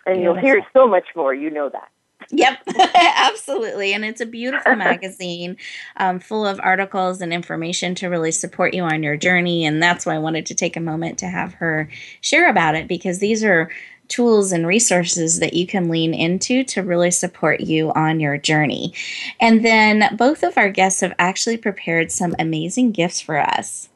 and 0.06 0.18
Beautiful. 0.18 0.24
you'll 0.24 0.42
hear 0.42 0.66
so 0.74 0.88
much 0.88 1.06
more. 1.16 1.34
You 1.34 1.52
know 1.52 1.70
that. 1.70 1.90
Yep, 2.32 2.64
absolutely. 2.96 3.94
And 3.94 4.04
it's 4.06 4.22
a 4.22 4.26
beautiful 4.26 4.76
magazine 4.76 5.58
um, 5.98 6.20
full 6.20 6.46
of 6.46 6.60
articles 6.64 7.22
and 7.22 7.34
information 7.34 7.96
to 7.96 8.08
really 8.08 8.32
support 8.32 8.74
you 8.74 8.84
on 8.84 9.04
your 9.04 9.18
journey. 9.18 9.66
And 9.66 9.82
that's 9.82 10.06
why 10.06 10.16
I 10.16 10.20
wanted 10.20 10.46
to 10.48 10.56
take 10.56 10.76
a 10.76 10.82
moment 10.82 11.20
to 11.20 11.28
have 11.28 11.54
her 11.56 11.90
share 12.22 12.50
about 12.50 12.76
it 12.76 12.88
because 12.88 13.20
these 13.20 13.44
are 13.44 13.70
tools 14.08 14.52
and 14.52 14.68
resources 14.68 15.40
that 15.40 15.54
you 15.54 15.66
can 15.66 15.90
lean 15.90 16.14
into 16.14 16.64
to 16.64 16.84
really 16.84 17.12
support 17.12 17.62
you 17.62 17.92
on 17.94 18.20
your 18.20 18.38
journey. 18.38 18.94
And 19.40 19.64
then 19.64 20.16
both 20.18 20.44
of 20.44 20.58
our 20.58 20.70
guests 20.70 21.02
have 21.02 21.16
actually 21.18 21.58
prepared 21.58 22.12
some 22.12 22.36
amazing 22.38 22.92
gifts 22.92 23.22
for 23.22 23.40
us 23.40 23.90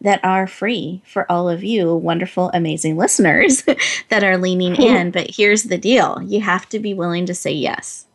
that 0.00 0.24
are 0.24 0.46
free 0.46 1.02
for 1.04 1.30
all 1.30 1.48
of 1.48 1.64
you 1.64 1.94
wonderful, 1.94 2.50
amazing 2.54 2.96
listeners 2.96 3.62
that 4.08 4.24
are 4.24 4.38
leaning 4.38 4.76
in. 4.76 5.10
But 5.10 5.30
here's 5.36 5.64
the 5.64 5.78
deal 5.78 6.22
you 6.22 6.40
have 6.40 6.68
to 6.70 6.78
be 6.78 6.94
willing 6.94 7.26
to 7.26 7.34
say 7.34 7.52
yes. 7.52 8.06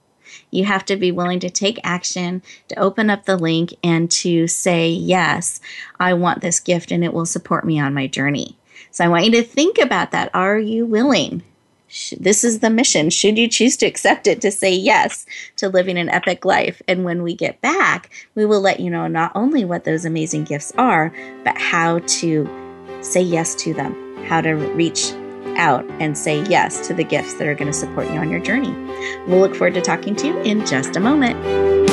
You 0.52 0.66
have 0.66 0.86
to 0.86 0.96
be 0.96 1.12
willing 1.12 1.40
to 1.40 1.50
take 1.50 1.80
action, 1.84 2.44
to 2.68 2.80
open 2.80 3.10
up 3.10 3.26
the 3.26 3.38
link, 3.38 3.74
and 3.84 4.10
to 4.12 4.48
say, 4.48 4.90
Yes, 4.90 5.60
I 6.00 6.14
want 6.14 6.42
this 6.42 6.60
gift 6.60 6.92
and 6.92 7.04
it 7.04 7.14
will 7.14 7.26
support 7.26 7.66
me 7.66 7.80
on 7.80 7.94
my 7.94 8.08
journey. 8.08 8.58
So 8.92 9.04
I 9.04 9.08
want 9.08 9.26
you 9.26 9.32
to 9.32 9.44
think 9.44 9.80
about 9.80 10.12
that. 10.12 10.30
Are 10.34 10.60
you 10.60 10.86
willing? 10.86 11.44
This 12.20 12.44
is 12.44 12.60
the 12.60 12.70
mission. 12.70 13.10
Should 13.10 13.38
you 13.38 13.48
choose 13.48 13.78
to 13.78 13.86
accept 13.86 14.28
it, 14.28 14.42
to 14.42 14.52
say 14.52 14.74
yes 14.74 15.26
to 15.58 15.70
living 15.70 15.98
an 15.98 16.10
epic 16.10 16.46
life. 16.46 16.82
And 16.88 17.04
when 17.04 17.24
we 17.24 17.36
get 17.36 17.62
back, 17.62 18.10
we 18.36 18.46
will 18.46 18.62
let 18.62 18.80
you 18.80 18.90
know 18.90 19.08
not 19.08 19.32
only 19.36 19.64
what 19.66 19.84
those 19.84 20.06
amazing 20.06 20.46
gifts 20.46 20.72
are, 20.78 21.14
but 21.44 21.58
how 21.58 22.00
to 22.00 22.50
say 23.02 23.22
yes 23.22 23.54
to 23.56 23.74
them, 23.74 23.94
how 24.26 24.42
to 24.42 24.54
reach 24.54 25.12
out 25.56 25.86
and 26.00 26.18
say 26.18 26.44
yes 26.44 26.88
to 26.88 26.94
the 26.94 27.04
gifts 27.04 27.36
that 27.36 27.48
are 27.48 27.56
going 27.56 27.72
to 27.72 27.78
support 27.78 28.08
you 28.08 28.18
on 28.18 28.30
your 28.30 28.40
journey. 28.40 28.74
We'll 29.28 29.40
look 29.40 29.56
forward 29.56 29.76
to 29.76 29.82
talking 29.82 30.16
to 30.16 30.28
you 30.28 30.40
in 30.42 30.66
just 30.66 30.96
a 30.96 31.00
moment. 31.00 31.93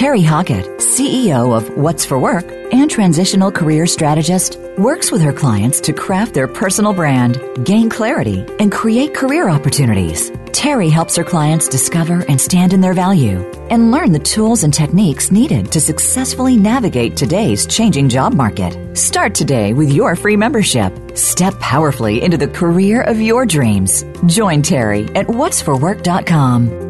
Terry 0.00 0.22
Hockett, 0.22 0.64
CEO 0.78 1.54
of 1.54 1.76
What's 1.76 2.06
for 2.06 2.18
Work 2.18 2.50
and 2.72 2.90
transitional 2.90 3.52
career 3.52 3.86
strategist, 3.86 4.58
works 4.78 5.12
with 5.12 5.20
her 5.20 5.30
clients 5.34 5.78
to 5.82 5.92
craft 5.92 6.32
their 6.32 6.48
personal 6.48 6.94
brand, 6.94 7.38
gain 7.66 7.90
clarity, 7.90 8.42
and 8.58 8.72
create 8.72 9.14
career 9.14 9.50
opportunities. 9.50 10.32
Terry 10.52 10.88
helps 10.88 11.16
her 11.16 11.22
clients 11.22 11.68
discover 11.68 12.24
and 12.30 12.40
stand 12.40 12.72
in 12.72 12.80
their 12.80 12.94
value 12.94 13.44
and 13.68 13.90
learn 13.90 14.12
the 14.12 14.18
tools 14.18 14.64
and 14.64 14.72
techniques 14.72 15.30
needed 15.30 15.70
to 15.72 15.82
successfully 15.82 16.56
navigate 16.56 17.14
today's 17.14 17.66
changing 17.66 18.08
job 18.08 18.32
market. 18.32 18.96
Start 18.96 19.34
today 19.34 19.74
with 19.74 19.92
your 19.92 20.16
free 20.16 20.36
membership. 20.36 20.94
Step 21.14 21.52
powerfully 21.60 22.22
into 22.22 22.38
the 22.38 22.48
career 22.48 23.02
of 23.02 23.20
your 23.20 23.44
dreams. 23.44 24.02
Join 24.24 24.62
Terry 24.62 25.04
at 25.14 25.26
what'sforwork.com. 25.26 26.89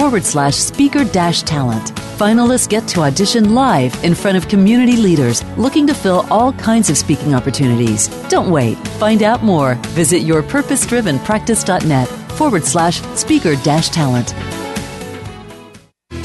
forward 0.00 0.24
slash 0.24 0.54
speaker 0.54 1.04
dash 1.04 1.42
talent. 1.42 1.94
Finalists 2.16 2.66
get 2.66 2.88
to 2.88 3.02
audition 3.02 3.54
live 3.54 3.94
in 4.02 4.14
front 4.14 4.34
of 4.38 4.48
community 4.48 4.96
leaders 4.96 5.44
looking 5.58 5.86
to 5.86 5.92
fill 5.92 6.24
all 6.30 6.54
kinds 6.54 6.88
of 6.88 6.96
speaking 6.96 7.34
opportunities. 7.34 8.08
Don't 8.30 8.50
wait. 8.50 8.78
Find 8.98 9.22
out 9.22 9.44
more. 9.44 9.74
Visit 9.88 10.22
yourpurposedrivenpractice.net 10.22 12.08
forward 12.32 12.64
slash 12.64 13.02
speaker 13.14 13.56
dash 13.56 13.90
talent. 13.90 14.34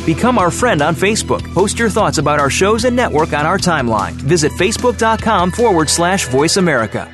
Become 0.05 0.38
our 0.38 0.51
friend 0.51 0.82
on 0.82 0.95
Facebook. 0.95 1.43
Post 1.53 1.78
your 1.78 1.89
thoughts 1.89 2.17
about 2.17 2.39
our 2.39 2.49
shows 2.49 2.86
and 2.86 2.95
network 2.95 3.34
on 3.34 3.45
our 3.45 3.57
timeline. 3.57 4.13
Visit 4.13 4.53
facebook.com 4.53 5.51
forward 5.51 5.89
slash 5.89 6.28
voice 6.30 6.55
America. 6.55 7.13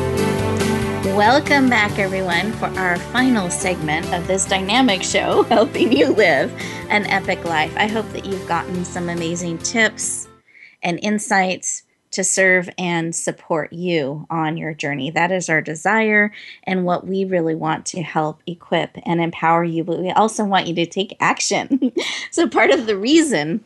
Welcome 1.15 1.69
back, 1.69 1.99
everyone, 1.99 2.53
for 2.53 2.67
our 2.67 2.95
final 2.95 3.49
segment 3.49 4.13
of 4.13 4.27
this 4.27 4.45
dynamic 4.45 5.03
show, 5.03 5.43
Helping 5.49 5.91
You 5.91 6.13
Live 6.13 6.53
an 6.89 7.05
Epic 7.07 7.43
Life. 7.43 7.73
I 7.75 7.87
hope 7.87 8.09
that 8.13 8.25
you've 8.25 8.47
gotten 8.47 8.85
some 8.85 9.09
amazing 9.09 9.57
tips 9.57 10.29
and 10.81 10.97
insights 11.03 11.83
to 12.11 12.23
serve 12.23 12.69
and 12.77 13.13
support 13.13 13.73
you 13.73 14.25
on 14.29 14.55
your 14.55 14.73
journey. 14.73 15.11
That 15.11 15.33
is 15.33 15.49
our 15.49 15.61
desire 15.61 16.31
and 16.63 16.85
what 16.85 17.05
we 17.05 17.25
really 17.25 17.55
want 17.55 17.85
to 17.87 18.01
help 18.01 18.41
equip 18.47 18.97
and 19.05 19.19
empower 19.19 19.65
you, 19.65 19.83
but 19.83 19.99
we 19.99 20.11
also 20.11 20.45
want 20.45 20.67
you 20.67 20.75
to 20.75 20.85
take 20.85 21.17
action. 21.19 21.91
so, 22.31 22.47
part 22.47 22.71
of 22.71 22.85
the 22.85 22.97
reason 22.97 23.65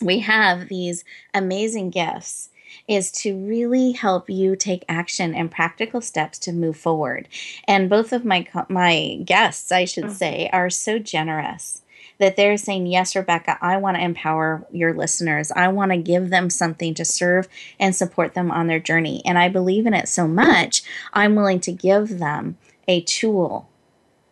we 0.00 0.20
have 0.20 0.68
these 0.68 1.04
amazing 1.34 1.90
gifts 1.90 2.47
is 2.88 3.10
to 3.10 3.36
really 3.36 3.92
help 3.92 4.30
you 4.30 4.56
take 4.56 4.84
action 4.88 5.34
and 5.34 5.50
practical 5.50 6.00
steps 6.00 6.38
to 6.40 6.52
move 6.52 6.76
forward. 6.76 7.28
And 7.66 7.90
both 7.90 8.12
of 8.12 8.24
my 8.24 8.46
my 8.68 9.20
guests, 9.24 9.70
I 9.70 9.84
should 9.84 10.04
mm-hmm. 10.04 10.14
say, 10.14 10.50
are 10.52 10.70
so 10.70 10.98
generous 10.98 11.82
that 12.18 12.36
they're 12.36 12.56
saying, 12.56 12.86
Yes, 12.86 13.14
Rebecca, 13.14 13.58
I 13.60 13.76
want 13.76 13.96
to 13.96 14.02
empower 14.02 14.66
your 14.72 14.94
listeners. 14.94 15.52
I 15.52 15.68
want 15.68 15.92
to 15.92 15.98
give 15.98 16.30
them 16.30 16.50
something 16.50 16.94
to 16.94 17.04
serve 17.04 17.48
and 17.78 17.94
support 17.94 18.34
them 18.34 18.50
on 18.50 18.66
their 18.66 18.80
journey. 18.80 19.22
And 19.24 19.38
I 19.38 19.48
believe 19.48 19.86
in 19.86 19.94
it 19.94 20.08
so 20.08 20.26
much, 20.26 20.82
I'm 21.12 21.34
willing 21.34 21.60
to 21.60 21.72
give 21.72 22.18
them 22.18 22.58
a 22.86 23.02
tool 23.02 23.68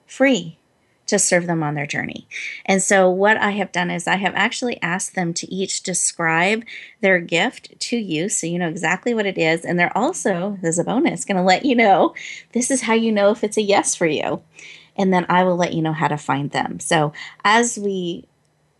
free 0.07 0.55
to 1.07 1.18
serve 1.18 1.46
them 1.46 1.62
on 1.62 1.74
their 1.74 1.86
journey. 1.86 2.26
And 2.64 2.82
so, 2.82 3.09
what 3.09 3.36
I 3.36 3.52
have 3.52 3.72
done 3.72 3.90
is 3.90 4.07
I 4.07 4.16
have 4.16 4.34
actually 4.34 4.80
asked 4.82 5.14
them 5.14 5.32
to 5.34 5.52
each 5.52 5.82
describe 5.82 6.64
their 7.00 7.20
gift 7.20 7.78
to 7.80 7.96
you 7.96 8.28
so 8.28 8.46
you 8.46 8.59
know 8.59 8.68
exactly 8.68 9.14
what 9.14 9.26
it 9.26 9.38
is. 9.38 9.64
And 9.64 9.78
they're 9.78 9.96
also, 9.96 10.59
as 10.62 10.78
a 10.78 10.84
bonus, 10.84 11.24
going 11.24 11.36
to 11.36 11.42
let 11.42 11.64
you 11.64 11.74
know 11.74 12.14
this 12.52 12.70
is 12.70 12.82
how 12.82 12.94
you 12.94 13.12
know 13.12 13.30
if 13.30 13.44
it's 13.44 13.57
a 13.57 13.62
yes 13.62 13.94
for 13.94 14.07
you. 14.07 14.42
And 14.96 15.12
then 15.12 15.26
I 15.28 15.44
will 15.44 15.57
let 15.57 15.74
you 15.74 15.82
know 15.82 15.92
how 15.92 16.09
to 16.09 16.16
find 16.16 16.50
them. 16.50 16.80
So, 16.80 17.12
as 17.44 17.78
we 17.78 18.26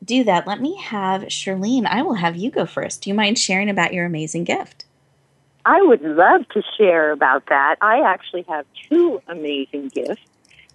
do 0.05 0.25
that, 0.25 0.47
let 0.47 0.61
me 0.61 0.77
have 0.77 1.23
Charlene, 1.23 1.87
I 1.87 2.03
will 2.03 2.15
have 2.15 2.37
you 2.37 2.51
go 2.51 2.67
first. 2.67 3.03
Do 3.03 3.11
you 3.11 3.15
mind 3.15 3.39
sharing 3.39 3.71
about 3.71 3.93
your 3.93 4.07
amazing 4.07 4.45
gift? 4.45 4.85
I 5.65 5.83
would 5.83 6.03
love 6.03 6.49
to 6.51 6.63
share 6.79 7.11
about 7.11 7.47
that. 7.49 7.77
I 7.81 8.01
actually 8.01 8.43
have 8.43 8.65
two 8.89 9.21
amazing 9.27 9.89
gifts. 9.89 10.23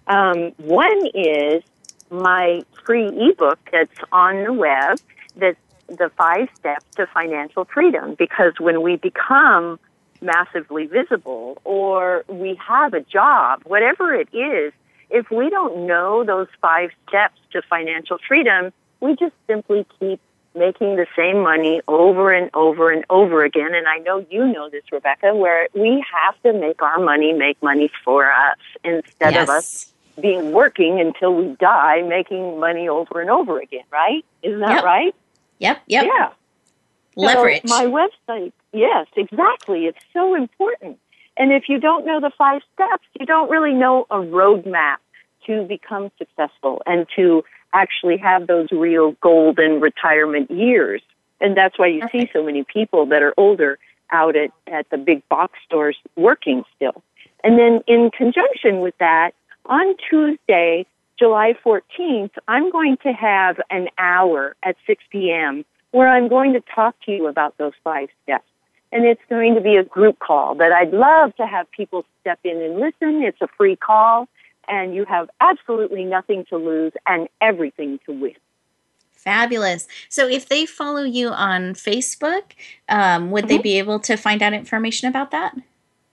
Um, 0.06 0.52
one 0.58 1.06
is 1.14 1.62
my 2.10 2.62
free 2.84 3.08
ebook 3.08 3.58
that's 3.70 3.98
on 4.12 4.44
the 4.44 4.52
web 4.52 4.98
that's 5.36 5.58
the 5.88 6.10
five 6.16 6.48
steps 6.58 6.84
to 6.96 7.06
financial 7.06 7.64
freedom 7.64 8.14
because 8.18 8.54
when 8.58 8.82
we 8.82 8.96
become 8.96 9.78
massively 10.20 10.86
visible 10.86 11.60
or 11.64 12.24
we 12.28 12.58
have 12.66 12.94
a 12.94 13.00
job, 13.00 13.62
whatever 13.64 14.14
it 14.14 14.28
is, 14.32 14.72
if 15.10 15.30
we 15.30 15.50
don't 15.50 15.86
know 15.86 16.24
those 16.24 16.48
five 16.60 16.90
steps 17.08 17.38
to 17.52 17.60
financial 17.62 18.18
freedom, 18.26 18.72
we 19.00 19.14
just 19.16 19.34
simply 19.46 19.86
keep 19.98 20.20
making 20.54 20.96
the 20.96 21.06
same 21.16 21.42
money 21.42 21.80
over 21.88 22.30
and 22.30 22.50
over 22.54 22.90
and 22.90 23.04
over 23.10 23.42
again. 23.44 23.74
And 23.74 23.88
I 23.88 23.98
know 23.98 24.24
you 24.30 24.46
know 24.46 24.68
this, 24.70 24.84
Rebecca, 24.92 25.34
where 25.34 25.68
we 25.74 26.04
have 26.14 26.40
to 26.42 26.52
make 26.52 26.82
our 26.82 26.98
money 26.98 27.32
make 27.32 27.62
money 27.62 27.90
for 28.04 28.30
us 28.30 28.58
instead 28.84 29.34
yes. 29.34 29.42
of 29.42 29.48
us 29.48 29.91
being 30.20 30.52
working 30.52 31.00
until 31.00 31.34
we 31.34 31.56
die, 31.56 32.02
making 32.02 32.60
money 32.60 32.88
over 32.88 33.20
and 33.20 33.30
over 33.30 33.60
again, 33.60 33.84
right? 33.90 34.24
Isn't 34.42 34.60
that 34.60 34.76
yep. 34.76 34.84
right? 34.84 35.14
Yep, 35.58 35.82
yep. 35.86 36.04
Yeah. 36.06 36.30
Leverage. 37.16 37.62
So 37.66 37.76
my 37.76 37.86
website, 37.86 38.52
yes, 38.72 39.06
exactly. 39.16 39.86
It's 39.86 40.02
so 40.12 40.34
important. 40.34 40.98
And 41.36 41.52
if 41.52 41.68
you 41.68 41.78
don't 41.78 42.06
know 42.06 42.20
the 42.20 42.30
five 42.36 42.62
steps, 42.74 43.04
you 43.18 43.26
don't 43.26 43.50
really 43.50 43.72
know 43.72 44.06
a 44.10 44.16
roadmap 44.16 44.96
to 45.46 45.64
become 45.64 46.10
successful 46.18 46.82
and 46.86 47.06
to 47.16 47.44
actually 47.72 48.18
have 48.18 48.46
those 48.46 48.68
real 48.70 49.12
golden 49.20 49.80
retirement 49.80 50.50
years. 50.50 51.02
And 51.40 51.56
that's 51.56 51.78
why 51.78 51.88
you 51.88 52.02
see 52.12 52.30
so 52.32 52.44
many 52.44 52.64
people 52.64 53.06
that 53.06 53.22
are 53.22 53.34
older 53.36 53.78
out 54.10 54.36
at, 54.36 54.50
at 54.66 54.88
the 54.90 54.98
big 54.98 55.26
box 55.28 55.58
stores 55.64 55.96
working 56.16 56.64
still. 56.76 57.02
And 57.42 57.58
then 57.58 57.80
in 57.86 58.10
conjunction 58.10 58.80
with 58.80 58.96
that, 58.98 59.32
on 59.66 59.96
Tuesday, 60.08 60.86
July 61.18 61.54
14th, 61.64 62.32
I'm 62.48 62.70
going 62.70 62.96
to 63.02 63.12
have 63.12 63.60
an 63.70 63.88
hour 63.98 64.56
at 64.62 64.76
6 64.86 65.02
p.m. 65.10 65.64
where 65.90 66.08
I'm 66.08 66.28
going 66.28 66.52
to 66.54 66.62
talk 66.74 66.96
to 67.06 67.12
you 67.12 67.28
about 67.28 67.56
those 67.58 67.72
five 67.84 68.08
steps. 68.22 68.44
And 68.90 69.06
it's 69.06 69.22
going 69.30 69.54
to 69.54 69.60
be 69.60 69.76
a 69.76 69.84
group 69.84 70.18
call 70.18 70.54
that 70.56 70.72
I'd 70.72 70.92
love 70.92 71.34
to 71.36 71.46
have 71.46 71.70
people 71.70 72.04
step 72.20 72.40
in 72.44 72.60
and 72.60 72.74
listen. 72.74 73.22
It's 73.22 73.40
a 73.40 73.48
free 73.56 73.76
call, 73.76 74.28
and 74.68 74.94
you 74.94 75.06
have 75.06 75.30
absolutely 75.40 76.04
nothing 76.04 76.44
to 76.50 76.56
lose 76.56 76.92
and 77.06 77.28
everything 77.40 78.00
to 78.06 78.12
win. 78.12 78.34
Fabulous. 79.14 79.86
So, 80.08 80.28
if 80.28 80.48
they 80.48 80.66
follow 80.66 81.04
you 81.04 81.28
on 81.28 81.74
Facebook, 81.74 82.42
um, 82.88 83.30
would 83.30 83.44
mm-hmm. 83.44 83.56
they 83.56 83.62
be 83.62 83.78
able 83.78 84.00
to 84.00 84.16
find 84.16 84.42
out 84.42 84.52
information 84.52 85.08
about 85.08 85.30
that? 85.30 85.56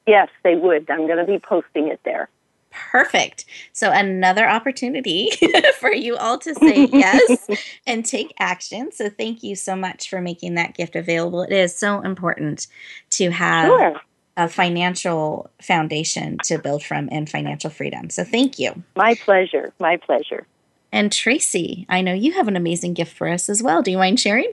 Yes, 0.08 0.30
they 0.44 0.56
would. 0.56 0.90
I'm 0.90 1.08
going 1.08 1.18
to 1.18 1.26
be 1.26 1.40
posting 1.40 1.88
it 1.88 2.00
there. 2.06 2.30
Perfect. 2.72 3.46
So, 3.74 3.92
another 3.92 4.48
opportunity 4.48 5.32
for 5.80 5.92
you 5.92 6.16
all 6.18 6.38
to 6.40 6.54
say 6.56 6.88
yes 6.92 7.48
and 7.88 8.06
take 8.06 8.34
action. 8.40 8.92
So, 8.92 9.10
thank 9.10 9.44
you 9.44 9.56
so 9.56 9.76
much 9.76 10.10
for 10.10 10.22
making 10.22 10.56
that 10.56 10.76
gift 10.76 10.96
available. 10.96 11.42
It 11.42 11.52
is 11.52 11.76
so 11.76 12.02
important 12.02 12.68
to 13.12 13.32
have 13.32 13.68
sure. 13.68 14.02
a 14.38 14.48
financial 14.48 15.50
foundation 15.62 16.38
to 16.44 16.60
build 16.60 16.84
from 16.84 17.10
and 17.12 17.30
financial 17.30 17.70
freedom. 17.70 18.10
So, 18.10 18.24
thank 18.24 18.60
you. 18.60 18.84
My 18.96 19.16
pleasure. 19.16 19.74
My 19.80 19.98
pleasure. 19.98 20.46
And 20.92 21.12
Tracy, 21.12 21.86
I 21.90 22.02
know 22.02 22.14
you 22.14 22.34
have 22.34 22.48
an 22.48 22.56
amazing 22.56 22.94
gift 22.94 23.16
for 23.16 23.28
us 23.28 23.50
as 23.50 23.62
well. 23.62 23.82
Do 23.82 23.92
you 23.92 23.98
mind 23.98 24.20
sharing? 24.20 24.52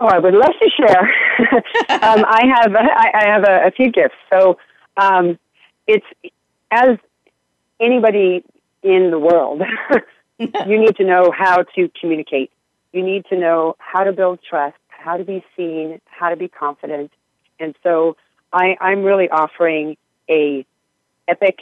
Oh, 0.00 0.06
I 0.06 0.18
would 0.18 0.34
love 0.34 0.52
to 0.60 0.70
share. 0.76 1.02
um, 1.88 2.24
I 2.24 2.42
have 2.54 2.74
I, 2.76 3.10
I 3.14 3.24
have 3.26 3.42
a, 3.42 3.66
a, 3.66 3.70
few 3.72 3.90
gifts. 3.90 4.14
So 4.32 4.56
um, 4.96 5.38
it's 5.88 6.06
as 6.70 6.98
anybody 7.80 8.44
in 8.82 9.10
the 9.10 9.18
world, 9.18 9.62
you 10.38 10.80
need 10.80 10.96
to 10.96 11.04
know 11.04 11.32
how 11.36 11.62
to 11.74 11.90
communicate. 12.00 12.50
You 12.92 13.02
need 13.02 13.26
to 13.26 13.38
know 13.38 13.76
how 13.78 14.04
to 14.04 14.12
build 14.12 14.40
trust, 14.48 14.76
how 14.88 15.16
to 15.16 15.24
be 15.24 15.44
seen, 15.56 16.00
how 16.06 16.30
to 16.30 16.36
be 16.36 16.48
confident. 16.48 17.12
And 17.60 17.74
so 17.82 18.16
I, 18.52 18.76
I'm 18.80 19.02
really 19.02 19.28
offering 19.28 19.96
a 20.28 20.64
epic 21.26 21.58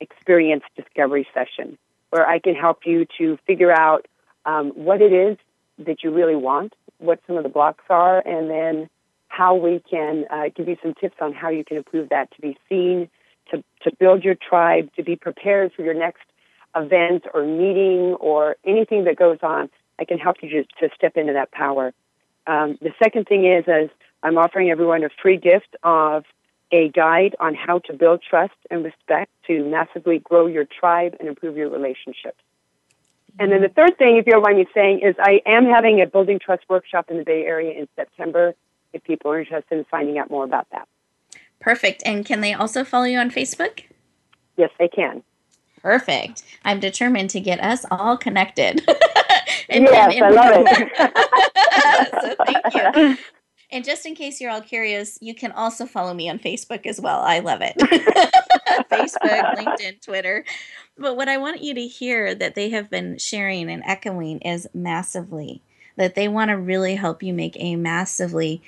experience 0.00 0.62
discovery 0.76 1.26
session 1.32 1.78
where 2.10 2.28
I 2.28 2.38
can 2.38 2.54
help 2.54 2.80
you 2.84 3.06
to 3.18 3.38
figure 3.46 3.72
out 3.72 4.06
um, 4.44 4.70
what 4.70 5.00
it 5.00 5.12
is 5.12 5.38
that 5.78 6.02
you 6.02 6.10
really 6.12 6.36
want, 6.36 6.74
what 6.98 7.20
some 7.26 7.36
of 7.36 7.42
the 7.42 7.48
blocks 7.48 7.84
are, 7.90 8.18
and 8.26 8.50
then 8.50 8.88
how 9.28 9.54
we 9.54 9.82
can 9.90 10.24
uh, 10.30 10.44
give 10.54 10.68
you 10.68 10.76
some 10.82 10.94
tips 10.94 11.16
on 11.20 11.32
how 11.32 11.48
you 11.48 11.64
can 11.64 11.76
improve 11.76 12.08
that 12.10 12.30
to 12.34 12.40
be 12.40 12.56
seen, 12.68 13.08
to, 13.50 13.62
to 13.82 13.96
build 13.98 14.24
your 14.24 14.34
tribe, 14.34 14.90
to 14.96 15.02
be 15.02 15.16
prepared 15.16 15.72
for 15.74 15.82
your 15.82 15.94
next 15.94 16.24
event 16.74 17.24
or 17.32 17.44
meeting 17.44 18.14
or 18.20 18.56
anything 18.64 19.04
that 19.04 19.16
goes 19.16 19.38
on. 19.42 19.70
I 19.98 20.04
can 20.04 20.18
help 20.18 20.36
you 20.42 20.50
to, 20.50 20.64
to 20.80 20.94
step 20.94 21.16
into 21.16 21.32
that 21.32 21.50
power. 21.50 21.92
Um, 22.46 22.78
the 22.80 22.92
second 23.02 23.26
thing 23.26 23.46
is, 23.46 23.64
is 23.66 23.90
I'm 24.22 24.38
offering 24.38 24.70
everyone 24.70 25.04
a 25.04 25.08
free 25.22 25.36
gift 25.36 25.76
of 25.82 26.24
a 26.72 26.88
guide 26.88 27.36
on 27.40 27.54
how 27.54 27.78
to 27.80 27.92
build 27.92 28.22
trust 28.28 28.54
and 28.70 28.84
respect 28.84 29.30
to 29.46 29.64
massively 29.64 30.18
grow 30.18 30.46
your 30.46 30.64
tribe 30.64 31.16
and 31.18 31.28
improve 31.28 31.56
your 31.56 31.70
relationships. 31.70 32.40
And 33.38 33.52
then 33.52 33.60
the 33.60 33.68
third 33.68 33.98
thing, 33.98 34.16
if 34.16 34.26
you 34.26 34.32
don't 34.32 34.42
mind 34.42 34.58
me 34.58 34.66
saying, 34.74 35.00
is 35.00 35.14
I 35.18 35.40
am 35.46 35.66
having 35.66 36.00
a 36.00 36.06
building 36.06 36.38
trust 36.38 36.64
workshop 36.68 37.10
in 37.10 37.18
the 37.18 37.24
Bay 37.24 37.44
Area 37.44 37.78
in 37.78 37.86
September 37.94 38.54
if 38.92 39.04
people 39.04 39.30
are 39.30 39.38
interested 39.38 39.78
in 39.78 39.84
finding 39.90 40.18
out 40.18 40.30
more 40.30 40.44
about 40.44 40.66
that. 40.72 40.88
Perfect. 41.60 42.02
And 42.06 42.24
can 42.24 42.40
they 42.40 42.52
also 42.52 42.84
follow 42.84 43.04
you 43.04 43.18
on 43.18 43.30
Facebook? 43.30 43.82
Yes, 44.56 44.70
they 44.78 44.88
can. 44.88 45.22
Perfect. 45.82 46.42
I'm 46.64 46.80
determined 46.80 47.30
to 47.30 47.40
get 47.40 47.60
us 47.60 47.84
all 47.90 48.16
connected. 48.16 48.82
and, 49.68 49.84
yes, 49.84 50.14
and, 50.14 50.24
and, 50.24 50.24
I 50.24 50.30
love 50.30 50.66
it. 50.66 52.16
so 52.22 52.44
thank 52.44 52.74
you. 52.74 53.18
And 53.72 53.84
just 53.84 54.06
in 54.06 54.14
case 54.14 54.40
you're 54.40 54.52
all 54.52 54.60
curious, 54.60 55.18
you 55.20 55.34
can 55.34 55.50
also 55.50 55.86
follow 55.86 56.14
me 56.14 56.30
on 56.30 56.38
Facebook 56.38 56.86
as 56.86 57.00
well. 57.00 57.20
I 57.20 57.40
love 57.40 57.60
it. 57.62 57.76
Facebook, 58.88 59.56
LinkedIn, 59.56 60.00
Twitter. 60.00 60.44
But 60.96 61.16
what 61.16 61.28
I 61.28 61.36
want 61.38 61.62
you 61.62 61.74
to 61.74 61.86
hear 61.86 62.32
that 62.32 62.54
they 62.54 62.70
have 62.70 62.88
been 62.88 63.18
sharing 63.18 63.68
and 63.68 63.82
echoing 63.84 64.38
is 64.38 64.68
massively 64.72 65.62
that 65.96 66.14
they 66.14 66.28
want 66.28 66.50
to 66.50 66.56
really 66.56 66.94
help 66.94 67.22
you 67.22 67.34
make 67.34 67.56
a 67.58 67.76
massively 67.76 68.62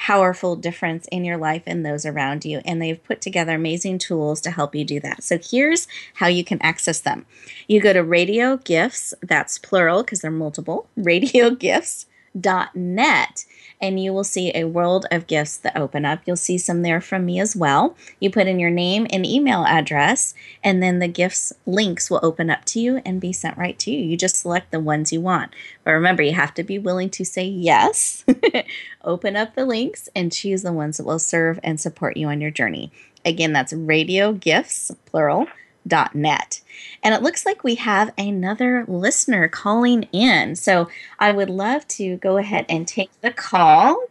powerful 0.00 0.56
difference 0.56 1.06
in 1.12 1.24
your 1.26 1.36
life 1.36 1.62
and 1.66 1.84
those 1.84 2.06
around 2.06 2.46
you. 2.46 2.62
And 2.64 2.80
they've 2.80 3.04
put 3.04 3.20
together 3.20 3.54
amazing 3.54 3.98
tools 3.98 4.40
to 4.40 4.50
help 4.50 4.74
you 4.74 4.82
do 4.82 4.98
that. 5.00 5.22
So 5.22 5.38
here's 5.38 5.86
how 6.14 6.26
you 6.26 6.42
can 6.42 6.58
access 6.62 7.00
them. 7.00 7.26
You 7.68 7.82
go 7.82 7.92
to 7.92 8.02
Radio 8.02 8.56
Gifts, 8.56 9.12
that's 9.22 9.58
plural 9.58 10.02
because 10.02 10.22
they're 10.22 10.30
multiple, 10.30 10.88
radiogifts.net 10.98 13.44
and 13.80 13.98
you 13.98 14.12
will 14.12 14.24
see 14.24 14.52
a 14.54 14.64
world 14.64 15.06
of 15.10 15.26
gifts 15.26 15.56
that 15.56 15.76
open 15.76 16.04
up. 16.04 16.20
You'll 16.26 16.36
see 16.36 16.58
some 16.58 16.82
there 16.82 17.00
from 17.00 17.24
me 17.24 17.40
as 17.40 17.56
well. 17.56 17.96
You 18.18 18.30
put 18.30 18.46
in 18.46 18.58
your 18.58 18.70
name 18.70 19.06
and 19.10 19.24
email 19.24 19.64
address, 19.64 20.34
and 20.62 20.82
then 20.82 20.98
the 20.98 21.08
gifts 21.08 21.52
links 21.64 22.10
will 22.10 22.20
open 22.22 22.50
up 22.50 22.64
to 22.66 22.80
you 22.80 23.00
and 23.06 23.20
be 23.20 23.32
sent 23.32 23.56
right 23.56 23.78
to 23.78 23.90
you. 23.90 23.98
You 23.98 24.16
just 24.16 24.36
select 24.36 24.70
the 24.70 24.80
ones 24.80 25.12
you 25.12 25.20
want. 25.20 25.54
But 25.84 25.92
remember, 25.92 26.22
you 26.22 26.34
have 26.34 26.54
to 26.54 26.62
be 26.62 26.78
willing 26.78 27.10
to 27.10 27.24
say 27.24 27.44
yes, 27.44 28.24
open 29.04 29.36
up 29.36 29.54
the 29.54 29.64
links, 29.64 30.08
and 30.14 30.32
choose 30.32 30.62
the 30.62 30.72
ones 30.72 30.98
that 30.98 31.06
will 31.06 31.18
serve 31.18 31.58
and 31.62 31.80
support 31.80 32.16
you 32.16 32.28
on 32.28 32.40
your 32.40 32.50
journey. 32.50 32.92
Again, 33.24 33.52
that's 33.52 33.72
radio 33.72 34.32
gifts, 34.32 34.90
plural, 35.06 35.46
net. 35.84 36.60
And 37.02 37.14
it 37.14 37.22
looks 37.22 37.46
like 37.46 37.64
we 37.64 37.76
have 37.76 38.12
another 38.18 38.84
listener 38.86 39.48
calling 39.48 40.04
in. 40.12 40.56
So 40.56 40.88
I 41.18 41.32
would 41.32 41.50
love 41.50 41.86
to 41.88 42.16
go 42.16 42.36
ahead 42.36 42.66
and 42.68 42.86
take 42.86 43.10
the 43.20 43.30
call. 43.30 44.04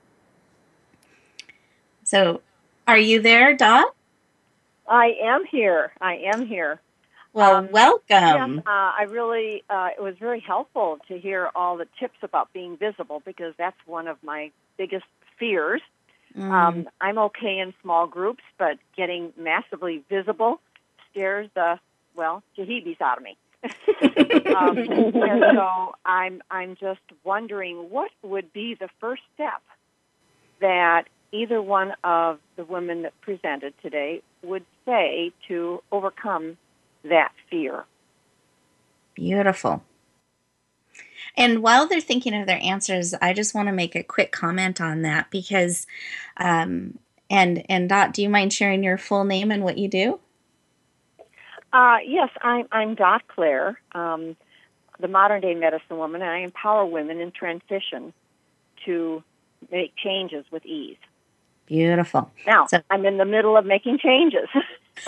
So 2.04 2.42
are 2.88 2.98
you 2.98 3.22
there, 3.22 3.56
Dot? 3.56 3.94
I 4.88 5.14
am 5.22 5.46
here. 5.46 5.92
I 6.02 6.16
am 6.34 6.48
here. 6.48 6.80
Well, 7.32 7.58
um, 7.58 7.70
welcome. 7.72 8.56
Yes, 8.56 8.64
uh, 8.66 8.70
I 8.70 9.06
really, 9.08 9.64
uh, 9.70 9.90
it 9.96 10.02
was 10.02 10.16
very 10.20 10.40
helpful 10.40 10.98
to 11.08 11.20
hear 11.20 11.52
all 11.54 11.78
the 11.78 11.88
tips 12.00 12.18
about 12.24 12.52
being 12.54 12.76
visible 12.76 13.22
because 13.24 13.54
that's 13.58 13.78
one 13.86 14.08
of 14.08 14.18
my 14.24 14.52
biggest 14.78 15.06
fears. 15.38 15.82
Mm. 16.36 16.52
Um, 16.52 16.90
I'm 17.00 17.20
okay 17.20 17.60
in 17.60 17.74
small 17.84 18.08
groups, 18.08 18.44
but 18.58 18.80
getting 18.98 19.32
massively 19.38 20.04
visible 20.10 20.60
scares 21.12 21.50
the 21.56 21.80
well 22.16 22.44
jahibis 22.58 23.02
out 23.02 23.18
of 23.18 23.24
me. 23.24 23.38
um, 24.56 24.78
and 24.78 25.44
so 25.54 25.96
I'm 26.06 26.42
I'm 26.50 26.78
just 26.80 27.02
wondering 27.24 27.90
what 27.90 28.12
would 28.22 28.54
be 28.54 28.76
the 28.76 28.90
first 29.00 29.22
step 29.34 29.62
that 30.62 31.06
either 31.32 31.62
one 31.62 31.94
of 32.04 32.40
the 32.56 32.64
women 32.64 33.04
that 33.04 33.20
presented 33.22 33.74
today 33.82 34.22
would 34.44 34.66
say 34.86 35.32
to 35.48 35.82
overcome 35.92 36.58
that 37.04 37.32
fear. 37.50 37.86
Beautiful. 39.16 39.84
And 41.38 41.62
while 41.62 41.88
they're 41.88 42.02
thinking 42.02 42.34
of 42.34 42.48
their 42.48 42.60
answers, 42.62 43.14
I 43.22 43.34
just 43.34 43.54
want 43.54 43.68
to 43.68 43.74
make 43.74 43.96
a 43.96 44.04
quick 44.04 44.32
comment 44.32 44.82
on 44.82 45.04
that 45.04 45.30
because, 45.30 45.86
um, 46.38 46.98
and 47.30 47.64
and 47.70 47.88
Dot, 47.88 48.14
do 48.14 48.22
you 48.22 48.30
mind 48.30 48.54
sharing 48.54 48.84
your 48.84 48.98
full 48.98 49.24
name 49.24 49.52
and 49.52 49.64
what 49.64 49.78
you 49.78 49.88
do? 49.88 50.20
Uh, 51.72 51.98
yes, 52.06 52.30
I'm, 52.42 52.66
I'm 52.72 52.96
Dot 52.96 53.24
Claire, 53.28 53.80
um, 53.94 54.36
the 55.00 55.08
modern 55.08 55.42
day 55.42 55.54
medicine 55.54 55.98
woman, 55.98 56.22
and 56.22 56.30
I 56.30 56.40
empower 56.40 56.86
women 56.86 57.20
in 57.20 57.32
transition 57.32 58.14
to 58.86 59.24
make 59.72 59.96
changes 59.96 60.46
with 60.52 60.66
ease. 60.66 60.98
Beautiful. 61.66 62.32
Now, 62.48 62.66
so, 62.66 62.82
I'm 62.90 63.06
in 63.06 63.18
the 63.18 63.26
middle 63.26 63.56
of 63.56 63.66
making 63.66 64.00
changes. 64.00 64.50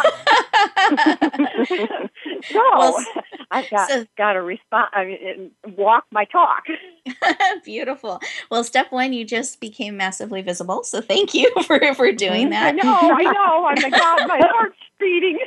so 2.44 2.62
well, 2.78 3.06
I've 3.52 3.70
got, 3.70 3.89
so, 3.89 4.06
got 4.18 4.34
to 4.34 4.42
respond, 4.42 4.88
I 4.94 5.06
mean, 5.06 5.52
walk 5.78 6.06
my 6.12 6.26
talk. 6.26 6.64
Beautiful. 7.66 8.20
Well, 8.50 8.64
step 8.64 8.92
one, 8.92 9.14
you 9.14 9.26
just 9.26 9.60
became 9.60 9.98
massively 9.98 10.42
visible. 10.42 10.84
So 10.84 11.02
thank 11.02 11.34
you 11.34 11.52
for, 11.64 11.94
for 11.94 12.12
doing 12.12 12.50
that. 12.52 12.68
I 12.68 12.72
know, 12.72 12.94
I 12.94 13.24
know. 13.24 13.66
I'm 13.68 13.82
like, 13.82 13.92
God, 13.92 14.28
my 14.28 14.42
heart's 14.44 14.78
beating. 15.00 15.39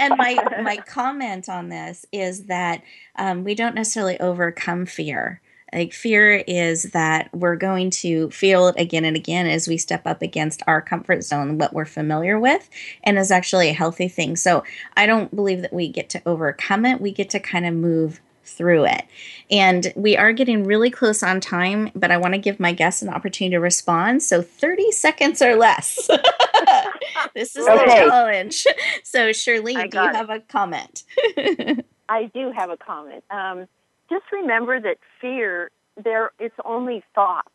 and 0.00 0.14
my, 0.16 0.34
my 0.62 0.76
comment 0.76 1.48
on 1.48 1.68
this 1.68 2.06
is 2.12 2.44
that 2.46 2.82
um, 3.16 3.44
we 3.44 3.54
don't 3.54 3.74
necessarily 3.74 4.18
overcome 4.20 4.86
fear. 4.86 5.40
Like 5.72 5.92
fear 5.92 6.44
is 6.46 6.84
that 6.92 7.30
we're 7.34 7.56
going 7.56 7.90
to 7.90 8.30
feel 8.30 8.68
it 8.68 8.74
again 8.78 9.04
and 9.04 9.16
again 9.16 9.46
as 9.46 9.66
we 9.66 9.76
step 9.76 10.06
up 10.06 10.22
against 10.22 10.62
our 10.66 10.82
comfort 10.82 11.24
zone, 11.24 11.58
what 11.58 11.72
we're 11.72 11.84
familiar 11.84 12.38
with, 12.38 12.68
and 13.04 13.18
is 13.18 13.30
actually 13.30 13.70
a 13.70 13.74
healthy 13.74 14.08
thing. 14.08 14.36
So 14.36 14.64
I 14.96 15.06
don't 15.06 15.34
believe 15.34 15.62
that 15.62 15.72
we 15.72 15.88
get 15.88 16.10
to 16.10 16.22
overcome 16.26 16.84
it. 16.84 17.00
We 17.00 17.12
get 17.12 17.30
to 17.30 17.40
kind 17.40 17.66
of 17.66 17.74
move 17.74 18.20
through 18.44 18.84
it. 18.86 19.04
And 19.50 19.92
we 19.96 20.16
are 20.16 20.32
getting 20.32 20.64
really 20.64 20.90
close 20.90 21.22
on 21.22 21.40
time, 21.40 21.90
but 21.94 22.10
I 22.10 22.16
want 22.16 22.34
to 22.34 22.38
give 22.38 22.60
my 22.60 22.72
guests 22.72 23.02
an 23.02 23.08
opportunity 23.08 23.54
to 23.54 23.60
respond. 23.60 24.22
So 24.22 24.42
30 24.42 24.90
seconds 24.92 25.42
or 25.42 25.56
less. 25.56 26.06
this 27.34 27.56
is 27.56 27.66
okay. 27.66 27.84
the 27.84 27.90
challenge. 27.90 28.66
So, 29.04 29.32
Shirley, 29.32 29.74
do 29.74 29.80
you 29.80 30.08
have 30.08 30.30
a 30.30 30.40
comment? 30.40 31.04
I 32.08 32.24
do 32.34 32.52
have 32.52 32.70
a 32.70 32.76
comment. 32.76 33.24
Um, 33.30 33.68
just 34.12 34.30
remember 34.30 34.78
that 34.80 34.98
fear 35.20 35.70
there 36.02 36.32
it's 36.38 36.54
only 36.64 37.02
thoughts 37.14 37.48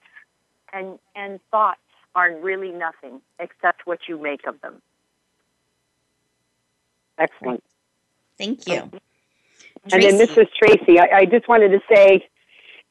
and 0.74 0.98
and 1.16 1.40
thoughts 1.52 1.80
are 2.16 2.36
really 2.38 2.72
nothing 2.72 3.22
except 3.40 3.86
what 3.86 4.00
you 4.08 4.20
make 4.20 4.48
of 4.48 4.60
them. 4.62 4.82
Excellent. 7.20 7.64
Thank 8.38 8.68
you. 8.68 8.90
And 9.92 10.04
then 10.04 10.18
this 10.18 10.36
is 10.38 10.48
tracy 10.58 11.00
I, 11.00 11.20
I 11.20 11.26
just 11.26 11.48
wanted 11.48 11.70
to 11.70 11.80
say 11.94 12.28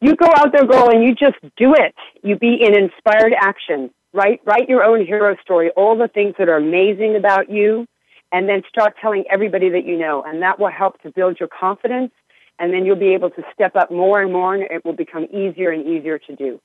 you 0.00 0.14
go 0.14 0.26
out 0.36 0.52
there 0.52 0.66
girl 0.66 0.90
and 0.90 1.02
you 1.02 1.14
just 1.14 1.36
do 1.56 1.74
it. 1.74 1.94
You 2.22 2.36
be 2.36 2.58
in 2.60 2.74
inspired 2.76 3.34
action. 3.36 3.90
Write 4.12 4.40
write 4.44 4.68
your 4.68 4.84
own 4.84 5.04
hero 5.04 5.36
story 5.42 5.70
all 5.76 5.96
the 5.96 6.08
things 6.08 6.34
that 6.38 6.48
are 6.48 6.56
amazing 6.56 7.16
about 7.16 7.50
you 7.50 7.86
and 8.32 8.48
then 8.48 8.62
start 8.68 8.94
telling 9.00 9.24
everybody 9.30 9.68
that 9.70 9.84
you 9.84 9.98
know 9.98 10.22
and 10.24 10.42
that 10.42 10.58
will 10.60 10.70
help 10.70 11.00
to 11.02 11.10
build 11.10 11.38
your 11.40 11.48
confidence 11.48 12.12
and 12.58 12.72
then 12.72 12.84
you'll 12.84 12.96
be 12.96 13.14
able 13.14 13.30
to 13.30 13.42
step 13.52 13.76
up 13.76 13.90
more 13.90 14.20
and 14.20 14.32
more, 14.32 14.54
and 14.54 14.64
it 14.64 14.84
will 14.84 14.94
become 14.94 15.24
easier 15.24 15.70
and 15.70 15.86
easier 15.86 16.18
to 16.18 16.36
do. 16.36 16.60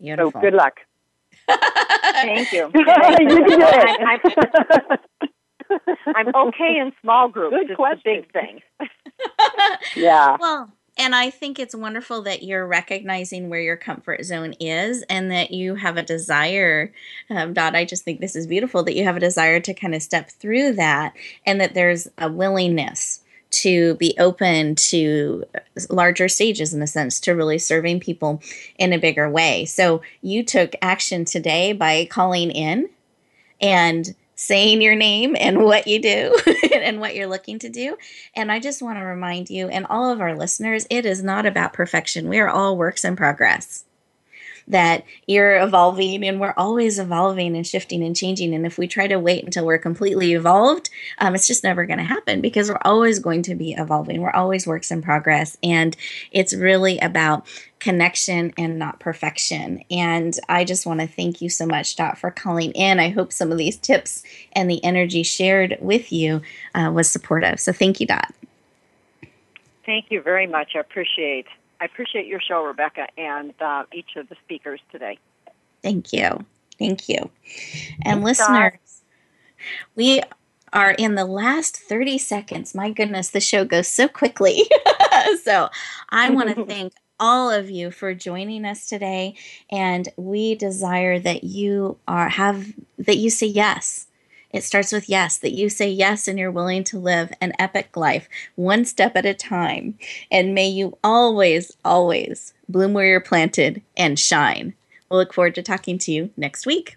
Beautiful. 0.00 0.32
So 0.32 0.40
good 0.40 0.54
luck. 0.54 0.80
Thank 1.48 2.52
you. 2.52 2.70
you 2.74 2.84
can 2.84 3.26
do 3.26 3.58
it. 3.60 4.80
I'm, 5.70 5.78
I'm 6.16 6.34
okay 6.48 6.78
in 6.78 6.92
small 7.00 7.28
groups. 7.28 7.56
Good 7.56 7.70
it's 7.70 7.76
question. 7.76 8.02
big 8.04 8.32
thing. 8.32 8.60
yeah. 9.96 10.36
Well, 10.40 10.72
and 10.98 11.14
I 11.14 11.30
think 11.30 11.58
it's 11.58 11.74
wonderful 11.74 12.22
that 12.22 12.42
you're 12.42 12.66
recognizing 12.66 13.48
where 13.48 13.60
your 13.60 13.76
comfort 13.76 14.24
zone 14.24 14.54
is 14.60 15.02
and 15.08 15.30
that 15.30 15.50
you 15.50 15.74
have 15.76 15.96
a 15.96 16.02
desire, 16.02 16.92
um, 17.30 17.54
Dot. 17.54 17.74
I 17.74 17.86
just 17.86 18.04
think 18.04 18.20
this 18.20 18.36
is 18.36 18.46
beautiful 18.46 18.82
that 18.84 18.94
you 18.94 19.04
have 19.04 19.16
a 19.16 19.20
desire 19.20 19.58
to 19.60 19.72
kind 19.72 19.94
of 19.94 20.02
step 20.02 20.30
through 20.30 20.74
that 20.74 21.14
and 21.46 21.60
that 21.60 21.74
there's 21.74 22.08
a 22.18 22.30
willingness 22.30 23.21
to 23.52 23.94
be 23.94 24.14
open 24.18 24.74
to 24.74 25.44
larger 25.88 26.28
stages 26.28 26.74
in 26.74 26.82
a 26.82 26.86
sense 26.86 27.20
to 27.20 27.32
really 27.32 27.58
serving 27.58 28.00
people 28.00 28.42
in 28.76 28.92
a 28.92 28.98
bigger 28.98 29.28
way. 29.28 29.64
So 29.64 30.02
you 30.20 30.42
took 30.42 30.74
action 30.82 31.24
today 31.24 31.72
by 31.72 32.06
calling 32.10 32.50
in 32.50 32.88
and 33.60 34.14
saying 34.34 34.82
your 34.82 34.96
name 34.96 35.36
and 35.38 35.62
what 35.62 35.86
you 35.86 36.00
do 36.00 36.36
and 36.72 37.00
what 37.00 37.14
you're 37.14 37.28
looking 37.28 37.58
to 37.60 37.68
do. 37.68 37.96
And 38.34 38.50
I 38.50 38.58
just 38.58 38.82
want 38.82 38.98
to 38.98 39.04
remind 39.04 39.50
you 39.50 39.68
and 39.68 39.86
all 39.86 40.10
of 40.10 40.20
our 40.20 40.34
listeners 40.34 40.86
it 40.90 41.06
is 41.06 41.22
not 41.22 41.46
about 41.46 41.72
perfection. 41.72 42.28
We 42.28 42.40
are 42.40 42.48
all 42.48 42.76
works 42.76 43.04
in 43.04 43.14
progress 43.14 43.84
that 44.68 45.04
you're 45.26 45.58
evolving 45.58 46.24
and 46.24 46.40
we're 46.40 46.54
always 46.56 46.98
evolving 46.98 47.56
and 47.56 47.66
shifting 47.66 48.02
and 48.02 48.16
changing. 48.16 48.54
And 48.54 48.66
if 48.66 48.78
we 48.78 48.86
try 48.86 49.06
to 49.06 49.18
wait 49.18 49.44
until 49.44 49.66
we're 49.66 49.78
completely 49.78 50.32
evolved, 50.32 50.90
um, 51.18 51.34
it's 51.34 51.46
just 51.46 51.64
never 51.64 51.86
going 51.86 51.98
to 51.98 52.04
happen 52.04 52.40
because 52.40 52.68
we're 52.68 52.78
always 52.82 53.18
going 53.18 53.42
to 53.42 53.54
be 53.54 53.72
evolving. 53.72 54.20
We're 54.20 54.30
always 54.30 54.66
works 54.66 54.90
in 54.90 55.02
progress. 55.02 55.56
And 55.62 55.96
it's 56.30 56.54
really 56.54 56.98
about 56.98 57.46
connection 57.78 58.52
and 58.56 58.78
not 58.78 59.00
perfection. 59.00 59.82
And 59.90 60.38
I 60.48 60.64
just 60.64 60.86
want 60.86 61.00
to 61.00 61.06
thank 61.08 61.42
you 61.42 61.48
so 61.48 61.66
much, 61.66 61.96
Dot, 61.96 62.16
for 62.16 62.30
calling 62.30 62.70
in. 62.72 63.00
I 63.00 63.10
hope 63.10 63.32
some 63.32 63.50
of 63.50 63.58
these 63.58 63.76
tips 63.76 64.22
and 64.52 64.70
the 64.70 64.82
energy 64.84 65.24
shared 65.24 65.78
with 65.80 66.12
you 66.12 66.42
uh, 66.74 66.92
was 66.94 67.10
supportive. 67.10 67.58
So 67.58 67.72
thank 67.72 67.98
you, 67.98 68.06
Dot. 68.06 68.32
Thank 69.84 70.06
you 70.10 70.22
very 70.22 70.46
much. 70.46 70.76
I 70.76 70.78
appreciate 70.78 71.46
I 71.82 71.86
appreciate 71.86 72.28
your 72.28 72.38
show, 72.38 72.62
Rebecca, 72.62 73.08
and 73.18 73.52
uh, 73.60 73.82
each 73.92 74.14
of 74.14 74.28
the 74.28 74.36
speakers 74.44 74.78
today. 74.92 75.18
Thank 75.82 76.12
you. 76.12 76.46
Thank 76.78 77.08
you. 77.08 77.28
And 78.04 78.22
Thanks, 78.22 78.38
listeners, 78.38 79.02
we 79.96 80.22
are 80.72 80.92
in 80.92 81.16
the 81.16 81.24
last 81.24 81.76
30 81.76 82.18
seconds. 82.18 82.72
My 82.72 82.92
goodness, 82.92 83.30
the 83.30 83.40
show 83.40 83.64
goes 83.64 83.88
so 83.88 84.06
quickly. 84.06 84.62
so 85.42 85.70
I 86.10 86.30
want 86.30 86.54
to 86.54 86.64
thank 86.66 86.92
all 87.18 87.50
of 87.50 87.68
you 87.68 87.90
for 87.90 88.14
joining 88.14 88.64
us 88.64 88.86
today 88.86 89.34
and 89.68 90.08
we 90.16 90.54
desire 90.54 91.18
that 91.18 91.42
you 91.42 91.98
are 92.06 92.28
have 92.28 92.72
that 92.98 93.16
you 93.16 93.28
say 93.28 93.46
yes 93.46 94.06
it 94.52 94.64
starts 94.64 94.92
with 94.92 95.08
yes, 95.08 95.38
that 95.38 95.52
you 95.52 95.68
say 95.68 95.88
yes 95.88 96.28
and 96.28 96.38
you're 96.38 96.50
willing 96.50 96.84
to 96.84 96.98
live 96.98 97.32
an 97.40 97.52
epic 97.58 97.96
life 97.96 98.28
one 98.54 98.84
step 98.84 99.16
at 99.16 99.26
a 99.26 99.34
time. 99.34 99.98
And 100.30 100.54
may 100.54 100.68
you 100.68 100.98
always, 101.02 101.76
always 101.84 102.54
bloom 102.68 102.92
where 102.92 103.06
you're 103.06 103.20
planted 103.20 103.82
and 103.96 104.18
shine. 104.18 104.74
We'll 105.10 105.20
look 105.20 105.34
forward 105.34 105.54
to 105.56 105.62
talking 105.62 105.98
to 105.98 106.12
you 106.12 106.30
next 106.36 106.66
week. 106.66 106.96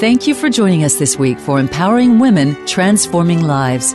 Thank 0.00 0.26
you 0.26 0.34
for 0.34 0.48
joining 0.48 0.82
us 0.82 0.98
this 0.98 1.18
week 1.18 1.38
for 1.38 1.60
Empowering 1.60 2.18
Women, 2.18 2.56
Transforming 2.66 3.42
Lives. 3.42 3.94